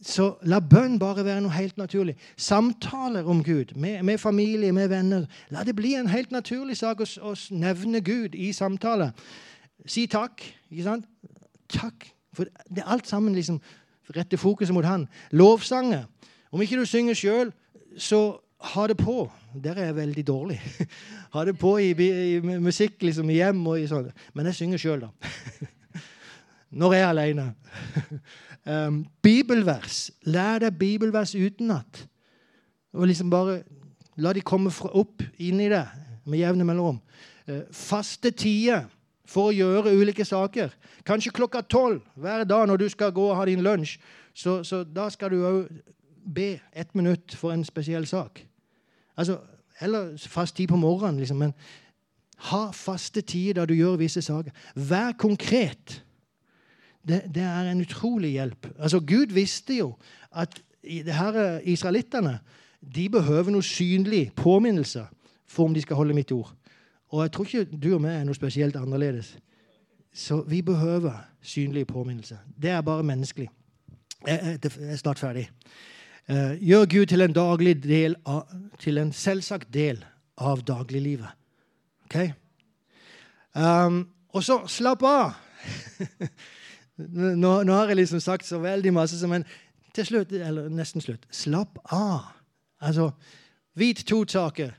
Så 0.00 0.30
la 0.48 0.62
bønn 0.64 0.96
bare 1.00 1.26
være 1.26 1.42
noe 1.44 1.52
helt 1.52 1.76
naturlig. 1.76 2.14
Samtaler 2.40 3.26
om 3.28 3.42
Gud 3.44 3.74
med, 3.76 4.00
med 4.02 4.20
familie, 4.20 4.72
med 4.72 4.88
venner. 4.88 5.26
La 5.52 5.64
det 5.64 5.76
bli 5.76 5.92
en 5.98 6.08
helt 6.08 6.32
naturlig 6.32 6.78
sak 6.80 7.02
å, 7.04 7.34
nevne 7.52 8.00
Gud 8.00 8.34
i 8.34 8.48
samtale. 8.56 9.10
Si 9.86 10.06
takk. 10.06 10.42
ikke 10.70 10.82
sant? 10.84 11.06
Takk. 11.68 12.10
For 12.34 12.48
det 12.68 12.82
er 12.82 12.90
alt 12.90 13.08
sammen 13.08 13.34
liksom 13.34 13.60
retter 14.16 14.38
fokuset 14.40 14.74
mot 14.74 14.84
Han. 14.84 15.08
Lovsanger. 15.30 16.04
Om 16.52 16.62
ikke 16.62 16.78
du 16.80 16.84
synger 16.84 17.14
sjøl, 17.14 17.52
så 17.98 18.40
ha 18.74 18.86
det 18.86 18.96
på. 18.96 19.30
Der 19.54 19.74
er 19.74 19.84
jeg 19.84 19.96
veldig 19.96 20.26
dårlig. 20.26 20.60
ha 21.34 21.44
det 21.44 21.56
på 21.58 21.76
i, 21.78 21.90
i 22.34 22.40
musikk 22.40 23.02
liksom, 23.02 23.30
i 23.30 23.40
hjem 23.40 23.66
og 23.66 23.80
i 23.80 23.88
sånn. 23.90 24.10
Men 24.34 24.50
jeg 24.50 24.60
synger 24.60 24.82
sjøl, 24.82 25.06
da. 25.06 25.10
Når 26.80 26.94
jeg 26.94 27.02
er 27.02 27.08
aleine. 27.08 27.46
um, 28.72 29.02
bibelvers. 29.22 30.10
Lær 30.26 30.62
deg 30.62 30.78
bibelvers 30.78 31.34
utenat. 31.34 32.04
Og 32.94 33.08
liksom 33.10 33.30
bare 33.30 33.62
la 34.20 34.34
de 34.34 34.42
komme 34.44 34.70
opp 34.90 35.22
inn 35.38 35.62
i 35.62 35.70
det 35.70 35.84
med 36.26 36.42
jevne 36.42 36.66
mellomrom. 36.66 37.00
Uh, 37.48 37.62
faste 37.74 38.30
tider 38.30 38.86
for 39.30 39.50
å 39.50 39.54
gjøre 39.54 39.94
ulike 39.94 40.24
saker. 40.26 40.72
Kanskje 41.06 41.34
klokka 41.34 41.62
tolv 41.62 42.02
hver 42.18 42.44
dag 42.48 42.66
når 42.68 42.82
du 42.82 42.88
skal 42.90 43.14
gå 43.14 43.28
og 43.30 43.36
ha 43.38 43.46
din 43.46 43.62
lunsj. 43.64 43.98
Så, 44.34 44.60
så 44.66 44.82
da 44.84 45.08
skal 45.12 45.32
du 45.32 45.44
òg 45.46 45.68
be 46.20 46.58
ett 46.72 46.94
minutt 46.94 47.34
for 47.38 47.54
en 47.54 47.64
spesiell 47.66 48.06
sak. 48.06 48.42
Altså, 49.16 49.40
Eller 49.80 50.16
fast 50.28 50.56
tid 50.56 50.68
på 50.68 50.76
morgenen, 50.76 51.18
liksom. 51.18 51.38
Men 51.40 51.54
ha 52.50 52.66
faste 52.72 53.22
tider 53.24 53.64
du 53.66 53.72
gjør 53.74 53.96
visse 53.96 54.20
saker. 54.22 54.52
Vær 54.76 55.14
konkret. 55.16 56.02
Det, 57.00 57.22
det, 57.34 57.42
er 57.42 57.70
en 57.70 57.80
utrolig 57.80 58.34
hjelp. 58.34 58.66
Altså, 58.78 59.00
Gud 59.00 59.32
visste 59.32 59.78
jo 59.78 59.94
at 60.32 60.60
det 60.84 61.14
her 61.16 61.60
israelittene 61.64 62.38
de 62.80 63.08
behøver 63.08 63.52
noe 63.52 63.64
synlig 63.64 64.34
påminnelse 64.36 65.06
for 65.48 65.64
om 65.64 65.74
de 65.74 65.80
skal 65.80 65.96
holde 65.96 66.16
mitt 66.16 66.32
ord. 66.32 66.52
Og 67.10 67.22
jeg 67.22 67.32
tror 67.32 67.44
ikke 67.44 67.78
du 67.82 67.94
og 67.94 68.02
meg 68.04 68.20
er 68.20 68.26
noe 68.28 68.38
spesielt 68.38 68.76
annerledes. 68.78 69.34
Så 70.14 70.42
vi 70.48 70.62
behøver 70.62 71.18
synlig 71.42 71.86
påminnelse. 71.86 72.38
Det 72.62 72.70
er 72.70 72.80
bare 72.80 73.06
menneskelig. 73.06 73.48
Jeg 74.26 74.58
er 74.62 74.96
snart 74.96 75.18
ferdig. 75.18 75.48
Eh, 76.28 76.68
gjør 76.68 76.86
Gud 76.86 77.06
til 77.06 77.20
en 77.20 77.32
daglig 77.32 77.82
del 77.82 78.14
av, 78.26 78.42
til 78.78 78.98
en 78.98 79.12
selvsagt 79.12 79.72
del 79.74 80.04
av 80.38 80.62
dagliglivet. 80.66 81.30
Ok? 82.04 82.16
Um, 83.54 84.04
og 84.28 84.44
så 84.44 84.60
slapp 84.70 85.02
av. 85.02 85.32
nå, 87.42 87.62
nå, 87.62 87.72
har 87.72 87.90
jeg 87.90 87.96
liksom 87.96 88.20
sagt 88.20 88.46
så 88.46 88.60
veldig 88.62 88.92
masse, 88.94 89.26
men 89.26 89.44
til 89.94 90.06
slutt, 90.06 90.32
eller 90.32 90.68
nesten 90.70 91.02
slutt 91.02 91.26
Slapp 91.34 91.78
av. 91.90 92.30
Altså, 92.80 93.10
vit 93.74 94.04
to 94.06 94.22
saker. 94.28 94.70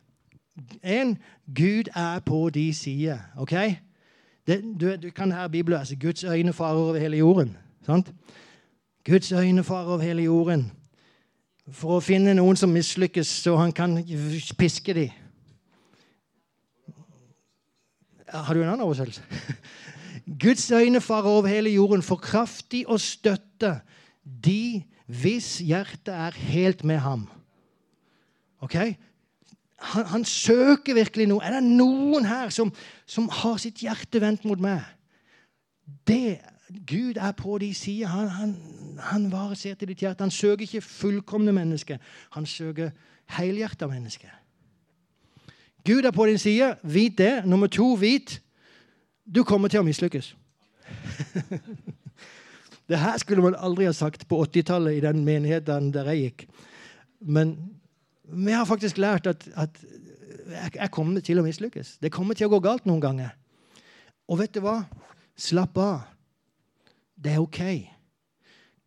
En, 0.84 1.18
Gud 1.56 1.90
er 1.96 2.20
på 2.20 2.50
de 2.50 2.74
side. 2.74 3.20
ok? 3.38 3.54
Du, 4.48 4.96
du, 4.96 5.10
kan 5.10 5.32
her 5.32 5.48
Bibelen, 5.48 5.80
altså 5.80 5.96
Guds 6.02 6.24
øyne 6.24 6.54
farer 6.54 6.76
over 6.76 6.98
hele 6.98 7.18
jorden. 7.18 7.58
sant? 7.86 8.14
Guds 9.06 9.32
øyne 9.32 9.64
farer 9.64 9.86
over 9.86 10.02
hele 10.02 10.24
jorden 10.24 10.72
for 11.72 11.98
å 11.98 12.04
finne 12.04 12.34
noen 12.36 12.58
som 12.60 12.72
mislykkes, 12.74 13.30
så 13.46 13.56
han 13.56 13.72
kan 13.72 14.00
piske 14.58 14.94
dem. 14.94 15.10
Har 18.32 18.54
du 18.54 18.62
en 18.62 18.70
annen 18.70 18.86
oversettelse? 18.86 19.24
Guds 20.44 20.72
øyne 20.72 21.02
farer 21.02 21.30
over 21.30 21.48
hele 21.48 21.70
jorden 21.70 22.04
for 22.04 22.20
kraftig 22.22 22.86
å 22.88 22.98
støtte 23.02 23.80
de 24.24 24.84
hvis 25.22 25.60
hjertet 25.68 26.14
er 26.14 26.38
helt 26.52 26.84
med 26.88 27.02
ham. 27.04 27.26
Ok? 28.64 28.78
Han, 29.82 30.06
han, 30.06 30.26
søker 30.26 30.94
virkelig 30.94 31.28
noe. 31.28 31.42
Er 31.44 31.58
det 31.58 31.64
noen 31.66 32.26
her 32.30 32.52
som, 32.54 32.70
som 33.10 33.30
har 33.42 33.58
sitt 33.62 33.82
hjerte 33.82 34.22
vendt 34.22 34.46
mot 34.46 34.62
meg? 34.62 34.84
Det, 36.08 36.38
Gud 36.88 37.18
er 37.18 37.34
på 37.38 37.58
de 37.62 37.72
sider. 37.74 38.12
Han, 38.14 38.28
han, 38.30 38.54
han 39.12 39.30
bare 39.32 39.58
ser 39.58 39.76
til 39.76 39.90
ditt 39.90 40.04
hjerte. 40.06 40.22
Han 40.22 40.32
søker 40.32 40.68
ikke 40.68 40.86
fullkomne 40.86 41.54
mennesker. 41.56 41.98
Han 42.38 42.46
søker 42.46 42.94
helhjerta 43.38 43.90
mennesker. 43.90 44.30
Gud 45.86 46.06
er 46.06 46.14
på 46.14 46.30
din 46.30 46.38
side. 46.38 46.76
Vit 46.84 47.18
det. 47.18 47.42
Nummer 47.46 47.68
to, 47.68 47.94
vit 47.94 48.42
du 49.36 49.44
kommer 49.48 49.72
til 49.72 49.82
å 49.82 49.88
mislykkes. 49.88 50.34
det 52.90 53.00
her 53.00 53.18
skulle 53.22 53.44
man 53.46 53.56
aldri 53.56 53.88
ha 53.88 53.94
sagt 53.96 54.28
på 54.28 54.42
80-tallet 54.44 54.98
i 54.98 55.04
den 55.04 55.24
menigheten 55.26 55.92
der 55.94 56.10
jeg 56.12 56.26
gikk. 56.26 56.48
Men 57.22 57.56
vi 58.32 58.52
har 58.56 58.66
faktisk 58.66 58.98
lært 58.98 59.28
at, 59.28 59.48
at 59.56 59.84
jeg 60.76 60.92
kommer 60.92 61.24
til 61.24 61.40
å 61.40 61.46
mislykkes. 61.46 61.98
Det 62.02 62.12
kommer 62.12 62.38
til 62.38 62.48
å 62.48 62.54
gå 62.56 62.60
galt 62.64 62.88
noen 62.90 63.02
ganger. 63.04 63.34
Og 64.32 64.40
vet 64.42 64.54
du 64.56 64.62
hva? 64.64 64.82
Slapp 65.40 65.78
av. 65.82 66.06
Det 67.16 67.36
er 67.36 67.44
OK. 67.44 67.62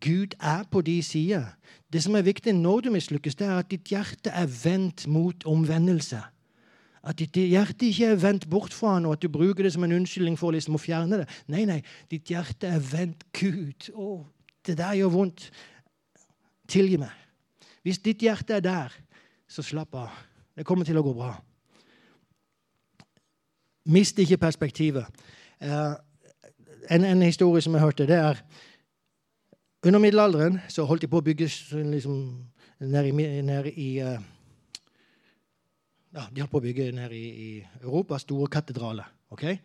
Gud 0.05 0.36
er 0.40 0.64
på 0.70 0.82
de 0.84 0.99
sider. 1.03 1.47
Det 1.92 2.03
som 2.03 2.16
er 2.18 2.26
viktig 2.26 2.53
når 2.57 2.84
du 2.84 2.90
mislykkes, 2.92 3.36
det 3.38 3.47
er 3.47 3.59
at 3.61 3.70
ditt 3.70 3.88
hjerte 3.92 4.32
er 4.34 4.49
vendt 4.51 5.07
mot 5.09 5.47
omvendelse. 5.49 6.20
At 7.05 7.20
ditt 7.20 7.36
hjerte 7.36 7.90
ikke 7.90 8.14
er 8.14 8.20
vendt 8.20 8.49
bort 8.51 8.72
fra 8.72 8.97
han, 8.97 9.07
og 9.07 9.16
at 9.16 9.22
du 9.22 9.28
bruker 9.28 9.64
det 9.64 9.74
som 9.74 9.84
en 9.84 9.92
unnskyldning 9.92 10.38
for 10.40 10.57
liksom 10.57 10.78
å 10.78 10.80
fjerne 10.80 11.20
det. 11.20 11.28
Nei, 11.53 11.66
nei, 11.68 11.80
ditt 12.12 12.32
hjerte 12.32 12.70
er 12.72 12.80
vendt 12.80 13.26
Gud. 13.36 13.90
Å, 13.92 14.22
det 14.64 14.78
der 14.80 14.97
gjør 14.99 15.12
vondt. 15.18 15.51
Tilgi 16.72 16.97
meg. 17.01 17.12
Hvis 17.84 18.01
ditt 18.01 18.24
hjerte 18.24 18.57
er 18.57 18.64
der, 18.64 18.95
så 19.55 19.62
slapp 19.62 19.94
av. 19.94 20.11
Det 20.57 20.66
kommer 20.66 20.86
til 20.86 20.98
å 20.98 21.05
gå 21.07 21.12
bra. 21.14 21.32
Mist 23.94 24.18
ikke 24.18 24.40
perspektivet. 24.40 25.24
Eh, 25.61 25.94
en, 26.90 27.05
en, 27.05 27.22
historie 27.22 27.62
som 27.62 27.74
jeg 27.74 27.84
hørte, 27.84 28.07
det 28.07 28.20
er 28.20 28.44
Under 29.84 30.00
middelalderen 30.00 30.61
så 30.68 30.86
holdt 30.88 31.02
de 31.05 31.09
på 31.12 31.18
å 31.20 31.24
bygge 31.24 31.44
liksom, 31.92 32.14
nede 32.80 33.09
i, 33.09 33.42
ned 33.44 33.66
i 33.68 33.88
eh, 34.00 34.22
ja, 36.14 36.22
De 36.30 36.40
holdt 36.40 36.50
på 36.50 36.62
å 36.62 36.64
bygge 36.64 36.86
nede 36.96 37.18
i, 37.18 37.26
i 37.28 37.82
Europa 37.82 38.18
store 38.18 38.48
katedraler. 38.48 39.05
Okay? 39.30 39.59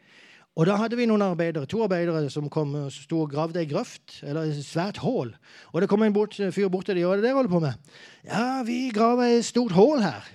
Og 0.59 0.65
da 0.67 0.75
hadde 0.75 0.97
vi 0.99 1.05
noen 1.07 1.21
arbeidere, 1.23 1.69
to 1.71 1.79
arbeidere 1.85 2.25
som 2.27 2.49
kom 2.51 2.73
og 2.75 2.89
sto 2.91 3.21
og 3.23 3.29
gravde 3.31 3.61
ei 3.61 3.67
grøft, 3.69 4.17
eller 4.27 4.49
et 4.49 4.65
svært 4.65 4.97
hull. 4.99 5.29
Og 5.71 5.79
det 5.79 5.87
kom 5.87 6.03
en 6.03 6.15
bort, 6.15 6.35
fyr 6.35 6.67
bort 6.67 6.89
til 6.89 6.97
dem. 6.99 7.05
Hva 7.07 7.13
er 7.15 7.21
det 7.21 7.29
dere 7.29 7.37
holder 7.37 7.53
på 7.53 7.61
med? 7.63 7.93
Ja, 8.27 8.47
vi 8.67 8.89
graver 8.91 9.37
et 9.37 9.47
stort 9.47 9.71
hull 9.77 10.03
her. 10.03 10.25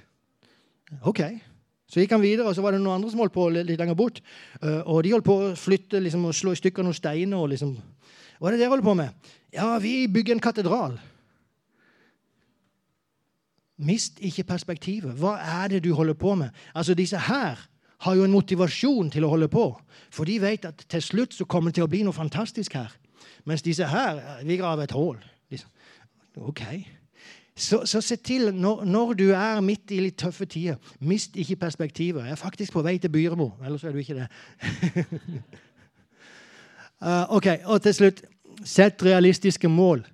OK. 1.05 1.21
Så 1.93 2.01
gikk 2.01 2.15
han 2.17 2.25
videre, 2.25 2.49
og 2.49 2.57
så 2.57 2.65
var 2.65 2.73
det 2.73 2.81
noen 2.81 3.03
andre 3.03 3.11
som 3.13 3.21
holdt 3.21 3.35
på 3.35 3.51
litt 3.53 3.77
lenger 3.77 3.99
bort. 3.99 4.23
Eh, 4.63 4.81
og 4.81 5.03
de 5.05 5.13
holdt 5.13 5.29
på 5.29 5.37
å 5.37 5.53
flytte 5.61 6.01
liksom, 6.01 6.25
og 6.25 6.39
slå 6.39 6.57
i 6.57 6.63
stykker 6.63 6.87
noen 6.87 6.97
steiner. 6.97 7.37
og 7.45 7.53
liksom, 7.53 7.77
Hva 8.41 8.49
er 8.49 8.57
det 8.57 8.63
dere 8.65 8.73
holder 8.73 8.89
på 8.89 8.97
med? 9.03 9.29
Ja, 9.53 9.69
vi 9.77 10.09
bygger 10.09 10.39
en 10.39 10.43
katedral. 10.49 10.97
Mist 13.77 14.25
ikke 14.25 14.49
perspektivet. 14.49 15.13
Hva 15.21 15.37
er 15.61 15.77
det 15.77 15.85
du 15.85 15.93
holder 15.93 16.17
på 16.17 16.33
med? 16.41 16.57
Altså, 16.73 16.97
Disse 16.97 17.21
her 17.29 17.61
har 18.05 18.17
jo 18.19 18.25
en 18.27 18.35
motivasjon 18.35 19.11
til 19.13 19.25
å 19.25 19.31
holde 19.33 19.49
på. 19.53 19.69
For 20.13 20.29
de 20.29 20.39
vet 20.43 20.67
at 20.69 20.85
til 20.91 21.03
slutt 21.03 21.35
så 21.37 21.47
kommer 21.49 21.73
det 21.73 21.81
til 21.81 21.87
å 21.87 21.91
bli 21.91 22.03
noe 22.07 22.17
fantastisk 22.17 22.77
her. 22.77 22.93
Mens 23.49 23.65
disse 23.65 23.87
her 23.89 24.21
vi 24.45 24.59
graver 24.61 24.87
et 24.87 24.97
hull. 24.97 25.19
Liksom. 25.53 25.71
OK. 26.51 26.63
Så, 27.57 27.85
så, 27.87 28.01
se 28.03 28.17
til, 28.17 28.49
når, 28.55 28.85
når, 28.85 29.13
du 29.15 29.29
er 29.31 29.61
midt 29.63 29.93
i 29.95 30.01
litt 30.03 30.17
tøffe 30.19 30.47
tider, 30.51 30.81
mist 30.99 31.37
ikke 31.39 31.61
perspektivet. 31.63 32.25
Jeg 32.27 32.35
er 32.35 32.41
faktisk 32.41 32.75
på 32.75 32.83
vei 32.83 32.97
til 32.99 33.13
Byremo. 33.15 33.53
Ellers 33.63 33.85
er 33.85 33.95
du 33.95 34.01
ikke 34.03 34.17
det. 34.19 34.27
uh, 36.99 37.25
OK, 37.37 37.47
og 37.65 37.83
til 37.83 38.01
slutt 38.01 38.25
Sett 38.65 39.03
realistiske 39.03 39.67
mål. 39.69 40.05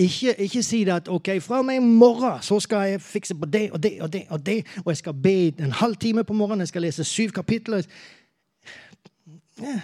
Ikke, 0.00 0.34
ikke, 0.40 0.62
si 0.64 0.84
det 0.84 0.92
at 0.94 1.08
ok, 1.12 1.28
fra 1.44 1.58
og 1.60 1.64
med 1.68 1.76
i 1.76 1.84
morgen 1.84 2.42
så 2.42 2.56
skal 2.60 2.88
jeg 2.88 3.00
fikse 3.04 3.34
på 3.36 3.46
det 3.46 3.66
og 3.70 3.82
det 3.82 3.98
og 4.00 4.12
det. 4.12 4.22
Og 4.30 4.46
det, 4.46 4.66
og 4.84 4.90
jeg 4.90 4.96
skal 4.96 5.14
be 5.14 5.48
en 5.48 5.72
halv 5.72 5.96
time 5.96 6.24
på 6.24 6.32
morgenen, 6.32 6.60
jeg 6.64 6.68
skal 6.68 6.82
lese 6.82 7.04
syv 7.04 7.30
kapitler. 7.36 7.82
Ja. 9.60 9.80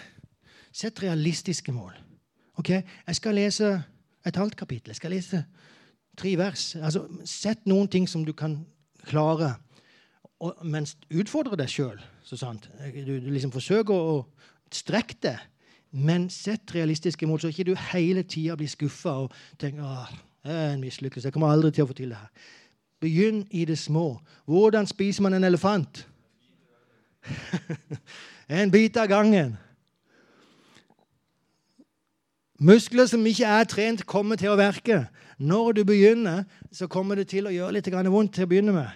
Sett 0.73 1.03
realistiske 1.03 1.73
mål. 1.73 1.93
Ok, 2.57 2.69
Jeg 2.71 3.17
skal 3.17 3.35
lese 3.35 3.83
et 4.27 4.37
halvt 4.37 4.57
kapittel. 4.57 4.89
Jeg 4.89 4.97
skal 4.97 5.11
lese 5.11 5.45
tre 6.17 6.39
vers. 6.39 6.77
Altså, 6.77 7.05
Sett 7.25 7.67
noen 7.67 7.89
ting 7.89 8.09
som 8.09 8.25
du 8.25 8.33
kan 8.33 8.67
klare, 9.05 9.55
og, 10.41 10.57
mens 10.65 10.97
utfordre 11.15 11.57
deg 11.57 11.69
sjøl. 11.69 12.01
Du, 12.31 13.13
du 13.21 13.31
liksom 13.31 13.53
forsøker 13.53 13.95
å 13.95 14.27
strekke 14.73 15.17
det 15.23 15.37
men 15.97 16.31
sett 16.31 16.75
realistiske 16.75 17.27
mål, 17.27 17.41
så 17.41 17.49
ikke 17.49 17.65
du 17.65 17.77
hele 17.93 18.23
tida 18.23 18.57
blir 18.57 18.69
skuffa 18.69 19.15
og 19.25 19.33
tenker 19.59 20.11
det 20.45 20.53
er 20.55 20.75
en 20.75 20.81
mislykkelse. 20.81 21.27
Jeg 21.27 21.33
kommer 21.33 21.49
aldri 21.49 21.71
til 21.73 21.87
å 21.87 21.89
få 21.89 21.95
til 21.97 22.13
det 22.13 22.19
her. 22.21 22.51
Begynn 23.01 23.47
i 23.51 23.65
det 23.65 23.79
små. 23.81 24.19
Hvordan 24.45 24.87
spiser 24.87 25.25
man 25.25 25.35
en 25.35 25.45
elefant? 25.49 26.05
en 28.61 28.71
bit 28.71 28.97
av 28.97 29.09
gangen. 29.09 29.57
Muskler 32.61 33.09
som 33.09 33.27
ikke 33.27 33.49
er 33.49 33.65
trent, 33.69 34.05
kommer 34.07 34.37
til 34.37 34.53
å 34.53 34.59
verke. 34.61 35.07
Når 35.39 35.73
du 35.81 35.83
begynner, 35.89 36.45
så 36.73 36.87
kommer 36.87 37.17
det 37.17 37.29
til 37.33 37.49
å 37.49 37.53
gjøre 37.53 37.79
litt 37.79 37.89
vondt 37.89 38.35
til 38.37 38.45
å 38.45 38.51
begynne 38.53 38.77
med. 38.77 38.93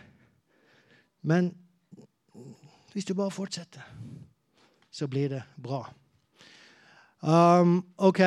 Men 1.22 1.50
hvis 2.92 3.08
du 3.08 3.14
bare 3.14 3.32
fortsetter, 3.32 3.82
så 4.90 5.08
blir 5.08 5.28
det 5.28 5.42
bra. 5.56 5.82
Um, 7.22 7.84
OK. 7.98 8.20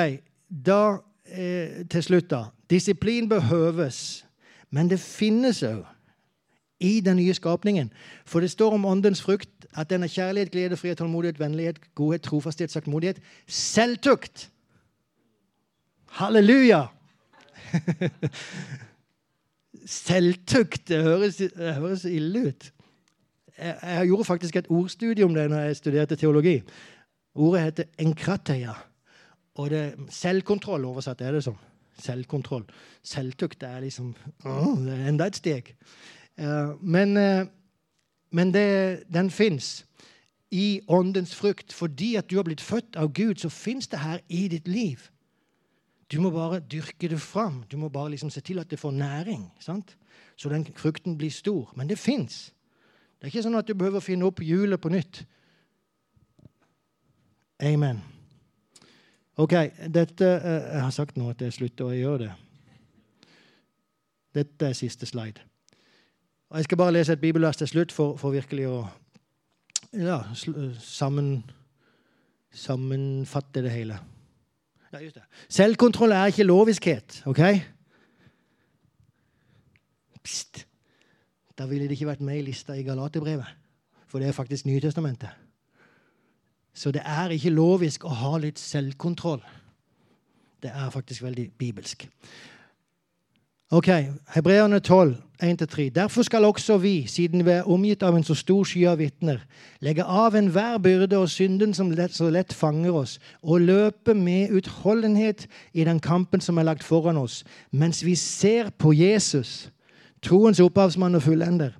Da 0.65 0.97
eh, 1.25 1.85
til 1.89 2.03
slutt, 2.03 2.29
da. 2.31 2.43
Disiplin 2.69 3.29
behøves, 3.29 4.25
men 4.69 4.89
det 4.89 4.99
finnes 4.99 5.63
òg 5.63 5.83
i 6.83 6.99
den 6.99 7.17
nye 7.17 7.33
skapningen. 7.33 7.91
For 8.25 8.39
det 8.39 8.51
står 8.51 8.73
om 8.73 8.85
åndens 8.85 9.21
frukt 9.21 9.49
at 9.77 9.89
den 9.89 10.03
er 10.03 10.07
kjærlighet, 10.07 10.51
glede, 10.51 10.77
frihet, 10.77 10.97
tålmodighet, 10.97 11.39
vennlighet, 11.39 11.79
godhet, 11.95 12.21
trofasthet, 12.21 12.71
saktmodighet, 12.71 13.21
selvtukt. 13.47 14.49
Halleluja! 16.19 16.85
selvtukt 19.85 20.87
det 20.87 21.03
høres, 21.03 21.35
det 21.35 21.75
høres 21.75 22.05
ille 22.05 22.47
ut. 22.47 22.71
Jeg, 23.57 23.77
jeg, 23.83 24.07
gjorde 24.07 24.23
faktisk 24.23 24.55
et 24.55 24.69
ordstudium 24.69 25.31
når 25.31 25.59
jeg 25.59 25.75
studerte 25.75 26.15
teologi. 26.15 26.61
Ordet 27.35 27.63
heter 27.63 27.83
enkrateia. 27.99 28.73
Og 29.55 29.69
det 29.69 29.83
selvkontroll 30.13 30.85
oversatt 30.85 31.21
er 31.21 31.37
det 31.37 31.43
som. 31.45 31.57
Selvkontroll. 32.01 32.65
Selvtukt 33.05 33.63
er 33.63 33.83
liksom 33.83 34.13
å, 34.45 34.53
det 34.81 34.95
er 34.95 35.09
enda 35.11 35.27
et 35.29 35.37
steg. 35.37 35.73
Uh, 36.39 36.73
men, 36.81 37.17
uh, 37.17 37.45
men 38.33 38.53
det, 38.53 38.67
den 39.13 39.29
fins 39.29 39.83
i 40.53 40.81
åndens 40.87 41.35
frukt. 41.35 41.73
Fordi 41.73 42.15
at 42.15 42.29
du 42.29 42.37
har 42.37 42.47
blitt 42.47 42.61
født 42.61 42.97
av 42.97 43.13
Gud, 43.13 43.41
så 43.41 43.49
fins 43.49 43.89
det 43.89 44.01
her 44.01 44.21
i 44.29 44.47
ditt 44.47 44.67
liv. 44.67 45.09
Du 46.11 46.19
må 46.21 46.29
bare 46.29 46.59
dyrke 46.59 47.09
det 47.09 47.21
fram. 47.21 47.63
Du 47.71 47.77
må 47.77 47.89
bare 47.89 48.13
liksom 48.13 48.29
se 48.29 48.41
til 48.41 48.59
at 48.59 48.69
det 48.69 48.79
får 48.79 48.91
næring. 48.91 49.47
Sant? 49.59 49.97
Så 50.37 50.49
den 50.49 50.65
frukten 50.75 51.17
blir 51.17 51.31
stor. 51.31 51.71
Men 51.75 51.89
det 51.89 51.97
fins. 51.97 52.53
Det 53.17 53.27
er 53.27 53.33
ikke 53.33 53.45
sånn 53.45 53.57
at 53.57 53.69
du 53.69 53.73
behøver 53.73 54.01
å 54.01 54.05
finne 54.05 54.27
opp 54.27 54.41
hjulet 54.43 54.81
på 54.81 54.91
nytt. 54.93 55.23
Amen. 57.61 58.01
OK. 59.37 59.53
Dette, 59.93 60.25
eh, 60.25 60.73
jeg 60.73 60.81
har 60.81 60.89
sagt 60.89 61.17
nå 61.17 61.29
at 61.29 61.41
jeg 61.41 61.53
slutter 61.53 61.89
å 61.89 61.97
gjøre 61.97 62.17
det. 62.25 62.31
Dette 64.33 64.69
er 64.69 64.77
siste 64.77 65.05
slide. 65.05 65.41
Og 66.49 66.57
Jeg 66.57 66.63
skal 66.63 66.77
bare 66.77 66.93
lese 66.93 67.13
et 67.13 67.21
bibelvers 67.21 67.57
til 67.57 67.67
slutt 67.67 67.91
for, 67.91 68.17
for 68.17 68.33
virkelig 68.33 68.67
å 68.69 68.87
ja, 69.93 70.19
sammen, 70.79 71.43
sammenfatte 72.53 73.61
det 73.65 73.71
hele. 73.73 73.97
Ja, 74.93 74.99
just 75.01 75.17
det. 75.17 75.23
Selvkontroll 75.49 76.13
er 76.13 76.29
ikke 76.29 76.45
loviskhet, 76.45 77.23
OK? 77.25 77.41
Pst. 80.23 80.65
Da 81.57 81.65
ville 81.69 81.87
det 81.89 81.97
ikke 81.97 82.09
vært 82.09 82.21
med 82.25 82.37
i 82.37 82.45
lista 82.49 82.77
i 82.77 82.85
Galaterbrevet. 82.85 83.49
For 84.09 84.21
det 84.21 84.29
er 84.29 84.37
faktisk 84.37 84.65
Nytestamentet. 84.69 85.42
Så 86.73 86.91
det 86.91 87.01
er 87.05 87.33
ikke 87.33 87.53
lovisk 87.53 88.05
å 88.05 88.15
ha 88.23 88.37
litt 88.41 88.59
selvkontroll. 88.59 89.41
Det 90.63 90.71
er 90.71 90.89
faktisk 90.89 91.23
veldig 91.23 91.51
bibelsk. 91.59 92.07
Ok, 93.73 93.87
Hebreerne 94.35 94.79
12, 94.79 95.15
1-3. 95.43 95.89
Derfor 95.89 96.21
skal 96.21 96.45
også 96.45 96.77
vi, 96.77 97.07
siden 97.07 97.45
vi 97.45 97.51
er 97.51 97.69
omgitt 97.69 98.03
av 98.03 98.15
en 98.15 98.23
så 98.23 98.35
stor 98.37 98.67
sky 98.69 98.83
av 98.85 98.99
vitner, 99.01 99.39
legge 99.81 100.05
av 100.05 100.35
enhver 100.37 100.77
byrde 100.77 101.17
og 101.17 101.29
synden 101.29 101.73
som 101.73 101.89
lett, 101.91 102.13
så 102.13 102.29
lett 102.29 102.53
fanger 102.53 102.93
oss, 102.93 103.15
og 103.41 103.65
løpe 103.65 104.13
med 104.13 104.53
utholdenhet 104.53 105.47
i 105.73 105.87
den 105.89 105.99
kampen 105.99 106.41
som 106.41 106.57
er 106.57 106.69
lagt 106.69 106.85
foran 106.85 107.17
oss, 107.17 107.41
mens 107.71 108.03
vi 108.05 108.13
ser 108.15 108.69
på 108.77 108.93
Jesus, 108.93 109.71
troens 110.21 110.61
opphavsmann 110.61 111.15
og 111.15 111.25
fullender. 111.25 111.73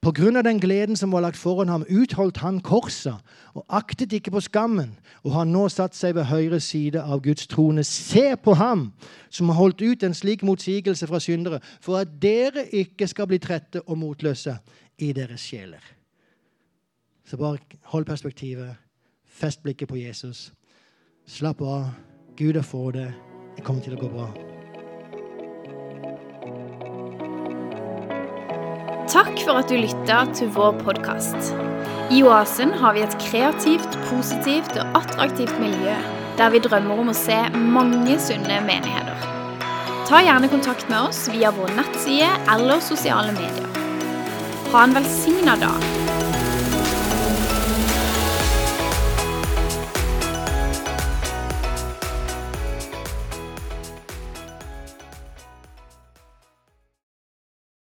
På 0.00 0.12
grunn 0.12 0.36
av 0.36 0.44
den 0.44 0.60
gleden 0.60 0.96
som 0.96 1.10
var 1.10 1.24
lagt 1.24 1.38
foran 1.40 1.68
ham, 1.68 1.84
utholdt 1.88 2.36
han 2.44 2.60
korset 2.60 3.16
og 3.56 3.64
aktet 3.68 4.12
ikke 4.12 4.30
på 4.34 4.42
skammen, 4.44 4.92
og 5.24 5.32
har 5.32 5.46
nå 5.48 5.66
satt 5.72 5.96
seg 5.96 6.14
ved 6.18 6.28
høyre 6.30 6.60
side 6.60 7.00
av 7.02 7.22
Guds 7.24 7.46
trone. 7.50 7.84
Se 7.84 8.36
på 8.36 8.54
ham 8.54 8.90
som 9.30 9.50
har 9.50 9.58
holdt 9.60 9.82
ut 9.82 10.04
en 10.04 10.14
slik 10.14 10.44
motsigelse 10.46 11.08
fra 11.08 11.20
syndere, 11.20 11.60
for 11.80 11.98
at 11.98 12.18
dere 12.22 12.66
ikke 12.68 13.08
skal 13.08 13.30
bli 13.30 13.40
trette 13.42 13.82
og 13.86 13.98
motløse 13.98 14.58
i 14.98 15.12
deres 15.16 15.40
sjeler. 15.40 15.82
Så 17.26 17.36
bare 17.36 17.58
hold 17.92 18.04
perspektivet, 18.04 18.76
fest 19.26 19.62
blikket 19.62 19.88
på 19.88 19.96
Jesus. 19.96 20.52
Slapp 21.26 21.60
av. 21.60 21.88
Gud 22.36 22.56
er 22.56 22.62
for 22.62 22.90
det. 22.90 23.08
Det 23.56 23.64
kommer 23.64 23.82
til 23.82 23.96
å 23.96 24.00
gå 24.04 24.12
bra. 24.12 24.55
Takk 29.16 29.38
for 29.46 29.56
at 29.56 29.70
du 29.72 29.78
lytta 29.80 30.16
til 30.36 30.50
vår 30.52 30.74
podkast. 30.84 31.54
I 32.12 32.18
Oasen 32.26 32.74
har 32.76 32.92
vi 32.92 33.00
et 33.00 33.14
kreativt, 33.22 33.96
positivt 34.10 34.76
og 34.76 34.98
attraktivt 35.00 35.54
miljø 35.56 35.94
der 36.36 36.52
vi 36.52 36.60
drømmer 36.60 37.00
om 37.00 37.08
å 37.08 37.14
se 37.16 37.38
mange 37.56 38.18
sunne 38.20 38.58
menigheter. 38.66 39.24
Ta 40.04 40.20
gjerne 40.20 40.50
kontakt 40.52 40.84
med 40.92 41.08
oss 41.08 41.22
via 41.32 41.48
vår 41.56 41.72
nettside 41.78 42.28
eller 42.58 42.84
sosiale 42.84 43.32
medier. 43.38 43.80
Ha 44.74 44.84
en 44.84 44.98
velsigna 44.98 45.56
dag. 45.64 46.05